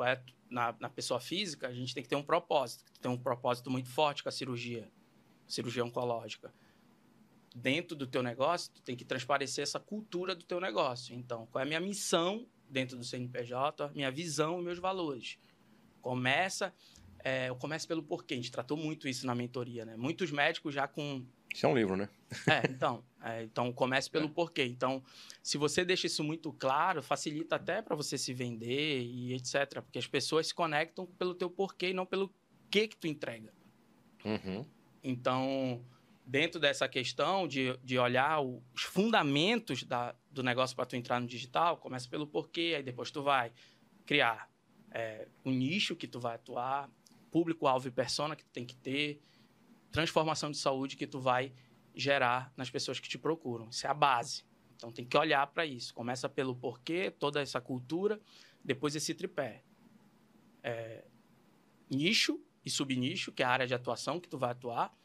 [0.00, 0.20] É?
[0.50, 2.84] Na, na, pessoa física, a gente tem que ter um propósito.
[3.00, 4.86] Tem um propósito muito forte com a cirurgia,
[5.46, 6.52] cirurgia oncológica.
[7.56, 11.14] Dentro do teu negócio, tu tem que transparecer essa cultura do teu negócio.
[11.16, 15.38] Então, qual é a minha missão dentro do CNPJ, minha visão e meus valores.
[16.02, 16.74] Começa
[17.24, 18.34] é, eu começo pelo porquê.
[18.34, 19.96] A gente tratou muito isso na mentoria, né?
[19.96, 21.24] Muitos médicos já com.
[21.52, 22.08] Isso é um livro, né?
[22.46, 23.02] É, então.
[23.22, 24.28] É, então, comece pelo é.
[24.28, 24.64] porquê.
[24.64, 25.02] Então,
[25.42, 29.80] se você deixa isso muito claro, facilita até para você se vender e etc.
[29.82, 32.32] Porque as pessoas se conectam pelo teu porquê e não pelo
[32.70, 33.52] que que tu entrega.
[34.24, 34.64] Uhum.
[35.02, 35.84] Então,
[36.24, 41.26] dentro dessa questão de, de olhar os fundamentos da, do negócio para tu entrar no
[41.26, 43.50] digital, começa pelo porquê, aí depois tu vai
[44.04, 44.48] criar
[44.90, 46.90] é, um nicho que tu vai atuar,
[47.30, 49.22] público-alvo e persona que tu tem que ter,
[49.90, 51.52] transformação de saúde que tu vai
[51.94, 53.68] gerar nas pessoas que te procuram.
[53.68, 54.44] Isso é a base.
[54.76, 55.92] Então tem que olhar para isso.
[55.92, 58.20] Começa pelo porquê, toda essa cultura,
[58.64, 59.64] depois esse tripé.
[60.62, 61.04] É,
[61.90, 64.96] nicho e subnicho, que é a área de atuação que tu vai atuar,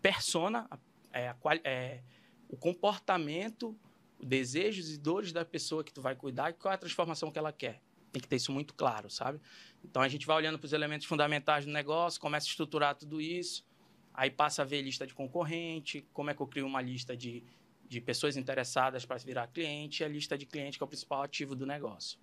[0.00, 0.68] persona,
[1.12, 2.02] é, é,
[2.48, 3.78] o comportamento,
[4.20, 7.38] desejos e dores da pessoa que tu vai cuidar e qual é a transformação que
[7.38, 7.80] ela quer.
[8.12, 9.40] Tem que ter isso muito claro, sabe?
[9.82, 13.20] Então a gente vai olhando para os elementos fundamentais do negócio, começa a estruturar tudo
[13.20, 13.64] isso,
[14.12, 17.42] aí passa a ver lista de concorrente, como é que eu crio uma lista de,
[17.88, 21.22] de pessoas interessadas para virar cliente e a lista de cliente que é o principal
[21.22, 22.18] ativo do negócio.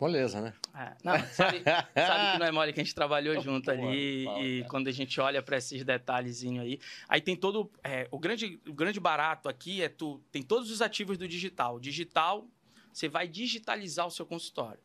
[0.00, 0.54] Moleza, né?
[0.74, 4.64] É, não, sabe, sabe, que não é mole que a gente trabalhou junto ali e
[4.64, 8.72] quando a gente olha para esses detalhezinhos aí, aí tem todo é, o grande o
[8.72, 11.76] grande barato aqui é tu tem todos os ativos do digital.
[11.76, 12.48] O digital
[12.92, 14.80] você vai digitalizar o seu consultório.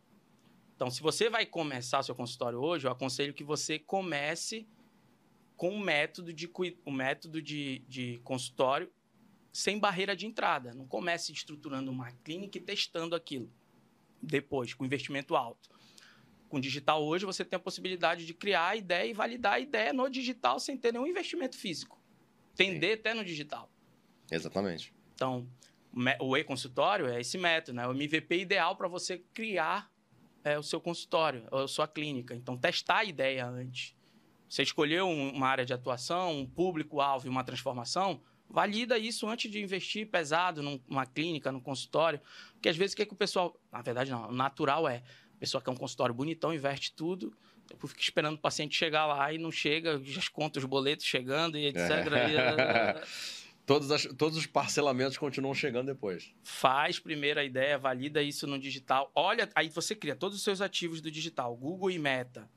[0.75, 4.67] Então, se você vai começar seu consultório hoje, eu aconselho que você comece
[5.55, 6.51] com um método de,
[6.85, 8.91] um método de, de consultório
[9.53, 10.73] sem barreira de entrada.
[10.73, 13.49] Não comece estruturando uma clínica e testando aquilo.
[14.21, 15.69] Depois, com investimento alto.
[16.49, 19.93] Com digital hoje, você tem a possibilidade de criar a ideia e validar a ideia
[19.93, 21.97] no digital sem ter nenhum investimento físico.
[22.53, 22.99] Tender Sim.
[22.99, 23.71] até no digital.
[24.29, 24.93] Exatamente.
[25.13, 25.47] Então,
[26.19, 27.87] o e-consultório é esse método, né?
[27.87, 29.89] O MVP ideal para você criar
[30.43, 32.35] é, o seu consultório, a sua clínica.
[32.35, 33.95] Então, testar a ideia antes.
[34.47, 39.61] Você escolheu uma área de atuação, um público-alvo e uma transformação, valida isso antes de
[39.61, 42.21] investir pesado numa clínica, num consultório.
[42.53, 43.59] Porque às vezes o que, é que o pessoal.
[43.71, 44.29] Na verdade, não.
[44.29, 45.01] O natural é.
[45.35, 47.35] A pessoa quer um consultório bonitão, investe tudo,
[47.67, 51.57] depois fica esperando o paciente chegar lá e não chega, já conta os boletos chegando
[51.57, 51.81] e etc.
[53.65, 56.33] Todos, as, todos os parcelamentos continuam chegando depois.
[56.43, 59.11] Faz primeiro a ideia, valida isso no digital.
[59.15, 62.49] Olha, aí você cria todos os seus ativos do digital, Google e Meta.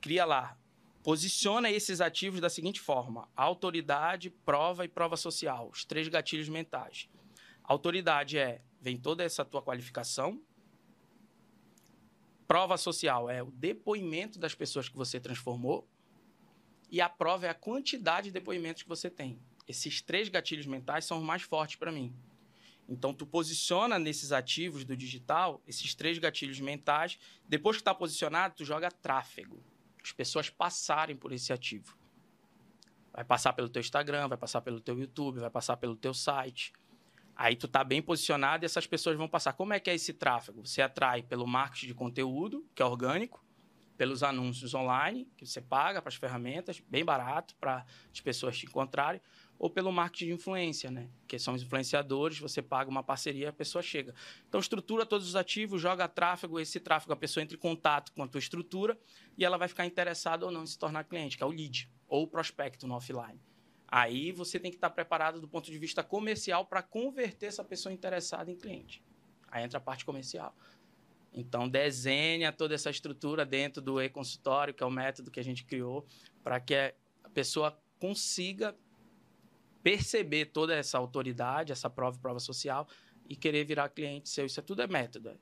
[0.00, 0.58] Cria lá
[1.06, 7.08] Posiciona esses ativos da seguinte forma: autoridade, prova e prova social, os três gatilhos mentais.
[7.62, 10.42] Autoridade é, vem toda essa tua qualificação.
[12.48, 15.88] Prova social é o depoimento das pessoas que você transformou.
[16.90, 19.38] E a prova é a quantidade de depoimentos que você tem.
[19.66, 22.14] Esses três gatilhos mentais são os mais fortes para mim.
[22.88, 27.18] Então, tu posiciona nesses ativos do digital, esses três gatilhos mentais.
[27.48, 29.62] Depois que está posicionado, tu joga tráfego
[30.06, 31.96] as pessoas passarem por esse ativo.
[33.12, 36.72] Vai passar pelo teu Instagram, vai passar pelo teu YouTube, vai passar pelo teu site.
[37.34, 39.54] Aí tu tá bem posicionado e essas pessoas vão passar.
[39.54, 40.64] Como é que é esse tráfego?
[40.64, 43.44] Você atrai pelo marketing de conteúdo, que é orgânico,
[43.96, 48.66] pelos anúncios online, que você paga para as ferramentas, bem barato para as pessoas te
[48.66, 49.20] encontrarem,
[49.58, 51.08] ou pelo marketing de influência, né?
[51.26, 54.14] Que são os influenciadores, você paga uma parceria, a pessoa chega.
[54.48, 58.22] Então, estrutura todos os ativos, joga tráfego, esse tráfego a pessoa entra em contato com
[58.22, 58.98] a tua estrutura
[59.36, 61.90] e ela vai ficar interessada ou não em se tornar cliente, que é o lead,
[62.08, 63.40] ou prospecto no offline.
[63.88, 67.92] Aí você tem que estar preparado do ponto de vista comercial para converter essa pessoa
[67.92, 69.02] interessada em cliente.
[69.48, 70.54] Aí entra a parte comercial.
[71.32, 75.64] Então, desenha toda essa estrutura dentro do e-consultório, que é o método que a gente
[75.64, 76.06] criou,
[76.42, 78.74] para que a pessoa consiga
[79.86, 82.88] perceber toda essa autoridade, essa prova e prova social
[83.28, 84.44] e querer virar cliente seu.
[84.44, 85.28] Isso é tudo é método.
[85.28, 85.36] É.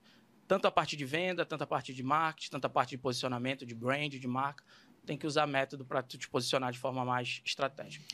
[0.47, 3.64] Tanto a parte de venda, tanto a parte de marketing, tanto a parte de posicionamento,
[3.64, 4.62] de brand, de marca.
[5.07, 8.05] Tem que usar método para te posicionar de forma mais estratégica.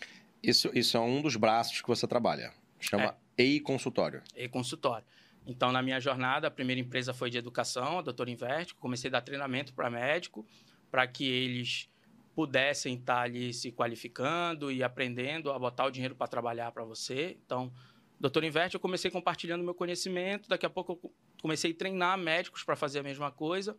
[0.40, 2.54] Isso, isso é um dos braços que você trabalha.
[2.78, 3.42] Chama é.
[3.42, 4.22] e-consultório.
[4.36, 5.04] E-consultório.
[5.44, 8.72] Então, na minha jornada, a primeira empresa foi de educação, a Doutor Inverte.
[8.76, 10.46] Comecei a dar treinamento para médico,
[10.92, 11.90] para que eles
[12.34, 17.36] pudessem estar ali se qualificando e aprendendo a botar o dinheiro para trabalhar para você.
[17.44, 17.72] Então,
[18.18, 22.62] Doutor Inverte, eu comecei compartilhando meu conhecimento, daqui a pouco eu comecei a treinar médicos
[22.62, 23.76] para fazer a mesma coisa.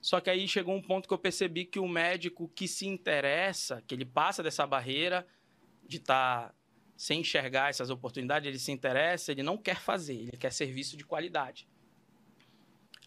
[0.00, 3.82] Só que aí chegou um ponto que eu percebi que o médico que se interessa,
[3.86, 5.26] que ele passa dessa barreira
[5.86, 6.54] de estar tá
[6.96, 11.04] sem enxergar essas oportunidades, ele se interessa, ele não quer fazer, ele quer serviço de
[11.04, 11.68] qualidade.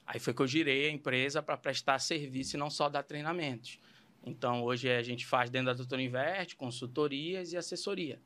[0.05, 3.79] Aí foi que eu girei a empresa para prestar serviço e não só dar treinamentos.
[4.27, 8.21] Então, hoje a gente faz dentro da Doutora Inverte consultorias e assessoria.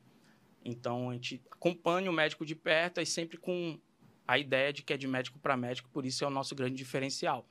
[0.65, 3.79] Então, a gente acompanha o médico de perto e sempre com
[4.27, 6.75] a ideia de que é de médico para médico, por isso é o nosso grande
[6.75, 7.47] diferencial.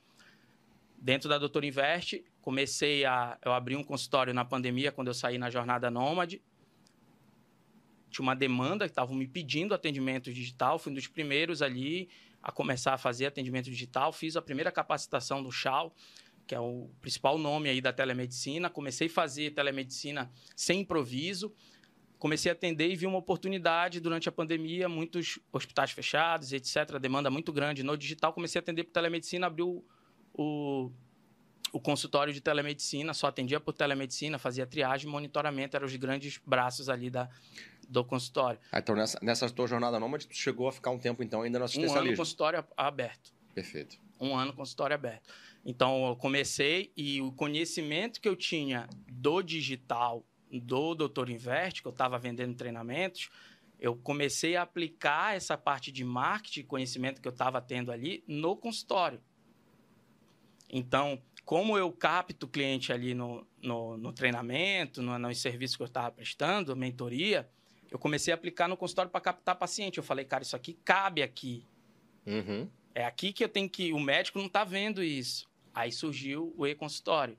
[0.97, 3.37] Dentro da Doutora Investe, comecei a...
[3.43, 6.41] Eu abri um consultório na pandemia, quando eu saí na Jornada Nômade.
[8.09, 10.77] Tinha uma demanda, estavam me pedindo atendimento digital.
[10.77, 12.09] Fui um dos primeiros ali
[12.43, 14.11] a começar a fazer atendimento digital.
[14.11, 15.95] Fiz a primeira capacitação do Chal
[16.51, 18.69] que é o principal nome aí da telemedicina.
[18.69, 21.55] Comecei a fazer telemedicina sem improviso.
[22.19, 26.99] Comecei a atender e vi uma oportunidade durante a pandemia, muitos hospitais fechados, etc.
[26.99, 27.83] Demanda muito grande.
[27.83, 29.81] No digital, comecei a atender por telemedicina, abriu
[30.33, 30.91] o,
[31.71, 36.37] o consultório de telemedicina, só atendia por telemedicina, fazia triagem e monitoramento, eram os grandes
[36.45, 37.29] braços ali da,
[37.87, 38.59] do consultório.
[38.73, 41.59] Ah, então, nessa, nessa tua jornada nômade, tu chegou a ficar um tempo, então, ainda
[41.59, 42.07] no assistencialismo?
[42.07, 43.33] Um ano consultório aberto.
[43.55, 43.97] Perfeito.
[44.19, 45.31] Um ano consultório aberto.
[45.63, 51.87] Então, eu comecei e o conhecimento que eu tinha do digital, do Doutor Invest, que
[51.87, 53.29] eu estava vendendo treinamentos,
[53.79, 58.55] eu comecei a aplicar essa parte de marketing, conhecimento que eu estava tendo ali, no
[58.55, 59.21] consultório.
[60.69, 65.83] Então, como eu capto o cliente ali no, no, no treinamento, no, nos serviços que
[65.83, 67.49] eu estava prestando, mentoria,
[67.89, 69.97] eu comecei a aplicar no consultório para captar paciente.
[69.97, 71.65] Eu falei, cara, isso aqui cabe aqui.
[72.25, 72.69] Uhum.
[72.95, 73.91] É aqui que eu tenho que.
[73.91, 75.50] O médico não está vendo isso.
[75.73, 77.37] Aí surgiu o e-consultório,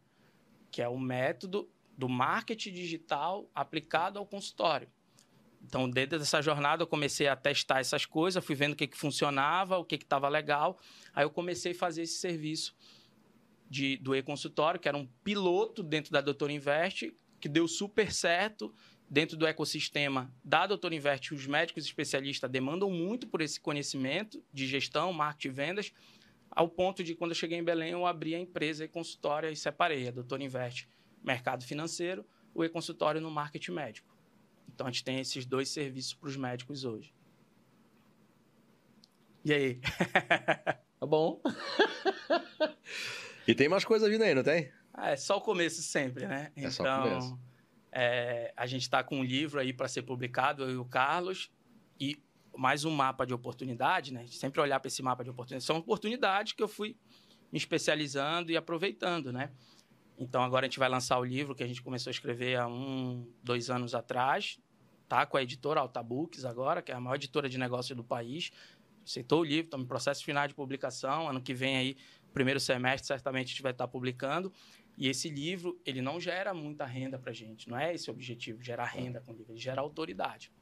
[0.71, 4.89] que é o método do marketing digital aplicado ao consultório.
[5.65, 8.97] Então, dentro dessa jornada, eu comecei a testar essas coisas, fui vendo o que, que
[8.97, 10.79] funcionava, o que estava legal.
[11.15, 12.75] Aí eu comecei a fazer esse serviço
[13.71, 18.75] de, do e-consultório, que era um piloto dentro da Doutor Invest, que deu super certo
[19.09, 21.33] dentro do ecossistema da Doutor Invest.
[21.33, 25.93] Os médicos especialistas demandam muito por esse conhecimento de gestão, marketing e vendas
[26.55, 30.09] ao ponto de, quando eu cheguei em Belém, eu abri a empresa e-consultória e separei
[30.09, 30.89] a Doutor Investe
[31.23, 34.15] mercado financeiro, o e-consultório no marketing médico.
[34.69, 37.15] Então, a gente tem esses dois serviços para os médicos hoje.
[39.45, 39.81] E aí?
[41.03, 41.43] Tá bom.
[43.49, 44.71] e tem mais coisa vindo aí, não tem?
[44.97, 46.53] É só o começo sempre, né?
[46.55, 47.41] É então, só o começo.
[47.91, 51.51] é, a gente está com um livro aí para ser publicado, eu e o Carlos,
[51.99, 52.23] e
[52.57, 54.27] mais um mapa de oportunidade, né?
[54.29, 55.65] Sempre olhar para esse mapa de oportunidade.
[55.65, 56.97] São oportunidades que eu fui
[57.51, 59.51] me especializando e aproveitando, né?
[60.19, 62.67] Então agora a gente vai lançar o livro que a gente começou a escrever há
[62.67, 64.59] um, dois anos atrás,
[65.09, 65.27] tá?
[65.27, 68.51] Com a editora Altabooks agora, que é a maior editora de negócio do país.
[69.05, 71.29] Aceitou o livro, estamos em processo final de publicação.
[71.29, 71.97] Ano que vem aí,
[72.33, 74.53] primeiro semestre, certamente a gente vai estar publicando.
[74.97, 77.69] E esse livro, ele não gera muita renda para gente.
[77.69, 79.53] Não é esse o objetivo, gerar renda com o livro.
[79.53, 80.53] Ele gera autoridade.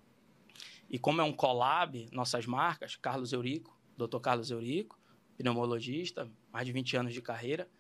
[0.91, 4.19] E como é um collab, nossas marcas, Carlos Eurico, Dr.
[4.19, 4.99] Carlos Eurico,
[5.39, 7.71] pneumologista, mais de 20 anos de carreira,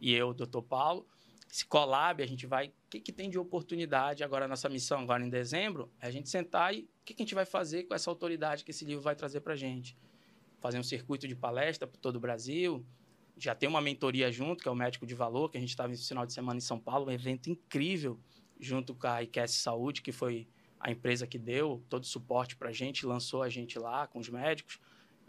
[0.00, 0.60] e eu, Dr.
[0.60, 1.06] Paulo,
[1.50, 2.68] esse collab, a gente vai.
[2.68, 4.48] O que, que tem de oportunidade agora?
[4.48, 7.34] Nossa missão, agora em dezembro, é a gente sentar e o que, que a gente
[7.34, 9.96] vai fazer com essa autoridade que esse livro vai trazer para a gente?
[10.60, 12.84] Fazer um circuito de palestra para todo o Brasil.
[13.36, 15.92] Já tem uma mentoria junto, que é o Médico de Valor, que a gente estava
[15.92, 18.18] esse final de semana em São Paulo, um evento incrível,
[18.58, 20.48] junto com a IQS Saúde, que foi
[20.86, 24.20] a empresa que deu todo o suporte para a gente, lançou a gente lá com
[24.20, 24.78] os médicos.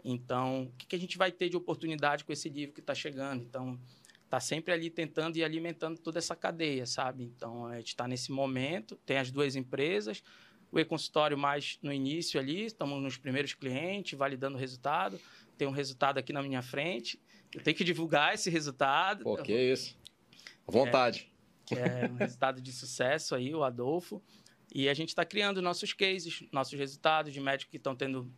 [0.04, 2.94] Então, o que, que a gente vai ter de oportunidade com esse livro que está
[2.94, 3.42] chegando?
[3.42, 3.76] Então,
[4.24, 7.24] está sempre ali tentando e alimentando toda essa cadeia, sabe?
[7.24, 10.22] Então, a gente está nesse momento, tem as duas empresas,
[10.70, 15.18] o e-consultório mais no início ali, estamos nos primeiros clientes, validando o resultado,
[15.56, 17.20] tem um resultado aqui na minha frente,
[17.52, 19.24] eu tenho que divulgar esse resultado.
[19.24, 19.98] Pô, que isso.
[20.68, 21.28] À vontade.
[21.72, 24.22] É, é um resultado de sucesso aí, o Adolfo.
[24.74, 28.30] E a gente está criando nossos cases, nossos resultados de médicos que estão tendo,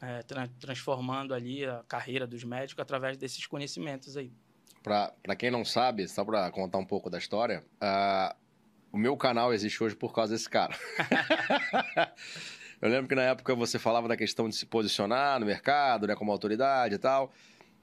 [0.00, 4.32] é, tra transformando ali a carreira dos médicos através desses conhecimentos aí.
[4.82, 8.34] Para quem não sabe, só para contar um pouco da história, uh,
[8.92, 10.74] o meu canal existe hoje por causa desse cara.
[12.80, 16.14] Eu lembro que na época você falava da questão de se posicionar no mercado, né,
[16.14, 17.32] como autoridade e tal.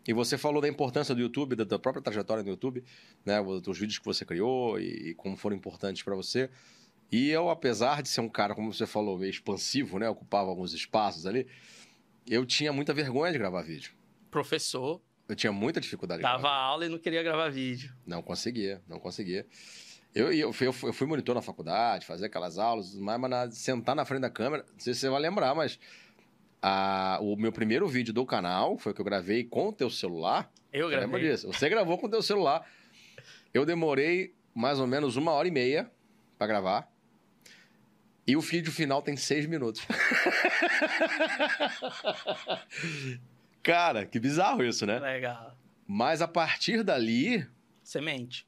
[0.08, 2.84] E você falou da importância do YouTube, da tua própria trajetória no YouTube,
[3.26, 6.50] né, os vídeos que você criou e, e como foram importantes para você.
[7.14, 10.74] E eu, apesar de ser um cara, como você falou, meio expansivo, né, ocupava alguns
[10.74, 11.46] espaços ali,
[12.28, 13.94] eu tinha muita vergonha de gravar vídeo.
[14.32, 15.00] Professor.
[15.30, 16.24] Eu tinha muita dificuldade.
[16.24, 16.56] Dava gravar.
[16.56, 17.94] aula e não queria gravar vídeo.
[18.04, 19.46] Não conseguia, não conseguia.
[20.16, 23.96] Eu, eu, fui, eu fui monitor na faculdade, fazer aquelas aulas, mas, mas na, sentar
[23.96, 25.80] na frente da câmera, não sei se você vai lembrar, mas
[26.60, 30.52] a, o meu primeiro vídeo do canal foi que eu gravei com o teu celular.
[30.72, 31.06] Eu gravei.
[31.06, 31.46] Lembra disso?
[31.46, 32.68] Você gravou com o teu celular.
[33.54, 35.92] Eu demorei mais ou menos uma hora e meia
[36.40, 36.93] para gravar.
[38.26, 39.86] E o vídeo final tem seis minutos.
[43.62, 45.00] Cara, que bizarro isso, né?
[45.00, 45.58] Legal.
[45.86, 47.46] Mas a partir dali.
[47.84, 48.48] Semente.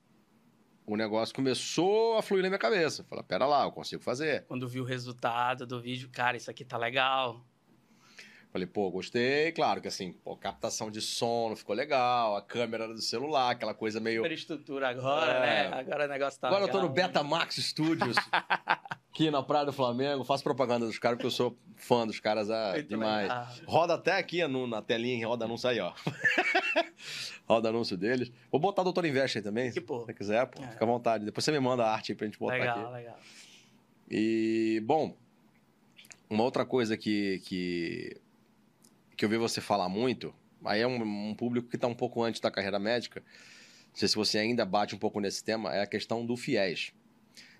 [0.86, 3.03] O negócio começou a fluir na minha cabeça.
[3.03, 4.45] Falei, pera lá, eu consigo fazer.
[4.45, 7.45] Quando vi o resultado do vídeo, cara, isso aqui tá legal.
[8.56, 9.51] Falei, pô, gostei.
[9.51, 13.74] Claro que assim, pô, captação de som não ficou legal, a câmera do celular, aquela
[13.74, 14.22] coisa meio.
[14.22, 15.70] Superestrutura agora, é.
[15.70, 15.78] né?
[15.78, 16.47] Agora o negócio tá.
[16.47, 18.16] Agora legal, eu tô no Betamax Studios,
[19.12, 20.24] aqui na Praia do Flamengo.
[20.24, 23.28] Faço propaganda dos caras porque eu sou fã dos caras ah, demais.
[23.28, 23.47] Legal.
[23.68, 25.92] Roda até aqui no, na telinha, roda anúncio aí, ó.
[27.46, 28.32] roda anúncio deles.
[28.50, 29.70] Vou botar o Doutor Invest aí também.
[29.70, 30.00] Que pô.
[30.00, 30.67] Se você quiser, pô, é.
[30.70, 31.25] fica à vontade.
[31.25, 32.79] Depois você me manda a arte aí pra gente botar legal, aqui.
[32.79, 33.20] Legal, legal.
[34.09, 35.13] E, bom,
[36.29, 38.21] uma outra coisa que, que
[39.16, 40.33] que eu vi você falar muito,
[40.63, 44.08] aí é um, um público que está um pouco antes da carreira médica, não sei
[44.08, 46.93] se você ainda bate um pouco nesse tema, é a questão do fiéis.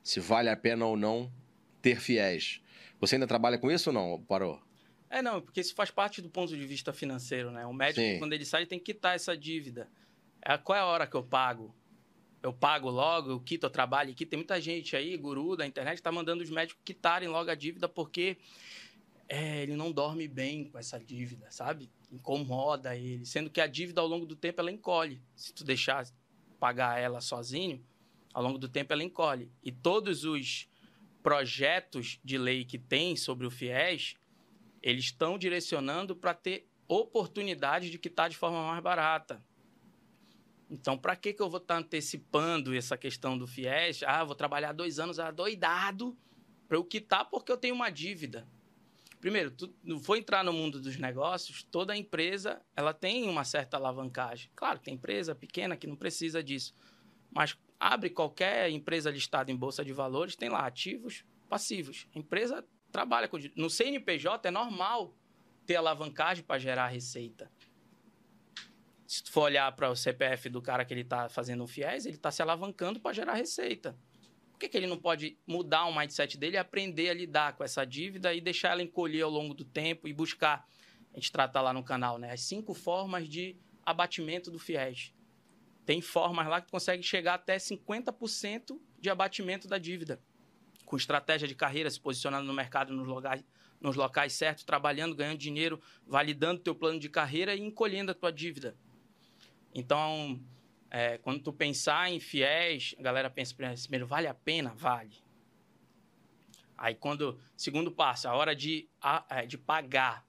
[0.04, 1.32] Se vale a pena ou não
[1.82, 2.62] ter fiéis.
[3.00, 4.62] Você ainda trabalha com isso ou não, Parou?
[5.10, 7.66] É, não, porque isso faz parte do ponto de vista financeiro, né?
[7.66, 8.20] O médico, Sim.
[8.20, 9.88] quando ele sai, tem que quitar essa dívida.
[10.42, 11.74] É, qual é a hora que eu pago?
[12.44, 14.26] Eu pago logo, eu quito, eu trabalho aqui.
[14.26, 17.88] Tem muita gente aí, guru da internet, está mandando os médicos quitarem logo a dívida
[17.88, 18.38] porque
[19.28, 21.90] é, ele não dorme bem com essa dívida, sabe?
[22.12, 25.22] Incomoda ele, sendo que a dívida ao longo do tempo ela encolhe.
[25.36, 26.08] Se tu deixar
[26.60, 27.84] pagar ela sozinho,
[28.34, 29.52] ao longo do tempo ela encolhe.
[29.64, 30.70] E todos os
[31.24, 34.16] projetos de lei que tem sobre o FIES,
[34.82, 39.44] eles estão direcionando para ter oportunidade de quitar de forma mais barata.
[40.70, 44.04] Então, para que, que eu vou estar tá antecipando essa questão do FIES?
[44.04, 46.16] Ah, vou trabalhar dois anos adoidado
[46.68, 48.48] para eu quitar porque eu tenho uma dívida.
[49.26, 49.74] Primeiro, tu
[50.16, 54.52] entrar no mundo dos negócios, toda empresa ela tem uma certa alavancagem.
[54.56, 56.76] Claro, tem empresa pequena que não precisa disso.
[57.32, 62.08] Mas abre qualquer empresa listada em bolsa de valores, tem lá ativos, passivos.
[62.16, 65.18] A empresa trabalha com no CNPJ é normal
[65.66, 67.52] ter alavancagem para gerar receita.
[69.08, 72.06] Se tu for olhar para o CPF do cara que ele está fazendo um FIES,
[72.06, 73.98] ele está se alavancando para gerar receita.
[74.56, 77.64] Por que, que ele não pode mudar o mindset dele e aprender a lidar com
[77.66, 80.66] essa dívida e deixar ela encolher ao longo do tempo e buscar,
[81.12, 82.32] a gente trata lá no canal, né?
[82.32, 85.14] As cinco formas de abatimento do FIES.
[85.86, 90.22] Tem formas lá que consegue chegar até 50% de abatimento da dívida.
[90.86, 93.44] Com estratégia de carreira, se posicionando no mercado nos locais,
[93.82, 98.32] nos locais certos, trabalhando, ganhando dinheiro, validando teu plano de carreira e encolhendo a tua
[98.32, 98.78] dívida.
[99.74, 100.42] Então,
[100.90, 104.74] é, quando tu pensar em fiéis, a galera pensa primeiro, vale a pena?
[104.76, 105.16] Vale.
[106.78, 108.88] Aí quando, segundo passo, a hora de,
[109.30, 110.26] é, de pagar,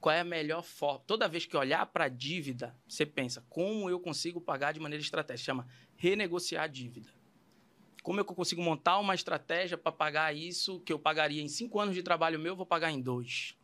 [0.00, 1.00] qual é a melhor forma?
[1.06, 5.02] Toda vez que olhar para a dívida, você pensa, como eu consigo pagar de maneira
[5.02, 5.44] estratégica?
[5.44, 7.08] Chama renegociar a dívida.
[8.02, 11.94] Como eu consigo montar uma estratégia para pagar isso que eu pagaria em cinco anos
[11.94, 13.56] de trabalho meu, vou pagar em dois?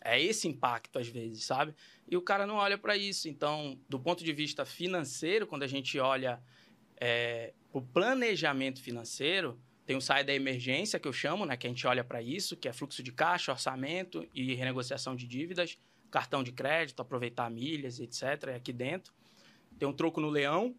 [0.00, 1.74] É esse impacto, às vezes, sabe?
[2.12, 3.26] E o cara não olha para isso.
[3.26, 6.42] Então, do ponto de vista financeiro, quando a gente olha
[7.00, 11.56] é, o planejamento financeiro, tem o saia da emergência, que eu chamo, né?
[11.56, 15.26] Que a gente olha para isso, que é fluxo de caixa, orçamento e renegociação de
[15.26, 15.78] dívidas,
[16.10, 18.48] cartão de crédito, aproveitar milhas, etc.
[18.48, 19.14] É aqui dentro.
[19.78, 20.76] Tem um troco no leão,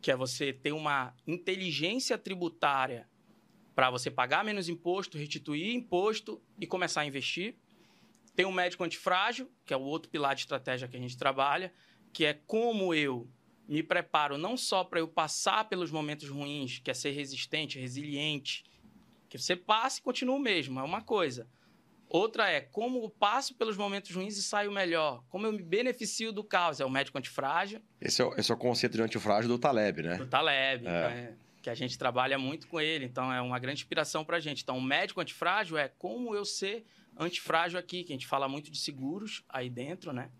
[0.00, 3.08] que é você ter uma inteligência tributária
[3.74, 7.56] para você pagar menos imposto, restituir imposto e começar a investir.
[8.38, 11.72] Tem o médico antifrágil, que é o outro pilar de estratégia que a gente trabalha,
[12.12, 13.28] que é como eu
[13.66, 18.62] me preparo não só para eu passar pelos momentos ruins, que é ser resistente, resiliente,
[19.28, 21.48] que você passe e continua o mesmo, é uma coisa.
[22.08, 25.24] Outra é como eu passo pelos momentos ruins e saio melhor.
[25.28, 26.78] Como eu me beneficio do caos.
[26.78, 27.82] É o médico antifrágil.
[28.00, 30.16] Esse é o, esse é o conceito de antifrágil do Taleb, né?
[30.16, 30.90] Do Taleb, é.
[30.90, 31.36] né?
[31.60, 33.04] que a gente trabalha muito com ele.
[33.04, 34.62] Então, é uma grande inspiração para a gente.
[34.62, 36.86] Então, o médico antifrágil é como eu ser
[37.18, 40.30] antifrágil aqui, que a gente fala muito de seguros aí dentro, né?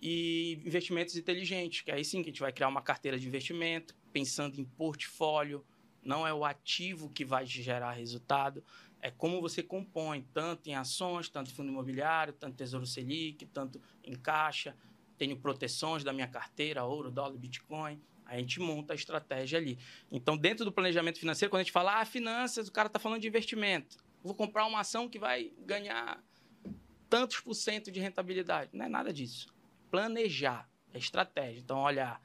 [0.00, 3.96] E investimentos inteligentes, que aí sim que a gente vai criar uma carteira de investimento,
[4.12, 5.64] pensando em portfólio,
[6.02, 8.62] não é o ativo que vai gerar resultado,
[9.00, 13.78] é como você compõe, tanto em ações, tanto em fundo imobiliário, tanto Tesouro Selic, tanto
[14.02, 14.74] em caixa.
[15.18, 18.00] Tenho proteções da minha carteira, ouro, dólar, Bitcoin.
[18.24, 19.78] A gente monta a estratégia ali.
[20.10, 23.20] Então, dentro do planejamento financeiro, quando a gente fala, ah, finanças, o cara está falando
[23.20, 23.98] de investimento.
[24.24, 26.24] Vou comprar uma ação que vai ganhar
[27.10, 28.70] tantos por cento de rentabilidade.
[28.72, 29.54] Não é nada disso.
[29.90, 31.60] Planejar, é estratégia.
[31.60, 32.20] Então, olhar,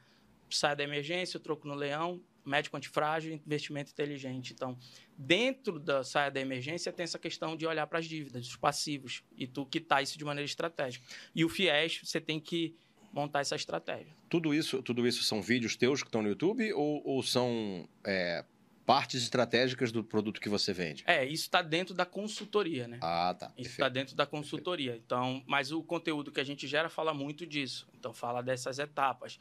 [0.48, 4.54] sai da emergência, troco no leão, médico antifrágil, investimento inteligente.
[4.54, 4.78] Então,
[5.16, 9.22] dentro da saia da emergência tem essa questão de olhar para as dívidas, os passivos,
[9.36, 11.06] e tu quitar isso de maneira estratégica.
[11.34, 12.74] E o FIES, você tem que
[13.12, 14.16] montar essa estratégia.
[14.28, 18.44] Tudo isso, tudo isso são vídeos teus que estão no YouTube ou, ou são é,
[18.90, 21.04] partes estratégicas do produto que você vende?
[21.06, 22.98] É, isso está dentro da consultoria, né?
[23.00, 23.52] Ah, tá.
[23.56, 24.96] Isso está dentro da consultoria.
[24.96, 27.86] Então, mas o conteúdo que a gente gera fala muito disso.
[27.96, 29.38] Então, fala dessas etapas.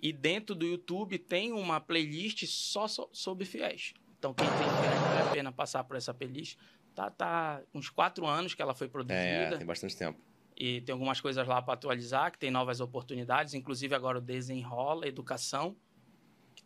[0.00, 3.92] E dentro do YouTube tem uma playlist só sobre fiéis.
[4.16, 6.56] Então, quem tem fiéis, vale a pena passar por essa playlist.
[6.94, 9.16] Tá, tá uns quatro anos que ela foi produzida.
[9.18, 10.20] É, tem bastante tempo.
[10.56, 15.08] E tem algumas coisas lá para atualizar, que tem novas oportunidades, inclusive agora o Desenrola
[15.08, 15.76] Educação,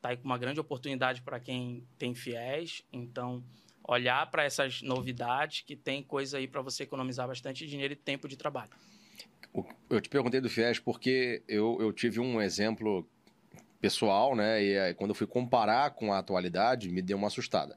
[0.07, 2.83] está aí com uma grande oportunidade para quem tem fiéis.
[2.93, 3.43] Então,
[3.83, 8.28] olhar para essas novidades, que tem coisa aí para você economizar bastante dinheiro e tempo
[8.28, 8.70] de trabalho.
[9.89, 13.09] Eu te perguntei do FIES porque eu, eu tive um exemplo
[13.81, 14.62] pessoal, né?
[14.62, 17.77] E aí, quando eu fui comparar com a atualidade, me deu uma assustada.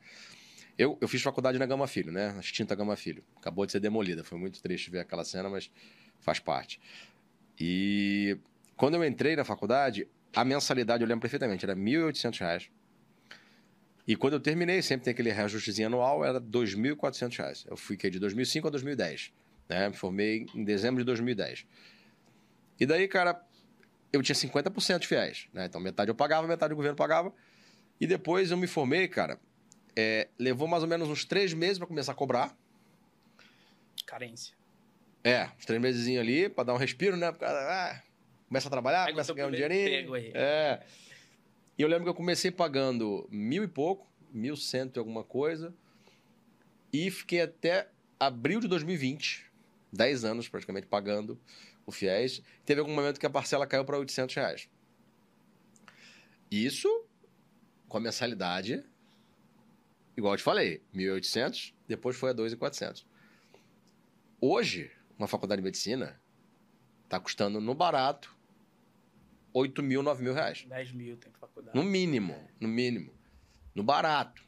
[0.78, 2.32] Eu, eu fiz faculdade na Gama Filho, né?
[2.34, 3.24] Na extinta Gama Filho.
[3.38, 4.24] Acabou de ser demolida.
[4.24, 5.72] Foi muito triste ver aquela cena, mas
[6.20, 6.80] faz parte.
[7.60, 8.38] E
[8.76, 12.70] quando eu entrei na faculdade, a mensalidade, eu lembro perfeitamente, era R$ 1.800.
[14.08, 17.66] E quando eu terminei, sempre tem aquele reajustezinho anual, era R$ 2.400.
[17.68, 19.32] Eu fiquei de 2005 a 2010.
[19.68, 19.90] Né?
[19.90, 21.66] Me formei em dezembro de 2010.
[22.80, 23.40] E daí, cara,
[24.12, 25.66] eu tinha 50% de fiéis, né?
[25.66, 27.32] Então metade eu pagava, metade o governo pagava.
[28.02, 29.40] E depois eu me formei, cara.
[29.96, 32.56] É, levou mais ou menos uns três meses para começar a cobrar.
[34.06, 34.56] Carência.
[35.24, 37.32] É, uns três meses ali para dar um respiro, né?
[37.42, 38.02] Ah,
[38.50, 40.16] começa a trabalhar, Aí começa a ganhar um dinheirinho.
[40.34, 40.84] É.
[41.78, 45.74] E eu lembro que eu comecei pagando mil e pouco, mil cento e alguma coisa.
[46.92, 47.90] E fiquei até
[48.20, 49.46] abril de 2020,
[49.94, 51.40] 10 anos praticamente pagando
[51.86, 54.70] o FIES, teve algum momento que a parcela caiu para 800 reais.
[56.52, 57.06] Isso
[57.88, 58.84] com a mensalidade,
[60.18, 63.06] igual eu te falei, 1.800, depois foi a 2.400.
[64.42, 66.20] Hoje, uma faculdade de medicina
[67.06, 68.39] está custando no barato
[69.54, 70.66] 8 mil, 9 mil reais.
[70.68, 71.78] 10 mil tem faculdade.
[71.78, 73.12] No mínimo, no mínimo.
[73.74, 74.44] No barato.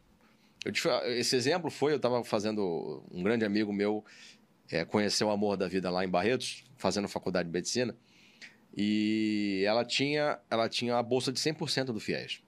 [0.72, 0.88] Te,
[1.18, 4.06] esse exemplo foi, eu estava fazendo, um grande amigo meu
[4.72, 7.96] é, conheceu o amor da vida lá em Barretos, fazendo faculdade de medicina.
[8.76, 12.42] E ela tinha, ela tinha a bolsa de 100% do FIES.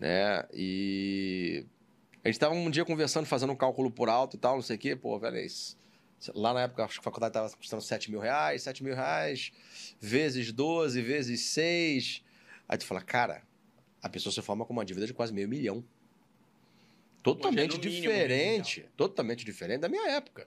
[0.00, 0.44] Né?
[0.52, 1.66] E
[2.24, 4.76] a gente estava um dia conversando, fazendo um cálculo por alto e tal, não sei
[4.76, 4.96] o quê.
[4.96, 5.78] Pô, velho, é isso.
[6.34, 9.52] Lá na época, a faculdade estava custando 7 mil reais, 7 mil reais,
[10.00, 12.24] vezes 12, vezes 6,
[12.68, 13.42] Aí tu fala, cara,
[14.02, 15.84] a pessoa se forma com uma dívida de quase meio milhão.
[17.22, 18.88] Totalmente mínimo, diferente.
[18.96, 20.46] totalmente diferente da minha época.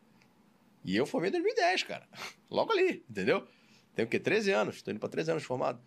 [0.83, 2.07] E eu formei em 2010, cara.
[2.49, 3.47] Logo ali, entendeu?
[3.95, 4.19] Tenho o quê?
[4.19, 4.81] 13 anos.
[4.81, 5.81] Tô indo para 13 anos formado.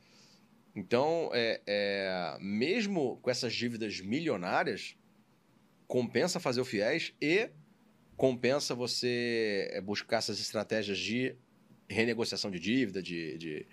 [0.74, 4.96] Então, é, é, mesmo com essas dívidas milionárias,
[5.86, 7.50] compensa fazer o FIES e
[8.20, 11.34] compensa você é, buscar essas estratégias de
[11.88, 13.66] renegociação de dívida, de, de...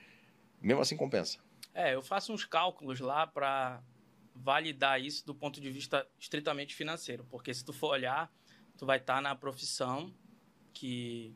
[0.61, 1.37] mesmo assim compensa.
[1.73, 3.83] É, eu faço uns cálculos lá para
[4.33, 8.31] validar isso do ponto de vista estritamente financeiro, porque se tu for olhar,
[8.77, 10.13] tu vai estar tá na profissão
[10.73, 11.35] que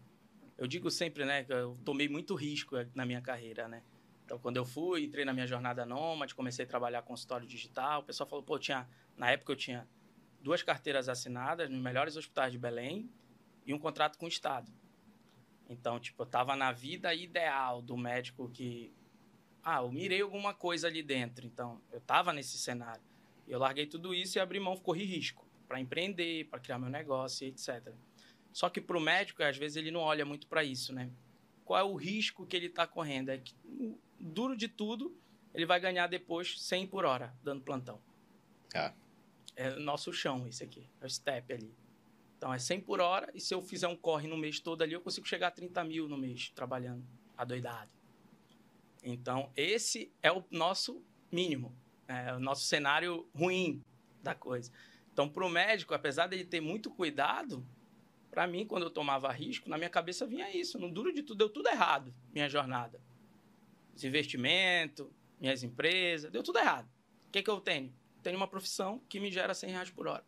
[0.57, 3.83] eu digo sempre, né, que eu tomei muito risco na minha carreira, né?
[4.23, 8.03] Então, quando eu fui, entrei na minha jornada nômade, comecei a trabalhar consultório digital, o
[8.03, 9.85] pessoal falou, pô, tinha, na época eu tinha
[10.41, 13.09] duas carteiras assinadas nos melhores hospitais de Belém
[13.65, 14.71] e um contrato com o Estado.
[15.69, 18.93] Então, tipo, eu tava na vida ideal do médico que.
[19.63, 21.45] Ah, eu mirei alguma coisa ali dentro.
[21.45, 23.03] Então, eu tava nesse cenário.
[23.47, 27.47] Eu larguei tudo isso e abri mão, corri risco para empreender, para criar meu negócio,
[27.47, 27.93] etc.
[28.51, 31.09] Só que para o médico, às vezes, ele não olha muito para isso, né?
[31.63, 33.29] Qual é o risco que ele está correndo?
[33.29, 33.55] É que,
[34.19, 35.15] duro de tudo,
[35.53, 38.01] ele vai ganhar depois 100 por hora, dando plantão.
[38.75, 38.93] Ah.
[39.55, 40.89] É nosso chão, esse aqui.
[40.99, 41.75] É o step ali.
[42.37, 44.93] Então é 100 por hora, e se eu fizer um corre no mês todo ali,
[44.93, 47.05] eu consigo chegar a 30 mil no mês, trabalhando
[47.37, 47.93] adoidado.
[49.03, 51.75] Então, esse é o nosso mínimo,
[52.07, 53.83] é o nosso cenário ruim
[54.23, 54.71] da coisa.
[55.13, 57.65] Então, para o médico, apesar dele ter muito cuidado,
[58.29, 60.79] para mim, quando eu tomava risco, na minha cabeça vinha isso.
[60.79, 62.99] No duro de tudo, deu tudo errado, minha jornada.
[63.95, 65.07] Os investimentos,
[65.39, 66.89] minhas empresas, deu tudo errado.
[67.27, 67.93] O que, é que eu tenho?
[68.21, 70.23] Tenho uma profissão que me gera 100 reais por hora.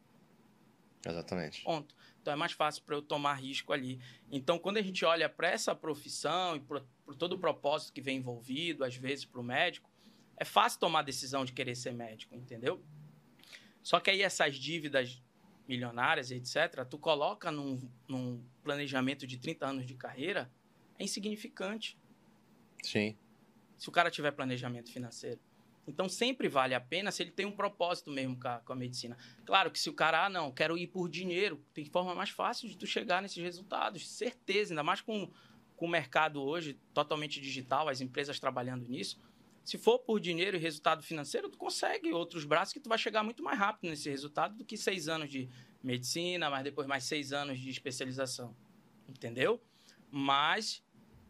[1.06, 1.64] Exatamente.
[1.64, 1.96] Ponto.
[2.22, 4.00] Então é mais fácil para eu tomar risco ali.
[4.32, 6.82] Então, quando a gente olha para essa profissão e por
[7.18, 9.90] todo o propósito que vem envolvido, às vezes para o médico,
[10.38, 12.82] é fácil tomar a decisão de querer ser médico, entendeu?
[13.82, 15.22] Só que aí essas dívidas
[15.68, 20.52] milionárias, etc., tu coloca num, num planejamento de 30 anos de carreira,
[20.98, 21.98] é insignificante.
[22.82, 23.18] Sim.
[23.78, 25.40] Se o cara tiver planejamento financeiro.
[25.88, 28.76] Então sempre vale a pena se ele tem um propósito mesmo com a, com a,
[28.76, 29.18] medicina.
[29.46, 32.70] Claro que se o cara, ah, não, quero ir por dinheiro, tem forma mais fácil
[32.70, 35.30] de tu chegar nesses resultados, certeza, ainda mais com,
[35.76, 39.20] com o mercado hoje totalmente digital, as empresas trabalhando nisso.
[39.64, 43.24] Se for por dinheiro e resultado financeiro, tu consegue outros braços que tu vai chegar
[43.24, 45.50] muito mais rápido nesse resultado do que seis anos de
[45.82, 48.56] medicina, mas depois mais seis anos de especialização.
[49.08, 49.62] Entendeu?
[50.12, 50.84] Mas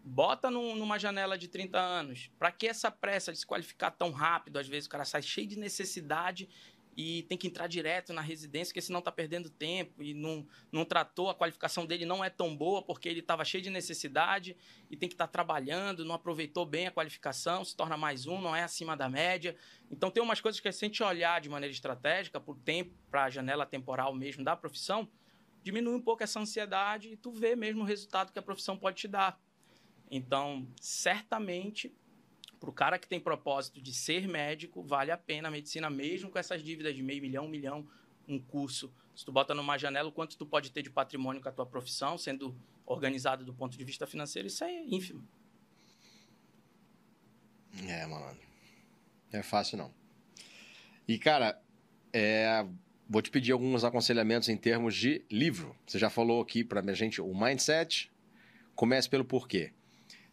[0.03, 2.29] bota num, numa janela de 30 anos.
[2.37, 4.59] Para que essa pressa de se qualificar tão rápido?
[4.59, 6.49] Às vezes o cara sai cheio de necessidade
[6.95, 10.85] e tem que entrar direto na residência, porque senão está perdendo tempo e não, não
[10.85, 14.55] tratou, a qualificação dele não é tão boa porque ele estava cheio de necessidade
[14.91, 18.39] e tem que estar tá trabalhando, não aproveitou bem a qualificação, se torna mais um,
[18.39, 19.55] não é acima da média.
[19.89, 23.23] Então tem umas coisas que se a gente olhar de maneira estratégica, por tempo, para
[23.23, 25.09] a janela temporal mesmo da profissão,
[25.63, 28.97] diminui um pouco essa ansiedade e tu vê mesmo o resultado que a profissão pode
[28.97, 29.39] te dar.
[30.09, 31.91] Então, certamente,
[32.59, 36.29] para o cara que tem propósito de ser médico, vale a pena a medicina, mesmo
[36.29, 37.87] com essas dívidas de meio milhão, um milhão,
[38.27, 38.93] um curso.
[39.15, 41.65] Se tu bota numa janela, o quanto tu pode ter de patrimônio com a tua
[41.65, 42.55] profissão, sendo
[42.85, 45.27] organizado do ponto de vista financeiro, isso é ínfimo.
[47.87, 48.39] É, mano.
[49.31, 49.93] Não é fácil, não.
[51.07, 51.61] E, cara,
[52.13, 52.65] é,
[53.09, 55.75] vou te pedir alguns aconselhamentos em termos de livro.
[55.85, 58.11] Você já falou aqui para a gente o mindset.
[58.75, 59.73] Comece pelo porquê.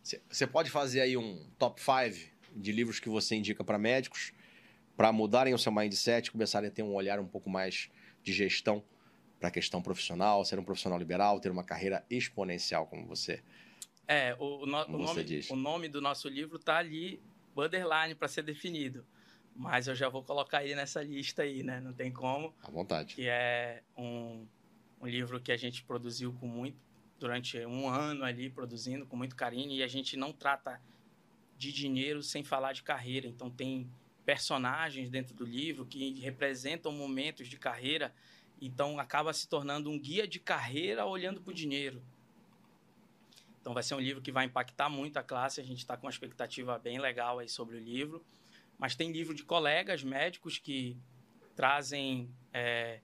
[0.03, 4.33] Você pode fazer aí um top 5 de livros que você indica para médicos
[5.01, 7.89] para mudarem o seu mindset, começarem a ter um olhar um pouco mais
[8.23, 8.85] de gestão
[9.39, 13.43] para a questão profissional, ser um profissional liberal, ter uma carreira exponencial como você.
[14.07, 15.49] É, o, no, o nome, diz.
[15.49, 17.19] o nome do nosso livro está ali,
[17.55, 19.07] borderline, para ser definido.
[19.57, 21.81] Mas eu já vou colocar ele nessa lista aí, né?
[21.81, 22.55] Não tem como.
[22.63, 23.15] À vontade.
[23.15, 24.47] Que é um,
[25.01, 26.77] um livro que a gente produziu com muito,
[27.21, 30.81] durante um ano ali produzindo com muito carinho e a gente não trata
[31.57, 33.29] de dinheiro sem falar de carreira.
[33.29, 33.89] Então tem
[34.25, 38.15] personagens dentro do livro que representam momentos de carreira,
[38.61, 42.03] então acaba se tornando um guia de carreira olhando para o dinheiro.
[43.61, 46.07] Então vai ser um livro que vai impactar muito a classe, a gente está com
[46.07, 48.25] uma expectativa bem legal aí sobre o livro.
[48.79, 50.97] Mas tem livro de colegas médicos que
[51.55, 53.01] trazem é,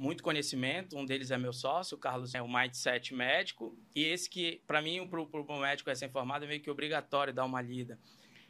[0.00, 0.96] muito conhecimento.
[0.96, 3.78] Um deles é meu sócio, o Carlos é o Mindset médico.
[3.94, 7.60] E esse que, para mim, para o médico recém-formado, é meio que obrigatório dar uma
[7.60, 7.98] lida.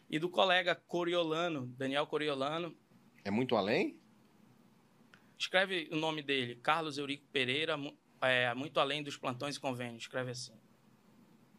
[0.09, 2.77] E do colega Coriolano, Daniel Coriolano.
[3.24, 3.98] É muito além?
[5.36, 7.77] Escreve o nome dele, Carlos Eurico Pereira,
[8.22, 10.05] é, muito além dos plantões e convênios.
[10.05, 10.55] Escreve assim.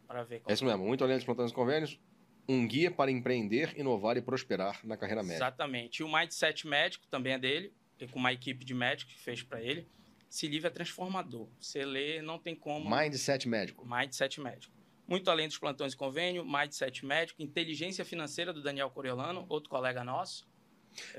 [0.08, 0.42] Para ver.
[0.48, 2.00] É isso mesmo, muito além dos plantões e convênios.
[2.48, 5.38] Um guia para empreender, inovar e prosperar na carreira médica.
[5.46, 6.00] Exatamente.
[6.00, 7.74] E o Mindset Médico também é dele,
[8.08, 9.88] com uma equipe de médicos que fez para ele.
[10.30, 11.50] Esse livro é transformador.
[11.60, 12.90] Você lê, não tem como.
[12.90, 13.86] Mindset Médico.
[13.86, 14.74] Mindset Médico.
[15.06, 20.06] Muito além dos plantões de convênio, Mindset Médico, Inteligência Financeira do Daniel Coriolano, outro colega
[20.06, 20.50] nosso.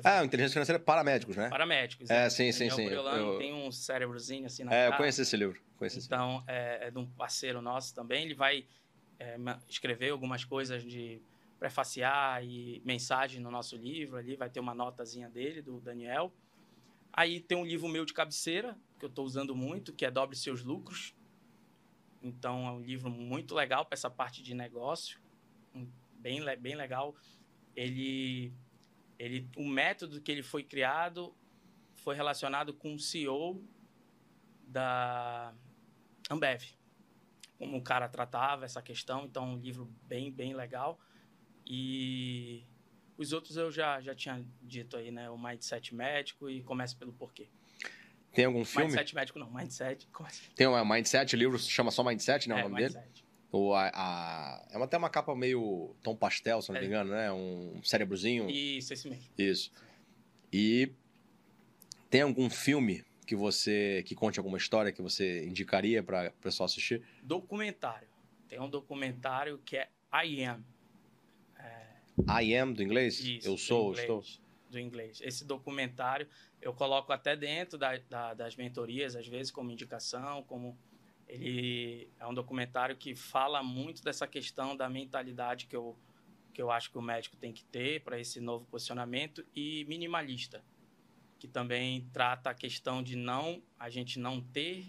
[0.02, 1.48] Ah, inteligência financeira para médicos, né?
[1.48, 2.10] Para médicos.
[2.10, 2.84] É, sim, sim, sim.
[2.84, 3.38] Coriolano eu...
[3.38, 4.94] tem um cérebrozinho assim na É, cara.
[4.94, 5.60] eu conheci esse livro.
[5.76, 6.52] Conheci então, esse livro.
[6.52, 8.24] É, é de um parceiro nosso também.
[8.24, 8.66] Ele vai
[9.18, 9.36] é,
[9.68, 11.20] escrever algumas coisas de
[11.58, 14.36] prefaciar e mensagem no nosso livro ali.
[14.36, 16.32] Vai ter uma notazinha dele, do Daniel.
[17.12, 20.36] Aí tem um livro meu de cabeceira, que eu estou usando muito, que é Dobre
[20.36, 21.14] Seus Lucros.
[22.22, 25.20] Então, é um livro muito legal para essa parte de negócio.
[26.20, 27.14] Bem, bem legal.
[27.74, 28.54] Ele
[29.22, 31.32] ele, o método que ele foi criado
[31.94, 33.64] foi relacionado com o CEO
[34.66, 35.54] da
[36.28, 36.64] Ambev.
[37.56, 40.98] Como o cara tratava essa questão, então um livro bem, bem legal.
[41.64, 42.66] E
[43.22, 45.30] os outros eu já, já tinha dito aí, né?
[45.30, 47.48] O Mindset Médico e Comece pelo Porquê.
[48.32, 48.88] Tem algum filme?
[48.88, 50.06] Mindset Médico não, Mindset.
[50.12, 50.50] Comece...
[50.54, 53.02] Tem um Mindset, o livro se chama só Mindset, não é, o nome Mindset.
[53.02, 53.22] dele?
[53.52, 57.30] Ou a, a, é até uma capa meio tom pastel, se não me engano, né?
[57.30, 58.48] Um cérebrozinho.
[58.48, 59.24] Isso, esse mesmo.
[59.36, 59.70] Isso.
[60.50, 60.90] E
[62.08, 66.64] tem algum filme que você que conte alguma história que você indicaria para o pessoal
[66.64, 67.02] assistir?
[67.22, 68.08] Documentário.
[68.48, 70.64] Tem um documentário que é I Am.
[72.28, 73.20] I Am do inglês?
[73.20, 74.24] Isso, eu sou, inglês, estou.
[74.70, 75.20] Do inglês.
[75.22, 76.26] Esse documentário
[76.62, 80.78] eu coloco até dentro da, da, das mentorias, às vezes como indicação, como
[81.26, 85.98] ele é um documentário que fala muito dessa questão da mentalidade que eu,
[86.54, 90.64] que eu acho que o médico tem que ter para esse novo posicionamento e minimalista,
[91.38, 94.86] que também trata a questão de não a gente não ter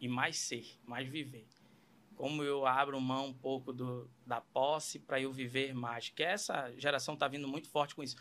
[0.00, 1.46] e mais ser, mais viver.
[2.22, 6.72] Como eu abro mão um pouco do, da posse para eu viver mais, que essa
[6.78, 8.14] geração está vindo muito forte com isso,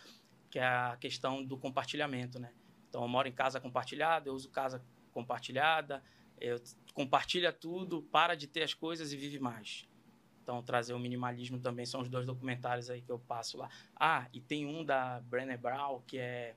[0.49, 2.51] que é a questão do compartilhamento, né?
[2.89, 6.01] Então eu moro em casa compartilhada, eu uso casa compartilhada,
[6.39, 6.59] eu
[6.95, 9.87] compartilha tudo, para de ter as coisas e vive mais.
[10.41, 13.69] Então, trazer o minimalismo também são os dois documentários aí que eu passo lá.
[13.95, 16.55] Ah, e tem um da Brené Brown, que é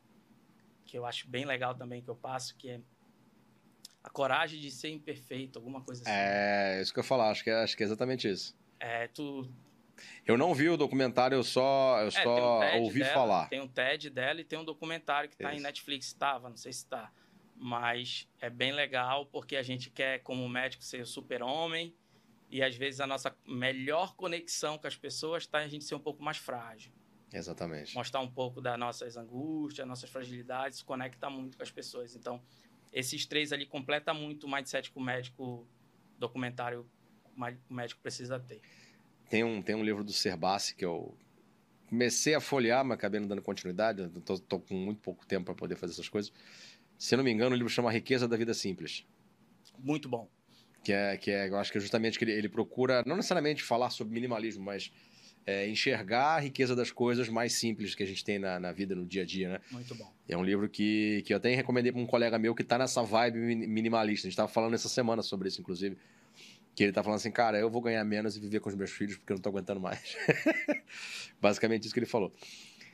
[0.87, 2.81] que eu acho bem legal também que eu passo, que é
[4.05, 6.13] a coragem de ser imperfeito, alguma coisa assim.
[6.13, 8.57] É, isso que eu falar, acho que é, acho que é exatamente isso.
[8.79, 9.49] É, tu
[10.27, 13.49] eu não vi o documentário, eu só, eu é, só um ouvi dela, falar.
[13.49, 16.73] Tem um TED dela e tem um documentário que está em Netflix, estava, não sei
[16.73, 17.11] se está
[17.57, 21.95] mas é bem legal porque a gente quer, como médico, ser o super-homem
[22.51, 25.95] e às vezes a nossa melhor conexão com as pessoas está em a gente ser
[25.95, 26.93] um pouco mais frágil.
[27.33, 27.95] Exatamente.
[27.95, 32.15] Mostrar um pouco das nossas angústias, nossas fragilidades, conecta muito com as pessoas.
[32.15, 32.41] Então,
[32.95, 35.67] esses três ali completa muito o mindset que o médico
[36.19, 36.89] documentário
[37.37, 38.61] o médico precisa ter.
[39.29, 41.15] Tem um, tem um livro do Serbassi que eu
[41.89, 44.09] comecei a folhear, mas acabei não dando continuidade.
[44.17, 46.33] Estou com muito pouco tempo para poder fazer essas coisas
[46.99, 49.07] se eu não me engano, o livro chama A Riqueza da Vida Simples.
[49.79, 50.29] Muito bom.
[50.83, 53.63] Que é, que é eu acho que é justamente que ele, ele procura, não necessariamente
[53.63, 54.93] falar sobre minimalismo, mas
[55.47, 58.95] é, enxergar a riqueza das coisas mais simples que a gente tem na, na, vida,
[58.95, 59.61] no dia a dia, né?
[59.71, 60.11] Muito bom.
[60.29, 63.03] É um livro que, que eu até recomendei para um colega meu que está nessa
[63.03, 64.27] vibe minimalista.
[64.27, 65.99] A gente estava falando essa semana sobre isso, inclusive.
[66.75, 68.91] Que ele tá falando assim, cara, eu vou ganhar menos e viver com os meus
[68.91, 70.17] filhos porque eu não tô aguentando mais.
[71.41, 72.33] Basicamente isso que ele falou.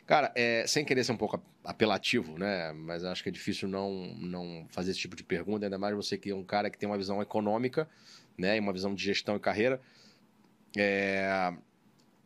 [0.05, 2.73] Cara, é, sem querer ser um pouco apelativo, né?
[2.73, 6.19] Mas acho que é difícil não, não fazer esse tipo de pergunta, ainda mais você
[6.19, 7.89] que é um cara que tem uma visão econômica,
[8.37, 8.57] né?
[8.57, 9.81] E uma visão de gestão e carreira.
[10.77, 11.53] É,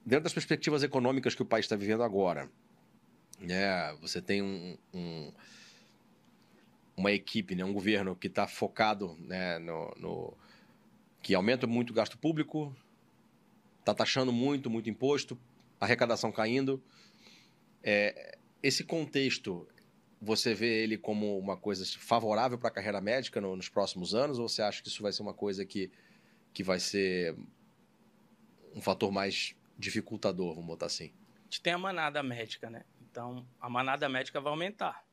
[0.04, 2.50] dentro das perspectivas econômicas que o país está vivendo agora,
[3.40, 3.92] né?
[4.00, 5.32] Você tem um, um,
[6.96, 7.64] uma equipe, né?
[7.64, 9.58] um governo que está focado né?
[9.58, 10.36] no, no
[11.22, 12.74] que aumenta muito o gasto público,
[13.80, 15.38] está taxando muito, muito imposto,
[15.80, 16.82] arrecadação caindo.
[17.82, 19.66] É, esse contexto,
[20.20, 24.38] você vê ele como uma coisa favorável para a carreira médica no, nos próximos anos?
[24.38, 25.90] Ou você acha que isso vai ser uma coisa que,
[26.52, 27.34] que vai ser
[28.74, 31.12] um fator mais dificultador, vamos botar assim?
[31.40, 32.84] A gente tem a manada médica, né?
[33.00, 35.04] Então, a manada médica vai aumentar.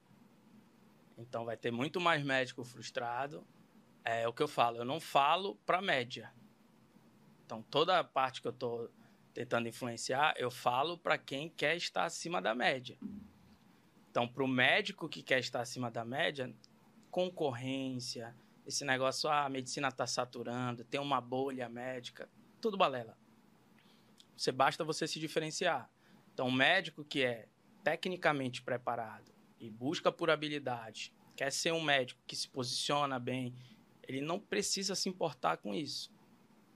[1.17, 3.45] Então, vai ter muito mais médico frustrado.
[4.03, 6.33] É o que eu falo, eu não falo para média.
[7.45, 8.89] Então, toda a parte que eu estou
[9.33, 12.97] tentando influenciar, eu falo para quem quer estar acima da média.
[14.09, 16.53] Então, para o médico que quer estar acima da média,
[17.09, 18.35] concorrência,
[18.65, 22.29] esse negócio, ah, a medicina está saturando, tem uma bolha médica,
[22.59, 23.17] tudo balela.
[24.35, 25.89] Você basta você se diferenciar.
[26.33, 27.47] Então, o médico que é
[27.83, 33.53] tecnicamente preparado e busca por habilidade, quer ser um médico que se posiciona bem,
[34.07, 36.11] ele não precisa se importar com isso.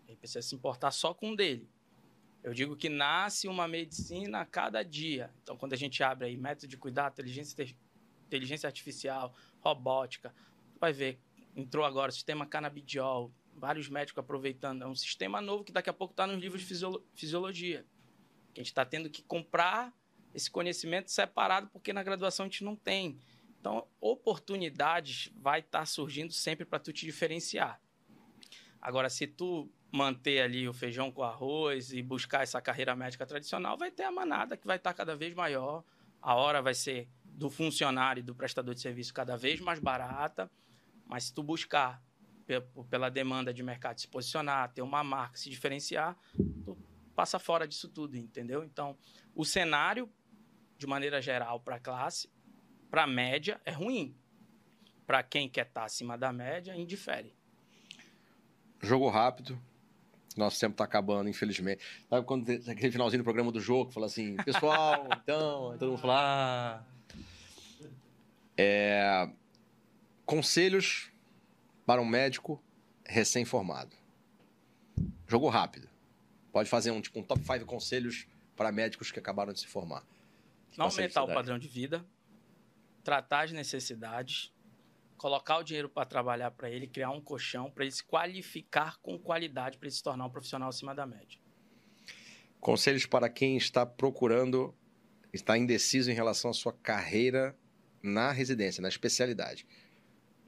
[0.07, 1.69] Ele precisa se importar só com o dele.
[2.43, 5.33] Eu digo que nasce uma medicina a cada dia.
[5.41, 7.75] Então, quando a gente abre aí método de cuidado, inteligência,
[8.27, 10.33] inteligência artificial, robótica,
[10.79, 11.19] vai ver,
[11.55, 14.83] entrou agora o sistema canabidiol, vários médicos aproveitando.
[14.83, 17.85] É um sistema novo que daqui a pouco está nos livros de fisiologia.
[18.53, 19.93] Que a gente está tendo que comprar
[20.33, 23.17] esse conhecimento separado porque na graduação a gente não tem.
[23.59, 27.81] Então, oportunidades vai estar tá surgindo sempre para tu te diferenciar.
[28.79, 33.77] Agora, se tu manter ali o feijão com arroz e buscar essa carreira médica tradicional,
[33.77, 35.83] vai ter a manada que vai estar cada vez maior.
[36.21, 40.51] A hora vai ser do funcionário e do prestador de serviço cada vez mais barata.
[41.07, 42.03] Mas se tu buscar
[42.89, 46.17] pela demanda de mercado se posicionar, ter uma marca, se diferenciar,
[46.63, 46.77] tu
[47.15, 48.63] passa fora disso tudo, entendeu?
[48.63, 48.97] Então,
[49.33, 50.09] o cenário,
[50.77, 52.29] de maneira geral, para a classe,
[52.91, 54.15] para a média, é ruim.
[55.07, 57.33] Para quem quer estar tá acima da média, indifere.
[58.81, 59.59] Jogo rápido,
[60.35, 61.83] nosso tempo está acabando, infelizmente.
[62.09, 66.15] Sabe quando aquele finalzinho do programa do jogo, fala assim, pessoal, então, todo mundo fala.
[66.17, 66.83] Ah.
[68.57, 69.29] É...
[70.25, 71.11] Conselhos
[71.85, 72.61] para um médico
[73.05, 73.95] recém-formado.
[75.27, 75.89] Jogo rápido.
[76.51, 80.03] Pode fazer um tipo um top 5 conselhos para médicos que acabaram de se formar.
[80.77, 82.05] Não aumentar o padrão de vida,
[83.03, 84.53] tratar as necessidades,
[85.17, 89.17] colocar o dinheiro para trabalhar para ele, criar um colchão para ele se qualificar com
[89.17, 91.39] qualidade para ele se tornar um profissional acima da média.
[92.59, 94.73] Conselhos para quem está procurando,
[95.31, 97.55] está indeciso em relação à sua carreira
[98.01, 99.67] na residência, na especialidade.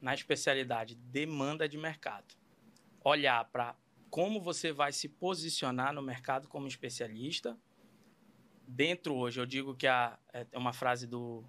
[0.02, 2.36] Na especialidade, demanda de mercado.
[3.04, 3.76] Olhar para
[4.10, 7.58] como você vai se posicionar no mercado como especialista.
[8.68, 11.44] Dentro hoje, eu digo que a, é uma frase do,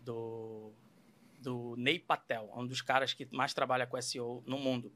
[0.00, 0.72] do
[1.46, 4.92] do Ney Patel, um dos caras que mais trabalha com SEO no mundo.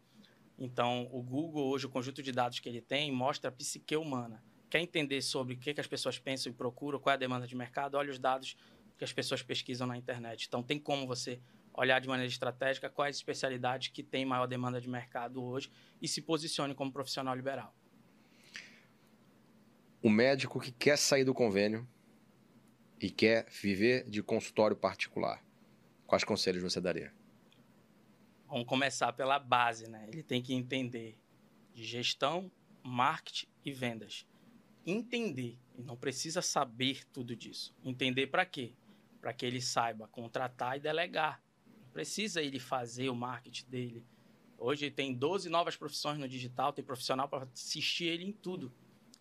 [0.59, 4.43] Então, o Google, hoje, o conjunto de dados que ele tem, mostra a psique humana.
[4.69, 7.47] Quer entender sobre o que, que as pessoas pensam e procuram, qual é a demanda
[7.47, 8.57] de mercado, olha os dados
[8.99, 10.47] que as pessoas pesquisam na internet.
[10.47, 11.41] Então, tem como você
[11.75, 15.71] olhar de maneira estratégica quais especialidades que têm maior demanda de mercado hoje
[16.01, 17.75] e se posicione como profissional liberal.
[20.03, 21.87] O médico que quer sair do convênio
[23.01, 25.43] e quer viver de consultório particular
[26.11, 27.15] Quais conselhos você daria?
[28.49, 30.09] Vamos começar pela base, né?
[30.09, 31.17] Ele tem que entender
[31.73, 32.51] de gestão,
[32.83, 34.27] marketing e vendas.
[34.85, 37.73] Entender, e não precisa saber tudo disso.
[37.85, 38.73] Entender para quê?
[39.21, 41.41] Para que ele saiba contratar e delegar.
[41.93, 44.07] Precisa ele fazer o marketing dele.
[44.59, 48.73] Hoje tem 12 novas profissões no digital, tem profissional para assistir ele em tudo.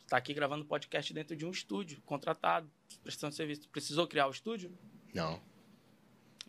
[0.02, 2.70] Está aqui gravando podcast dentro de um estúdio, contratado,
[3.04, 3.70] prestando serviço.
[3.70, 4.78] Precisou criar o estúdio?
[5.14, 5.41] Não.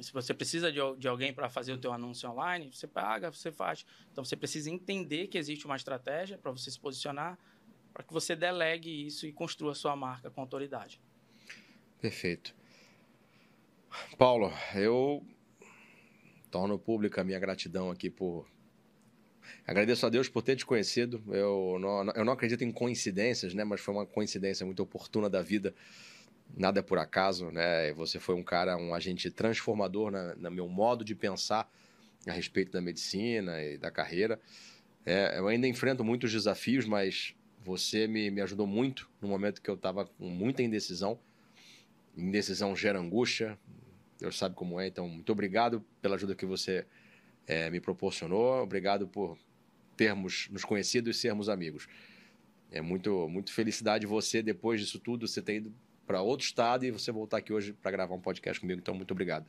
[0.00, 3.52] Se você precisa de, de alguém para fazer o teu anúncio online, você paga, você
[3.52, 3.84] faz.
[4.10, 7.38] Então você precisa entender que existe uma estratégia para você se posicionar,
[7.92, 11.00] para que você delegue isso e construa a sua marca com autoridade.
[12.00, 12.54] Perfeito.
[14.16, 15.24] Paulo, eu
[16.50, 18.46] torno pública a minha gratidão aqui por.
[19.66, 21.22] Agradeço a Deus por ter te conhecido.
[21.28, 23.64] Eu não, eu não acredito em coincidências, né?
[23.64, 25.74] Mas foi uma coincidência muito oportuna da vida
[26.56, 27.92] nada é por acaso, né?
[27.94, 31.70] Você foi um cara, um agente transformador na, no meu modo de pensar
[32.26, 34.40] a respeito da medicina e da carreira.
[35.04, 39.70] É, eu ainda enfrento muitos desafios, mas você me, me ajudou muito no momento que
[39.70, 41.18] eu estava com muita indecisão.
[42.16, 43.58] Indecisão gera angústia,
[44.20, 44.86] Deus sabe como é.
[44.86, 46.86] Então, muito obrigado pela ajuda que você
[47.46, 48.62] é, me proporcionou.
[48.62, 49.38] Obrigado por
[49.96, 51.88] termos nos conhecido e sermos amigos.
[52.70, 55.74] É muito, muito felicidade você, depois disso tudo, você ter ido
[56.06, 58.80] para outro estado e você voltar aqui hoje para gravar um podcast comigo.
[58.80, 59.46] Então, muito obrigado.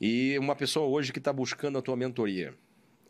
[0.00, 2.54] E uma pessoa hoje que está buscando a tua mentoria,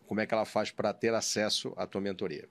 [0.06, 2.48] como é que ela faz para ter acesso à tua mentoria?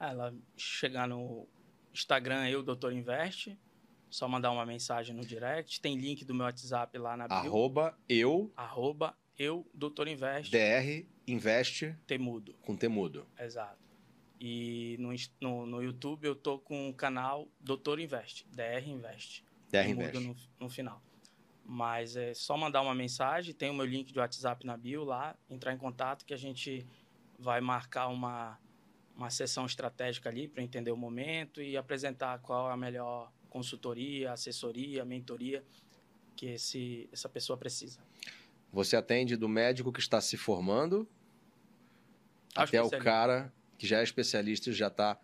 [0.00, 1.46] Ela chegar no
[1.92, 3.58] Instagram, eu, Doutor Investe,
[4.10, 5.80] só mandar uma mensagem no direct.
[5.80, 7.36] Tem link do meu WhatsApp lá na bio.
[7.36, 8.52] Arroba eu.
[8.56, 10.50] Arroba eu, Doutor Investe.
[10.50, 11.94] DR Investe.
[12.06, 12.54] Temudo.
[12.62, 13.26] Com Temudo.
[13.38, 13.78] Exato.
[14.40, 15.10] E no,
[15.40, 19.44] no, no, YouTube eu tô com o canal Doutor Invest, DR Invest.
[19.70, 20.20] DR Invest.
[20.20, 21.02] No, no final.
[21.64, 25.36] Mas é só mandar uma mensagem, tem o meu link de WhatsApp na bio lá,
[25.50, 26.86] entrar em contato que a gente
[27.38, 28.58] vai marcar uma,
[29.14, 34.32] uma sessão estratégica ali para entender o momento e apresentar qual é a melhor consultoria,
[34.32, 35.64] assessoria, mentoria
[36.36, 38.00] que esse, essa pessoa precisa.
[38.72, 41.08] Você atende do médico que está se formando
[42.54, 45.18] até o cara que já é especialista e já está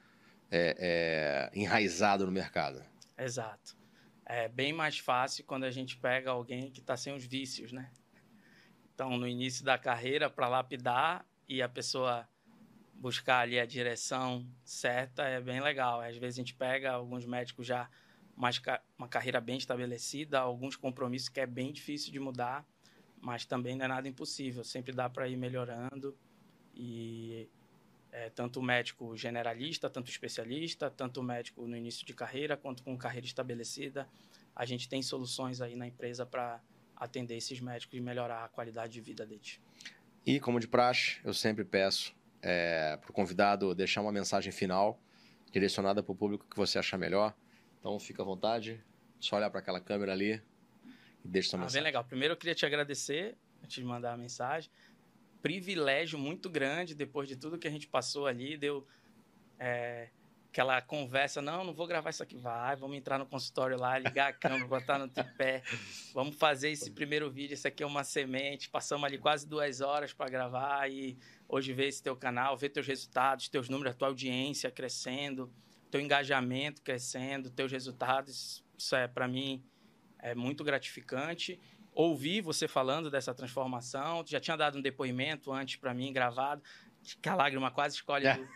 [0.51, 2.85] é, é, enraizado no mercado.
[3.19, 3.77] Exato.
[4.25, 7.91] É bem mais fácil quando a gente pega alguém que está sem os vícios, né?
[8.95, 12.27] Então, no início da carreira, para lapidar e a pessoa
[12.95, 16.01] buscar ali a direção certa é bem legal.
[16.01, 17.91] Às vezes a gente pega alguns médicos já
[18.37, 18.61] mais
[18.99, 22.67] uma carreira bem estabelecida, alguns compromissos que é bem difícil de mudar,
[23.21, 24.65] mas também não é nada impossível.
[24.65, 26.17] Sempre dá para ir melhorando
[26.75, 27.49] e
[28.11, 32.83] é, tanto o médico generalista, tanto especialista, tanto o médico no início de carreira quanto
[32.83, 34.09] com carreira estabelecida,
[34.55, 36.61] a gente tem soluções aí na empresa para
[36.97, 39.61] atender esses médicos e melhorar a qualidade de vida deles.
[40.25, 45.01] E como de praxe, eu sempre peço é, para o convidado deixar uma mensagem final
[45.51, 47.35] direcionada para o público que você achar melhor.
[47.85, 48.83] Então fica à vontade,
[49.21, 50.41] só olhar para aquela câmera ali
[51.23, 51.83] e deixa sua ah, mensagem.
[51.83, 52.03] Bem legal.
[52.03, 53.37] Primeiro eu queria te agradecer
[53.69, 54.71] de mandar a mensagem.
[55.43, 58.89] Privilégio muito grande depois de tudo que a gente passou ali, deu
[59.59, 60.09] é,
[60.49, 64.31] aquela conversa, não, não vou gravar isso aqui, vai, vamos entrar no consultório lá, ligar
[64.31, 65.63] a câmera, botar no tripé,
[66.15, 70.11] vamos fazer esse primeiro vídeo, isso aqui é uma semente, passamos ali quase duas horas
[70.11, 74.09] para gravar e hoje ver esse teu canal, ver teus resultados, teus números, a tua
[74.09, 75.53] audiência crescendo,
[75.95, 79.65] teu engajamento crescendo, teus resultados, isso é para mim
[80.19, 81.61] é muito gratificante.
[81.93, 86.65] Ouvir você falando dessa transformação, já tinha dado um depoimento antes para mim gravado,
[87.23, 88.49] que a lágrima quase escolhe do,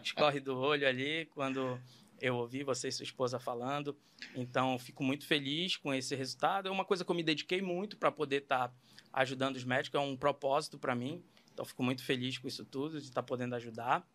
[0.00, 1.80] escorre do olho ali quando
[2.20, 3.98] eu ouvi você e sua esposa falando.
[4.32, 6.68] Então, fico muito feliz com esse resultado.
[6.68, 8.74] É uma coisa que eu me dediquei muito para poder estar tá
[9.12, 11.24] ajudando os médicos, é um propósito para mim.
[11.52, 14.06] Então, fico muito feliz com isso tudo, de estar tá podendo ajudar.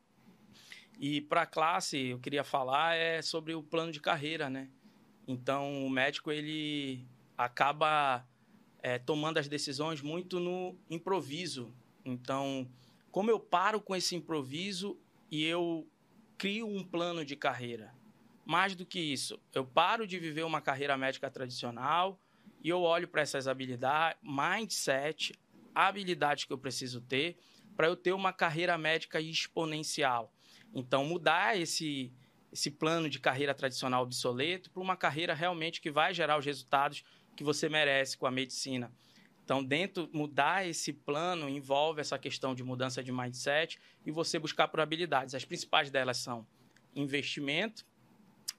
[1.04, 4.70] E para a classe, eu queria falar é sobre o plano de carreira, né?
[5.28, 8.24] Então, o médico, ele acaba
[8.84, 11.74] é, tomando as decisões muito no improviso.
[12.06, 12.70] Então,
[13.12, 14.96] como eu paro com esse improviso
[15.32, 15.88] e eu
[16.38, 17.92] crio um plano de carreira?
[18.46, 22.20] Mais do que isso, eu paro de viver uma carreira médica tradicional
[22.64, 25.34] e eu olho para essas habilidades, mindset,
[25.74, 27.40] habilidades que eu preciso ter
[27.76, 30.32] para eu ter uma carreira médica exponencial.
[30.74, 32.12] Então, mudar esse,
[32.52, 37.04] esse plano de carreira tradicional obsoleto para uma carreira realmente que vai gerar os resultados
[37.36, 38.92] que você merece com a medicina.
[39.44, 44.68] Então, dentro, mudar esse plano envolve essa questão de mudança de mindset e você buscar
[44.68, 45.36] por habilidades.
[45.36, 46.48] As principais delas são
[46.96, 47.86] investimento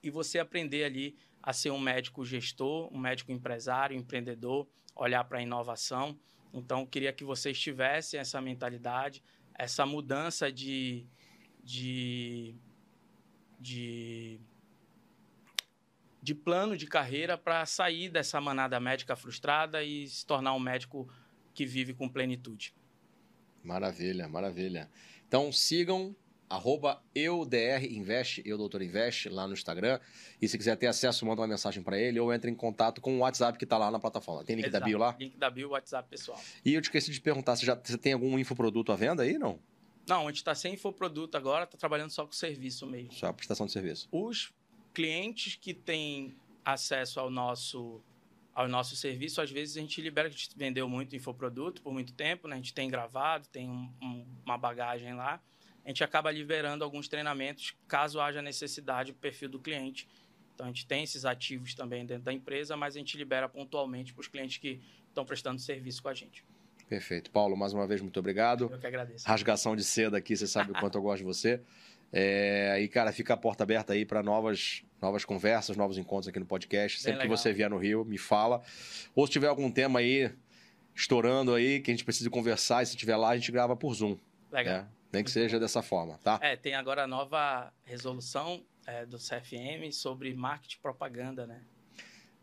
[0.03, 5.39] e você aprender ali a ser um médico gestor, um médico empresário, empreendedor, olhar para
[5.39, 6.17] a inovação.
[6.53, 9.23] Então, queria que vocês tivessem essa mentalidade,
[9.55, 11.07] essa mudança de,
[11.63, 12.55] de,
[13.59, 14.39] de,
[16.21, 21.09] de plano de carreira para sair dessa manada médica frustrada e se tornar um médico
[21.53, 22.73] que vive com plenitude.
[23.63, 24.89] Maravilha, maravilha.
[25.27, 26.15] Então sigam
[26.49, 29.99] arroba eudrinvest, eu doutor invest, lá no Instagram.
[30.39, 33.15] E se quiser ter acesso, manda uma mensagem para ele ou entre em contato com
[33.15, 34.43] o WhatsApp que está lá na plataforma.
[34.43, 34.81] Tem link Exato.
[34.81, 35.15] da bio lá?
[35.19, 36.39] Link da bio, WhatsApp pessoal.
[36.63, 39.37] E eu te esqueci de perguntar, você já você tem algum infoproduto à venda aí,
[39.39, 39.59] não?
[40.07, 43.13] Não, a gente está sem infoproduto agora, está trabalhando só com serviço mesmo.
[43.13, 44.07] Só a prestação de serviço.
[44.11, 44.53] Os
[44.93, 48.01] clientes que têm acesso ao nosso
[48.53, 52.13] ao nosso serviço, às vezes a gente libera, a gente vendeu muito infoproduto por muito
[52.13, 52.53] tempo, né?
[52.53, 55.41] a gente tem gravado, tem um, um, uma bagagem lá
[55.85, 60.07] a gente acaba liberando alguns treinamentos caso haja necessidade do perfil do cliente.
[60.53, 64.13] Então a gente tem esses ativos também dentro da empresa, mas a gente libera pontualmente
[64.13, 66.45] para os clientes que estão prestando serviço com a gente.
[66.93, 67.31] Perfeito.
[67.31, 68.69] Paulo, mais uma vez, muito obrigado.
[68.71, 69.27] Eu que agradeço.
[69.27, 71.59] Rasgação de seda aqui, você sabe o quanto eu gosto de você.
[72.11, 76.39] É, e, cara, fica a porta aberta aí para novas, novas conversas, novos encontros aqui
[76.39, 77.01] no podcast.
[77.01, 78.61] Sempre que você vier no Rio, me fala.
[79.15, 80.31] Ou se tiver algum tema aí
[80.95, 83.91] estourando aí, que a gente precisa conversar, e se tiver lá, a gente grava por
[83.95, 84.15] Zoom.
[84.51, 84.81] Legal.
[84.81, 86.37] É, nem que seja dessa forma, tá?
[86.43, 91.59] É, tem agora a nova resolução é, do CFM sobre marketing e propaganda, né?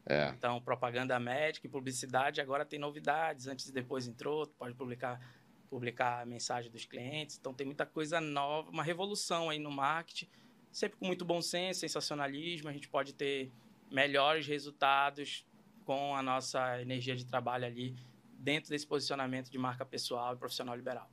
[0.07, 0.31] É.
[0.37, 3.47] Então, propaganda médica e publicidade agora tem novidades.
[3.47, 5.21] Antes e depois entrou, pode publicar
[5.69, 7.39] publicar a mensagem dos clientes.
[7.39, 10.29] Então, tem muita coisa nova, uma revolução aí no marketing.
[10.73, 12.69] Sempre com muito bom senso, sensacionalismo.
[12.69, 13.53] A gente pode ter
[13.89, 15.47] melhores resultados
[15.85, 17.97] com a nossa energia de trabalho ali
[18.39, 21.09] dentro desse posicionamento de marca pessoal e profissional liberal.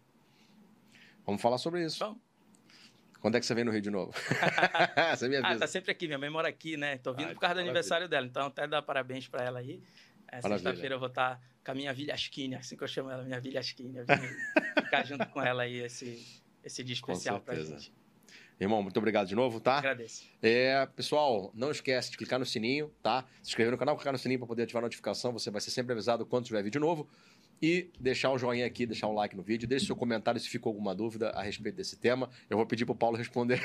[1.25, 2.19] Vamos falar sobre isso.
[3.19, 4.11] Quando é que você vem no Rio de novo?
[5.15, 5.55] você me avisa.
[5.55, 6.97] Ah, tá sempre aqui, minha mãe mora aqui, né?
[6.97, 9.81] Tô vindo ah, por causa do aniversário dela, então até dar parabéns para ela aí.
[10.31, 13.09] É, Sexta-feira eu vou estar tá com a minha Vilha Asquine, assim que eu chamo
[13.09, 13.97] ela, minha Vilha Asquine.
[13.97, 14.13] Eu vim
[14.83, 17.91] ficar junto com ela aí esse, esse dia especial pra gente.
[18.59, 19.77] Irmão, muito obrigado de novo, tá?
[19.77, 20.25] Agradeço.
[20.41, 23.23] É, pessoal, não esquece de clicar no sininho, tá?
[23.43, 25.31] Se inscrever no canal, clicar no sininho para poder ativar a notificação.
[25.31, 27.07] Você vai ser sempre avisado quando tiver vídeo novo
[27.61, 30.71] e deixar o joinha aqui, deixar um like no vídeo, deixe seu comentário se ficou
[30.71, 32.29] alguma dúvida a respeito desse tema.
[32.49, 33.61] Eu vou pedir para o Paulo responder.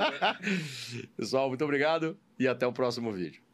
[1.16, 3.45] Pessoal, muito obrigado e até o próximo vídeo.